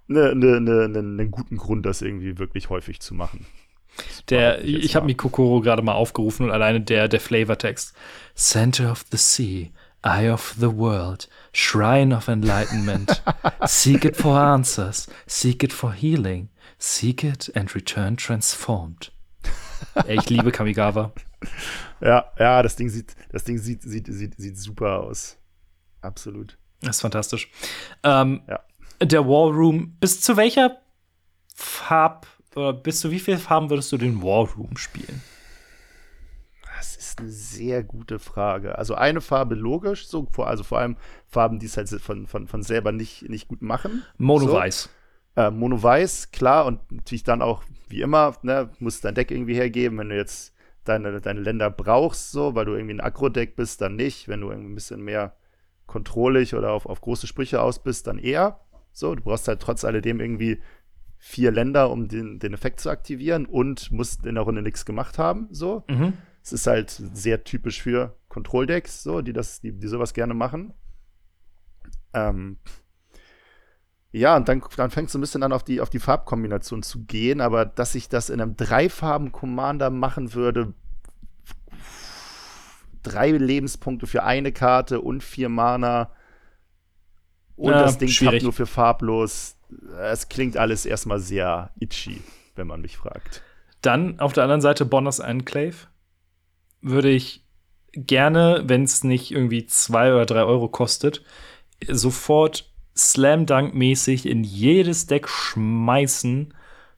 ne, 0.06 0.34
ne, 0.34 0.60
ne, 0.60 0.88
ne, 0.88 0.98
einen 0.98 1.30
guten 1.30 1.56
Grund, 1.56 1.86
das 1.86 2.02
irgendwie 2.02 2.38
wirklich 2.38 2.68
häufig 2.70 3.00
zu 3.00 3.14
machen. 3.14 3.46
Der, 4.28 4.66
jetzt 4.66 4.84
ich 4.84 4.96
habe 4.96 5.06
mir 5.06 5.14
Kokoro 5.14 5.60
gerade 5.60 5.82
mal 5.82 5.92
aufgerufen 5.94 6.46
und 6.46 6.52
alleine 6.52 6.80
der, 6.80 7.08
der 7.08 7.20
Flavortext. 7.20 7.94
Center 8.34 8.90
of 8.90 9.04
the 9.10 9.16
Sea, 9.16 9.70
Eye 10.02 10.30
of 10.30 10.54
the 10.58 10.72
World, 10.72 11.28
Shrine 11.52 12.16
of 12.16 12.28
Enlightenment. 12.28 13.22
seek 13.66 14.04
it 14.04 14.16
for 14.16 14.38
answers, 14.38 15.08
seek 15.26 15.62
it 15.62 15.72
for 15.72 15.92
healing, 15.92 16.48
seek 16.78 17.24
it 17.24 17.50
and 17.54 17.74
return 17.74 18.16
transformed. 18.16 19.12
Ich 20.06 20.28
liebe 20.30 20.52
Kamigawa. 20.52 21.12
Ja, 22.02 22.30
ja, 22.38 22.62
das 22.62 22.76
Ding 22.76 22.88
sieht, 22.88 23.14
das 23.30 23.44
Ding 23.44 23.58
sieht, 23.58 23.82
sieht, 23.82 24.06
sieht, 24.06 24.34
sieht 24.36 24.58
super 24.58 25.00
aus. 25.00 25.36
Absolut. 26.00 26.56
Das 26.80 26.96
ist 26.96 27.02
fantastisch. 27.02 27.50
Ähm, 28.02 28.42
Ja. 28.48 28.60
Der 29.02 29.26
War 29.26 29.50
Room, 29.50 29.96
bis 30.00 30.20
zu 30.20 30.36
welcher 30.36 30.78
Farb 31.54 32.26
oder 32.54 32.72
bis 32.72 33.00
zu 33.00 33.10
wie 33.10 33.20
viel 33.20 33.38
Farben 33.38 33.70
würdest 33.70 33.92
du 33.92 33.96
den 33.96 34.22
War 34.22 34.48
Room 34.56 34.76
spielen? 34.76 35.22
Das 36.76 36.96
ist 36.96 37.20
eine 37.20 37.28
sehr 37.28 37.82
gute 37.82 38.18
Frage. 38.18 38.78
Also 38.78 38.94
eine 38.94 39.20
Farbe 39.20 39.54
logisch, 39.54 40.06
so 40.06 40.26
vor, 40.30 40.46
also 40.46 40.64
vor 40.64 40.78
allem 40.78 40.96
Farben, 41.26 41.58
die 41.58 41.66
es 41.66 41.76
halt 41.76 41.88
von, 41.88 42.26
von, 42.26 42.46
von 42.46 42.62
selber 42.62 42.90
nicht, 42.90 43.28
nicht 43.28 43.48
gut 43.48 43.60
machen. 43.60 44.02
Mono 44.16 44.46
So. 44.46 44.56
Äh, 45.36 45.50
Mono 45.50 45.82
Weiß, 45.82 46.30
klar, 46.32 46.66
und 46.66 46.90
natürlich 46.90 47.22
dann 47.22 47.42
auch, 47.42 47.62
wie 47.88 48.00
immer, 48.00 48.34
ne, 48.42 48.70
musst 48.78 49.04
dein 49.04 49.14
Deck 49.14 49.30
irgendwie 49.30 49.54
hergeben, 49.54 49.98
wenn 49.98 50.08
du 50.08 50.16
jetzt 50.16 50.54
deine, 50.84 51.20
deine 51.20 51.40
Länder 51.40 51.70
brauchst, 51.70 52.32
so, 52.32 52.54
weil 52.54 52.64
du 52.64 52.72
irgendwie 52.72 52.94
ein 52.94 53.00
Agro-Deck 53.00 53.56
bist, 53.56 53.80
dann 53.80 53.96
nicht. 53.96 54.28
Wenn 54.28 54.40
du 54.40 54.50
irgendwie 54.50 54.72
ein 54.72 54.74
bisschen 54.74 55.02
mehr 55.02 55.34
kontrollig 55.86 56.54
oder 56.54 56.72
auf, 56.72 56.86
auf 56.86 57.00
große 57.00 57.26
Sprüche 57.26 57.60
aus 57.60 57.82
bist, 57.82 58.06
dann 58.06 58.18
eher. 58.18 58.60
So, 58.92 59.14
du 59.14 59.22
brauchst 59.22 59.48
halt 59.48 59.60
trotz 59.60 59.84
alledem 59.84 60.20
irgendwie 60.20 60.60
vier 61.22 61.52
Länder, 61.52 61.90
um 61.90 62.08
den, 62.08 62.38
den 62.38 62.54
Effekt 62.54 62.80
zu 62.80 62.88
aktivieren 62.88 63.44
und 63.44 63.92
musst 63.92 64.24
in 64.24 64.34
der 64.36 64.44
Runde 64.44 64.62
nichts 64.62 64.86
gemacht 64.86 65.18
haben. 65.18 65.48
So. 65.50 65.84
Mhm. 65.88 66.14
Es 66.42 66.52
ist 66.52 66.66
halt 66.66 66.90
sehr 66.90 67.44
typisch 67.44 67.82
für 67.82 68.16
Control-Decks, 68.30 69.02
so, 69.02 69.20
die, 69.20 69.34
das, 69.34 69.60
die, 69.60 69.72
die 69.72 69.86
sowas 69.86 70.14
gerne 70.14 70.32
machen. 70.32 70.72
Ähm, 72.14 72.56
ja, 74.12 74.34
und 74.34 74.48
dann, 74.48 74.62
dann 74.76 74.90
fängt 74.90 75.06
es 75.08 75.12
so 75.12 75.18
ein 75.18 75.20
bisschen 75.20 75.42
an, 75.42 75.52
auf 75.52 75.62
die, 75.62 75.82
auf 75.82 75.90
die 75.90 75.98
Farbkombination 75.98 76.82
zu 76.82 77.04
gehen, 77.04 77.42
aber 77.42 77.66
dass 77.66 77.94
ich 77.94 78.08
das 78.08 78.30
in 78.30 78.40
einem 78.40 78.56
Dreifarben-Commander 78.56 79.90
machen 79.90 80.32
würde, 80.32 80.72
drei 83.02 83.30
Lebenspunkte 83.30 84.06
für 84.06 84.22
eine 84.24 84.52
Karte 84.52 85.02
und 85.02 85.22
vier 85.22 85.50
Mana 85.50 86.10
und 87.56 87.72
Ja, 87.72 87.82
das 87.82 87.98
Ding 87.98 88.08
schwierig. 88.08 88.42
nur 88.42 88.54
für 88.54 88.66
farblos, 88.66 89.56
es 89.98 90.28
klingt 90.28 90.56
alles 90.56 90.86
erstmal 90.86 91.20
sehr 91.20 91.70
itchy, 91.78 92.22
wenn 92.56 92.66
man 92.66 92.80
mich 92.80 92.96
fragt. 92.96 93.42
Dann 93.82 94.20
auf 94.20 94.32
der 94.32 94.44
anderen 94.44 94.60
Seite 94.60 94.84
Bonners 94.84 95.18
Enclave. 95.18 95.88
Würde 96.82 97.10
ich 97.10 97.44
gerne, 97.92 98.62
wenn 98.66 98.84
es 98.84 99.04
nicht 99.04 99.30
irgendwie 99.30 99.66
zwei 99.66 100.12
oder 100.12 100.26
drei 100.26 100.42
Euro 100.44 100.68
kostet, 100.68 101.22
sofort 101.88 102.72
Slam 102.96 103.46
Dunk-mäßig 103.46 104.26
in 104.26 104.44
jedes 104.44 105.06
Deck 105.06 105.28
schmeißen, 105.28 106.54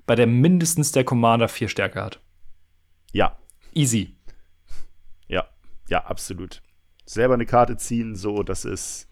bei 0.06 0.14
der 0.14 0.26
mindestens 0.26 0.92
der 0.92 1.04
Commander 1.04 1.48
vier 1.48 1.68
Stärke 1.68 2.02
hat. 2.02 2.20
Ja, 3.12 3.36
Easy. 3.74 4.14
Ja, 5.28 5.48
ja, 5.88 6.04
absolut. 6.04 6.62
Selber 7.06 7.34
eine 7.34 7.46
Karte 7.46 7.76
ziehen, 7.76 8.16
so, 8.16 8.42
das 8.42 8.64
ist, 8.64 9.08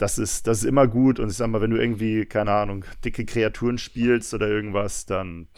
das 0.00 0.18
ist, 0.18 0.46
das 0.46 0.58
ist 0.58 0.64
immer 0.64 0.86
gut. 0.86 1.20
Und 1.20 1.30
ich 1.30 1.36
sag 1.36 1.48
mal, 1.48 1.60
wenn 1.60 1.70
du 1.70 1.76
irgendwie, 1.76 2.24
keine 2.24 2.52
Ahnung, 2.52 2.84
dicke 3.04 3.26
Kreaturen 3.26 3.78
spielst 3.78 4.32
oder 4.32 4.48
irgendwas, 4.48 5.04
dann 5.04 5.48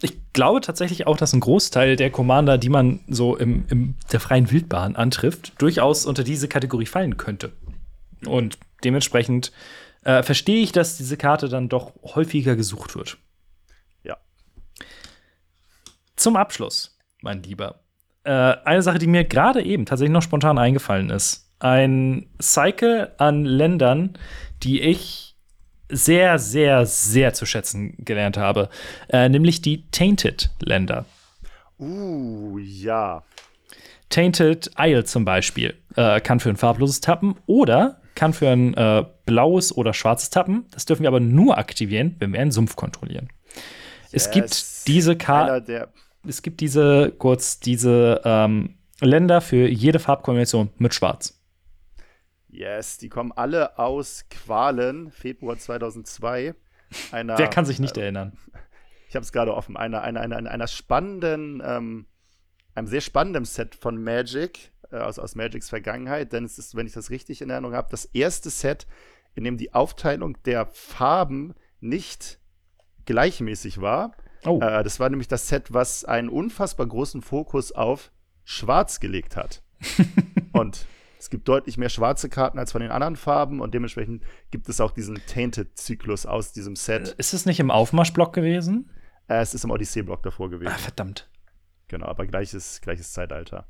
Ich 0.00 0.32
glaube 0.32 0.60
tatsächlich 0.62 1.06
auch, 1.06 1.16
dass 1.16 1.34
ein 1.34 1.40
Großteil 1.40 1.96
der 1.96 2.10
Commander, 2.10 2.56
die 2.56 2.70
man 2.70 3.00
so 3.08 3.36
im, 3.36 3.66
im 3.68 3.94
der 4.10 4.20
freien 4.20 4.50
Wildbahn 4.50 4.96
antrifft, 4.96 5.52
durchaus 5.58 6.06
unter 6.06 6.24
diese 6.24 6.48
Kategorie 6.48 6.86
fallen 6.86 7.18
könnte. 7.18 7.52
Und 8.24 8.58
dementsprechend 8.84 9.52
äh, 10.02 10.22
verstehe 10.22 10.62
ich, 10.62 10.72
dass 10.72 10.96
diese 10.96 11.18
Karte 11.18 11.48
dann 11.48 11.68
doch 11.68 11.92
häufiger 12.02 12.56
gesucht 12.56 12.94
wird. 12.94 13.18
Ja. 14.02 14.16
Zum 16.16 16.36
Abschluss, 16.36 16.98
mein 17.20 17.42
Lieber. 17.42 17.80
Äh, 18.24 18.30
eine 18.32 18.82
Sache, 18.82 18.98
die 18.98 19.06
mir 19.06 19.24
gerade 19.24 19.62
eben 19.62 19.84
tatsächlich 19.84 20.12
noch 20.12 20.22
spontan 20.22 20.58
eingefallen 20.58 21.10
ist. 21.10 21.49
Ein 21.60 22.26
Cycle 22.40 23.12
an 23.18 23.44
Ländern, 23.44 24.18
die 24.62 24.80
ich 24.80 25.36
sehr, 25.88 26.38
sehr, 26.38 26.86
sehr 26.86 27.32
zu 27.34 27.46
schätzen 27.46 27.94
gelernt 27.98 28.36
habe. 28.36 28.68
Äh, 29.08 29.28
nämlich 29.28 29.60
die 29.62 29.88
Tainted-Länder. 29.90 31.04
Uh, 31.78 32.58
ja. 32.58 33.22
Tainted 34.08 34.70
Isle 34.78 35.04
zum 35.04 35.24
Beispiel 35.24 35.74
äh, 35.96 36.20
kann 36.20 36.40
für 36.40 36.50
ein 36.50 36.56
farbloses 36.56 37.00
tappen 37.00 37.36
oder 37.46 38.00
kann 38.14 38.32
für 38.32 38.48
ein 38.48 38.74
äh, 38.74 39.04
blaues 39.24 39.74
oder 39.76 39.94
schwarzes 39.94 40.30
tappen. 40.30 40.66
Das 40.72 40.84
dürfen 40.84 41.02
wir 41.02 41.08
aber 41.08 41.20
nur 41.20 41.58
aktivieren, 41.58 42.16
wenn 42.18 42.32
wir 42.32 42.40
einen 42.40 42.50
Sumpf 42.52 42.76
kontrollieren. 42.76 43.28
Es 44.12 44.26
Yes. 44.26 44.30
gibt 44.32 44.88
diese 44.88 45.16
Karte. 45.16 45.88
Es 46.26 46.42
gibt 46.42 46.60
diese, 46.60 47.12
kurz, 47.16 47.60
diese 47.60 48.20
ähm, 48.24 48.74
Länder 49.00 49.40
für 49.40 49.68
jede 49.68 49.98
Farbkombination 49.98 50.70
mit 50.76 50.92
Schwarz. 50.92 51.39
Yes, 52.50 52.98
die 52.98 53.08
kommen 53.08 53.32
alle 53.32 53.78
aus 53.78 54.26
Qualen, 54.30 55.10
Februar 55.10 55.58
2002. 55.58 56.54
Einer, 57.12 57.38
Wer 57.38 57.48
kann 57.48 57.64
sich 57.64 57.78
nicht 57.78 57.96
erinnern? 57.96 58.36
ich 59.08 59.14
habe 59.14 59.24
es 59.24 59.32
gerade 59.32 59.54
offen, 59.54 59.76
einer, 59.76 60.02
einer, 60.02 60.20
einer, 60.20 60.50
einer 60.50 60.66
spannenden, 60.66 61.62
ähm, 61.64 62.06
einem 62.74 62.86
sehr 62.86 63.00
spannenden 63.00 63.44
Set 63.44 63.74
von 63.74 64.02
Magic, 64.02 64.72
äh, 64.90 64.98
aus, 64.98 65.18
aus 65.18 65.34
Magics 65.34 65.68
Vergangenheit, 65.68 66.32
denn 66.32 66.44
es 66.44 66.58
ist, 66.58 66.74
wenn 66.74 66.86
ich 66.86 66.92
das 66.92 67.10
richtig 67.10 67.42
in 67.42 67.50
Erinnerung 67.50 67.74
habe, 67.74 67.88
das 67.90 68.04
erste 68.06 68.50
Set, 68.50 68.86
in 69.34 69.44
dem 69.44 69.56
die 69.56 69.74
Aufteilung 69.74 70.36
der 70.44 70.66
Farben 70.66 71.54
nicht 71.80 72.38
gleichmäßig 73.06 73.80
war. 73.80 74.12
Oh, 74.44 74.60
Äh, 74.60 74.82
das 74.82 75.00
war 75.00 75.08
nämlich 75.08 75.28
das 75.28 75.48
Set, 75.48 75.72
was 75.72 76.04
einen 76.04 76.28
unfassbar 76.28 76.86
großen 76.86 77.22
Fokus 77.22 77.72
auf 77.72 78.10
Schwarz 78.44 79.00
gelegt 79.00 79.36
hat. 79.36 79.62
und 80.52 80.86
es 81.20 81.28
gibt 81.28 81.46
deutlich 81.48 81.76
mehr 81.76 81.90
schwarze 81.90 82.28
Karten 82.30 82.58
als 82.58 82.72
von 82.72 82.80
den 82.80 82.90
anderen 82.90 83.14
Farben 83.14 83.60
und 83.60 83.74
dementsprechend 83.74 84.24
gibt 84.50 84.68
es 84.70 84.80
auch 84.80 84.90
diesen 84.92 85.16
Tainted-Zyklus 85.26 86.24
aus 86.24 86.52
diesem 86.52 86.76
Set. 86.76 87.08
ist 87.18 87.34
es 87.34 87.44
nicht 87.44 87.60
im 87.60 87.70
Aufmarschblock 87.70 88.32
gewesen? 88.32 88.90
Äh, 89.28 89.42
es 89.42 89.52
ist 89.54 89.64
im 89.64 89.70
Odyssee-Block 89.70 90.22
davor 90.22 90.48
gewesen. 90.48 90.72
Ah, 90.74 90.78
verdammt. 90.78 91.28
Genau, 91.88 92.06
aber 92.06 92.26
gleiches, 92.26 92.80
gleiches 92.80 93.12
Zeitalter. 93.12 93.66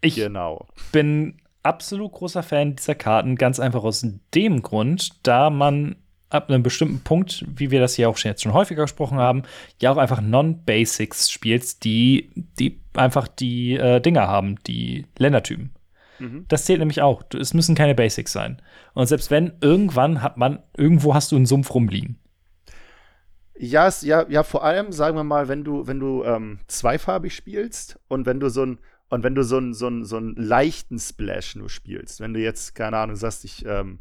Ich 0.00 0.14
Genau. 0.14 0.66
bin 0.92 1.42
absolut 1.62 2.12
großer 2.12 2.42
Fan 2.42 2.76
dieser 2.76 2.94
Karten, 2.94 3.36
ganz 3.36 3.60
einfach 3.60 3.82
aus 3.82 4.06
dem 4.34 4.62
Grund, 4.62 5.26
da 5.26 5.50
man 5.50 5.96
ab 6.30 6.48
einem 6.48 6.62
bestimmten 6.62 7.00
Punkt, 7.00 7.44
wie 7.56 7.70
wir 7.70 7.80
das 7.80 7.94
hier 7.94 8.08
auch 8.08 8.16
schon 8.16 8.30
jetzt 8.30 8.42
schon 8.42 8.52
häufiger 8.54 8.82
gesprochen 8.82 9.18
haben, 9.18 9.42
ja 9.80 9.90
auch 9.92 9.96
einfach 9.96 10.20
Non-Basics 10.20 11.30
spielt, 11.30 11.84
die, 11.84 12.30
die 12.58 12.80
einfach 12.94 13.28
die 13.28 13.74
äh, 13.74 14.00
Dinger 14.00 14.26
haben, 14.28 14.56
die 14.66 15.06
Ländertypen. 15.18 15.70
Mhm. 16.18 16.44
Das 16.48 16.64
zählt 16.64 16.78
nämlich 16.78 17.02
auch. 17.02 17.22
Es 17.38 17.54
müssen 17.54 17.74
keine 17.74 17.94
Basics 17.94 18.32
sein. 18.32 18.62
Und 18.94 19.06
selbst 19.06 19.30
wenn, 19.30 19.52
irgendwann 19.60 20.22
hat 20.22 20.36
man, 20.36 20.60
irgendwo 20.76 21.14
hast 21.14 21.32
du 21.32 21.36
einen 21.36 21.46
Sumpf 21.46 21.74
rumliegen. 21.74 22.18
Ja, 23.58 23.86
es, 23.88 24.02
ja, 24.02 24.26
ja, 24.28 24.42
vor 24.42 24.64
allem, 24.64 24.90
sagen 24.92 25.16
wir 25.16 25.24
mal, 25.24 25.48
wenn 25.48 25.64
du, 25.64 25.86
wenn 25.86 26.00
du 26.00 26.24
ähm, 26.24 26.60
zweifarbig 26.66 27.34
spielst 27.34 27.98
und 28.08 28.24
wenn 28.24 28.40
du 28.40 28.48
so 28.48 28.64
ein 28.64 28.78
und 29.10 29.24
wenn 29.24 29.34
du 29.34 29.42
so 29.42 29.56
einen 29.56 29.74
so 29.74 29.88
einen- 29.88 30.04
so 30.04 30.16
einen 30.18 30.36
leichten 30.36 30.98
Splash 31.00 31.56
nur 31.56 31.68
spielst, 31.68 32.20
wenn 32.20 32.32
du 32.32 32.40
jetzt, 32.40 32.76
keine 32.76 32.96
Ahnung, 32.96 33.16
sagst, 33.16 33.44
ich, 33.44 33.66
ähm, 33.66 33.98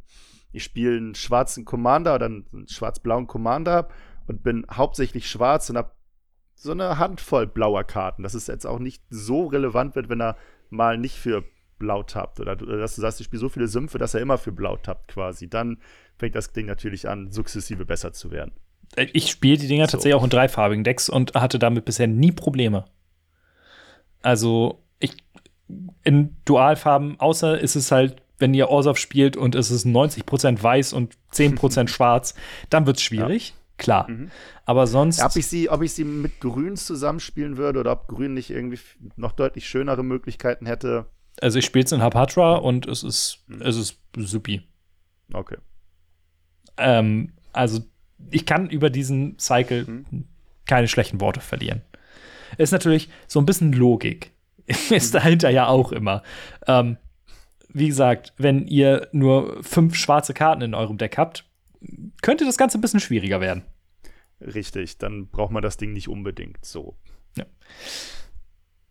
ich 0.51 0.63
spiele 0.63 0.97
einen 0.97 1.15
schwarzen 1.15 1.65
Commander 1.65 2.15
oder 2.15 2.25
einen, 2.25 2.67
schwarz-blauen 2.67 3.27
Commander 3.27 3.89
und 4.27 4.43
bin 4.43 4.65
hauptsächlich 4.71 5.29
schwarz 5.29 5.69
und 5.69 5.77
hab 5.77 5.95
so 6.55 6.71
eine 6.71 6.97
Handvoll 6.97 7.47
blauer 7.47 7.83
Karten, 7.83 8.23
dass 8.23 8.33
es 8.33 8.47
jetzt 8.47 8.65
auch 8.65 8.79
nicht 8.79 9.03
so 9.09 9.45
relevant 9.45 9.95
wird, 9.95 10.09
wenn 10.09 10.21
er 10.21 10.35
mal 10.69 10.97
nicht 10.97 11.17
für 11.17 11.43
blau 11.77 12.03
tappt 12.03 12.39
oder, 12.41 12.53
oder 12.61 12.77
dass 12.77 12.95
du 12.95 13.01
sagst, 13.01 13.21
ich 13.21 13.25
spiele 13.25 13.39
so 13.39 13.49
viele 13.49 13.67
Sümpfe, 13.67 13.97
dass 13.97 14.13
er 14.13 14.19
immer 14.21 14.37
für 14.37 14.51
blau 14.51 14.75
tappt 14.75 15.07
quasi. 15.07 15.49
Dann 15.49 15.77
fängt 16.17 16.35
das 16.35 16.51
Ding 16.51 16.65
natürlich 16.65 17.07
an, 17.07 17.31
sukzessive 17.31 17.85
besser 17.85 18.11
zu 18.11 18.31
werden. 18.31 18.51
Äh, 18.97 19.07
Ich 19.13 19.31
spiele 19.31 19.57
die 19.57 19.67
Dinger 19.67 19.85
So. 19.87 19.91
tatsächlich 19.93 20.15
auch 20.15 20.23
in 20.25 20.29
dreifarbigen 20.29 20.83
Decks 20.83 21.07
und 21.07 21.33
hatte 21.35 21.57
damit 21.59 21.85
bisher 21.85 22.07
nie 22.07 22.33
Probleme. 22.33 22.85
Also, 24.21 24.83
ich 24.99 25.15
in 26.03 26.35
Dualfarben, 26.45 27.19
außer 27.19 27.59
ist 27.59 27.75
es 27.75 27.91
halt, 27.91 28.21
wenn 28.39 28.53
ihr 28.53 28.69
Orsov 28.69 28.97
spielt 28.97 29.37
und 29.37 29.53
es 29.55 29.69
ist 29.71 29.85
90% 29.85 30.61
weiß 30.63 30.93
und 30.93 31.15
10% 31.33 31.87
schwarz, 31.89 32.33
dann 32.69 32.85
wird 32.85 32.97
es 32.97 33.03
schwierig, 33.03 33.53
klar. 33.77 34.09
Mhm. 34.09 34.31
Aber 34.65 34.87
sonst. 34.87 35.19
Ja, 35.19 35.25
ob, 35.27 35.35
ich 35.35 35.47
sie, 35.47 35.69
ob 35.69 35.81
ich 35.81 35.93
sie 35.93 36.03
mit 36.03 36.39
Grün 36.39 36.75
zusammenspielen 36.77 37.57
würde 37.57 37.79
oder 37.79 37.91
ob 37.91 38.07
Grün 38.07 38.33
nicht 38.33 38.49
irgendwie 38.49 38.79
noch 39.15 39.31
deutlich 39.33 39.67
schönere 39.67 40.03
Möglichkeiten 40.03 40.65
hätte. 40.65 41.05
also 41.41 41.59
ich 41.59 41.65
spiele 41.65 41.85
es 41.85 41.91
in 41.91 42.01
Hapatra 42.01 42.55
und 42.55 42.85
es 42.87 43.03
ist, 43.03 43.43
Mhm. 43.47 43.61
es 43.61 43.77
ist 43.77 43.99
supi. 44.17 44.61
Okay. 45.33 45.57
Ähm, 46.77 47.33
also 47.53 47.79
ich 48.31 48.45
kann 48.45 48.69
über 48.69 48.89
diesen 48.89 49.37
Cycle 49.39 49.85
Mhm. 49.85 50.25
keine 50.65 50.87
schlechten 50.87 51.19
Worte 51.21 51.39
verlieren. 51.41 51.81
Ist 52.57 52.71
natürlich 52.71 53.09
so 53.27 53.39
ein 53.39 53.45
bisschen 53.45 53.73
Logik. 53.73 54.31
Ist 54.89 55.15
dahinter 55.15 55.49
ja 55.49 55.67
auch 55.67 55.91
immer. 55.91 56.21
Ähm, 56.67 56.97
wie 57.71 57.87
gesagt, 57.87 58.33
wenn 58.37 58.67
ihr 58.67 59.07
nur 59.11 59.63
fünf 59.63 59.95
schwarze 59.95 60.33
Karten 60.33 60.61
in 60.61 60.73
eurem 60.73 60.97
Deck 60.97 61.17
habt, 61.17 61.45
könnte 62.21 62.45
das 62.45 62.57
Ganze 62.57 62.77
ein 62.77 62.81
bisschen 62.81 62.99
schwieriger 62.99 63.41
werden. 63.41 63.63
Richtig, 64.41 64.97
dann 64.97 65.27
braucht 65.27 65.51
man 65.51 65.63
das 65.63 65.77
Ding 65.77 65.93
nicht 65.93 66.07
unbedingt 66.07 66.63
so. 66.65 66.95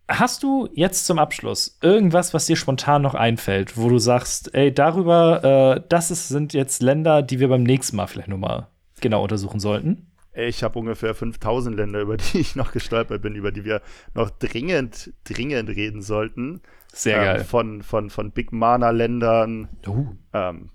Hast 0.07 0.41
du 0.41 0.67
jetzt 0.73 1.05
zum 1.05 1.19
Abschluss 1.19 1.77
irgendwas, 1.83 2.33
was 2.33 2.47
dir 2.47 2.55
spontan 2.55 3.03
noch 3.03 3.13
einfällt, 3.13 3.77
wo 3.77 3.89
du 3.89 3.99
sagst, 3.99 4.55
ey, 4.55 4.73
darüber, 4.73 5.75
äh, 5.77 5.83
das 5.87 6.09
ist, 6.09 6.29
sind 6.29 6.53
jetzt 6.53 6.81
Länder, 6.81 7.21
die 7.21 7.39
wir 7.39 7.47
beim 7.47 7.61
nächsten 7.61 7.95
Mal 7.95 8.07
vielleicht 8.07 8.27
noch 8.27 8.39
mal 8.39 8.69
genau 9.01 9.21
untersuchen 9.21 9.59
sollten? 9.59 10.07
Ich 10.33 10.63
habe 10.63 10.79
ungefähr 10.79 11.13
5000 11.13 11.75
Länder, 11.75 12.01
über 12.01 12.17
die 12.17 12.39
ich 12.39 12.55
noch 12.55 12.71
gestolpert 12.71 13.21
bin, 13.21 13.35
über 13.35 13.51
die 13.51 13.65
wir 13.65 13.81
noch 14.15 14.31
dringend, 14.31 15.13
dringend 15.25 15.69
reden 15.69 16.01
sollten. 16.01 16.61
Sehr 16.93 17.17
ähm, 17.17 17.23
geil. 17.23 17.43
Von, 17.43 17.83
von, 17.83 18.09
von 18.09 18.31
Big 18.31 18.51
Mana-Ländern 18.51 19.69
Oh. 19.87 20.07
ähm, 20.33 20.69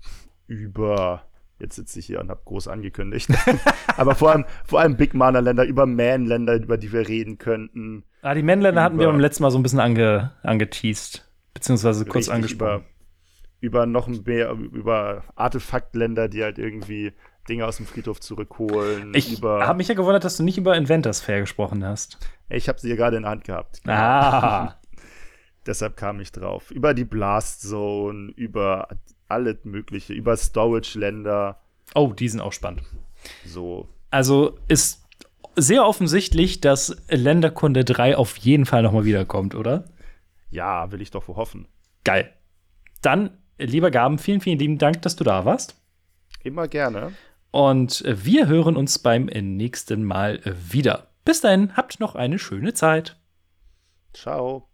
über 0.47 1.23
Jetzt 1.57 1.75
sitze 1.77 1.99
ich 1.99 2.05
hier 2.05 2.19
und 2.19 2.29
habe 2.29 2.41
groß 2.43 2.67
angekündigt. 2.67 3.29
Aber 3.97 4.15
vor 4.15 4.31
allem, 4.31 4.45
vor 4.65 4.81
allem 4.81 4.97
Big 4.97 5.13
Mana-Länder, 5.13 5.63
über 5.63 5.85
Man-Länder, 5.85 6.55
über 6.55 6.77
die 6.77 6.91
wir 6.91 7.07
reden 7.07 7.37
könnten. 7.37 8.03
Ah, 8.21 8.33
die 8.33 8.43
Man-Länder 8.43 8.83
hatten 8.83 8.99
wir 8.99 9.07
beim 9.07 9.19
letzten 9.19 9.43
Mal 9.43 9.51
so 9.51 9.57
ein 9.57 9.63
bisschen 9.63 9.79
ange, 9.79 10.33
angeteased, 10.43 11.25
beziehungsweise 11.53 12.05
kurz 12.05 12.27
angesprochen. 12.27 12.83
Über, 13.61 13.83
über 13.83 13.85
noch 13.85 14.07
mehr, 14.07 14.51
über 14.51 15.23
Artefaktländer, 15.35 16.27
die 16.27 16.43
halt 16.43 16.57
irgendwie 16.57 17.13
Dinge 17.47 17.65
aus 17.65 17.77
dem 17.77 17.85
Friedhof 17.85 18.19
zurückholen. 18.19 19.13
Ich 19.13 19.41
habe 19.41 19.77
mich 19.77 19.87
ja 19.87 19.93
gewundert, 19.95 20.25
dass 20.25 20.35
du 20.35 20.43
nicht 20.43 20.57
über 20.57 20.75
Inventors 20.75 21.21
Fair 21.21 21.39
gesprochen 21.39 21.85
hast. 21.85 22.17
Ich 22.49 22.67
habe 22.67 22.79
sie 22.79 22.89
ja 22.89 22.95
gerade 22.95 23.15
in 23.15 23.23
der 23.23 23.31
Hand 23.31 23.45
gehabt. 23.45 23.81
Ah. 23.87 24.75
Deshalb 25.65 25.97
kam 25.97 26.19
ich 26.19 26.31
drauf. 26.31 26.71
Über 26.71 26.93
die 26.93 27.05
Blast 27.05 27.61
Zone, 27.61 28.31
über 28.35 28.87
alles 29.27 29.57
Mögliche, 29.63 30.13
über 30.13 30.37
Storage-Länder. 30.37 31.59
Oh, 31.95 32.13
die 32.13 32.29
sind 32.29 32.41
auch 32.41 32.53
spannend. 32.53 32.83
So. 33.45 33.87
Also 34.11 34.59
ist 34.67 35.03
sehr 35.55 35.85
offensichtlich, 35.85 36.61
dass 36.61 36.95
Länderkunde 37.09 37.83
3 37.83 38.17
auf 38.17 38.37
jeden 38.37 38.65
Fall 38.65 38.83
nochmal 38.83 39.05
wiederkommt, 39.05 39.55
oder? 39.55 39.85
Ja, 40.51 40.91
will 40.91 41.01
ich 41.01 41.11
doch 41.11 41.27
wohl 41.27 41.35
hoffen. 41.35 41.67
Geil. 42.03 42.31
Dann, 43.01 43.31
lieber 43.57 43.91
Gaben, 43.91 44.19
vielen, 44.19 44.41
vielen 44.41 44.59
lieben 44.59 44.77
Dank, 44.77 45.01
dass 45.01 45.15
du 45.15 45.23
da 45.23 45.45
warst. 45.45 45.75
Immer 46.43 46.67
gerne. 46.67 47.13
Und 47.51 48.03
wir 48.05 48.47
hören 48.47 48.75
uns 48.75 48.99
beim 48.99 49.25
nächsten 49.25 50.03
Mal 50.03 50.41
wieder. 50.43 51.07
Bis 51.23 51.41
dahin, 51.41 51.75
habt 51.75 51.99
noch 51.99 52.15
eine 52.15 52.37
schöne 52.37 52.73
Zeit. 52.73 53.17
Ciao. 54.13 54.67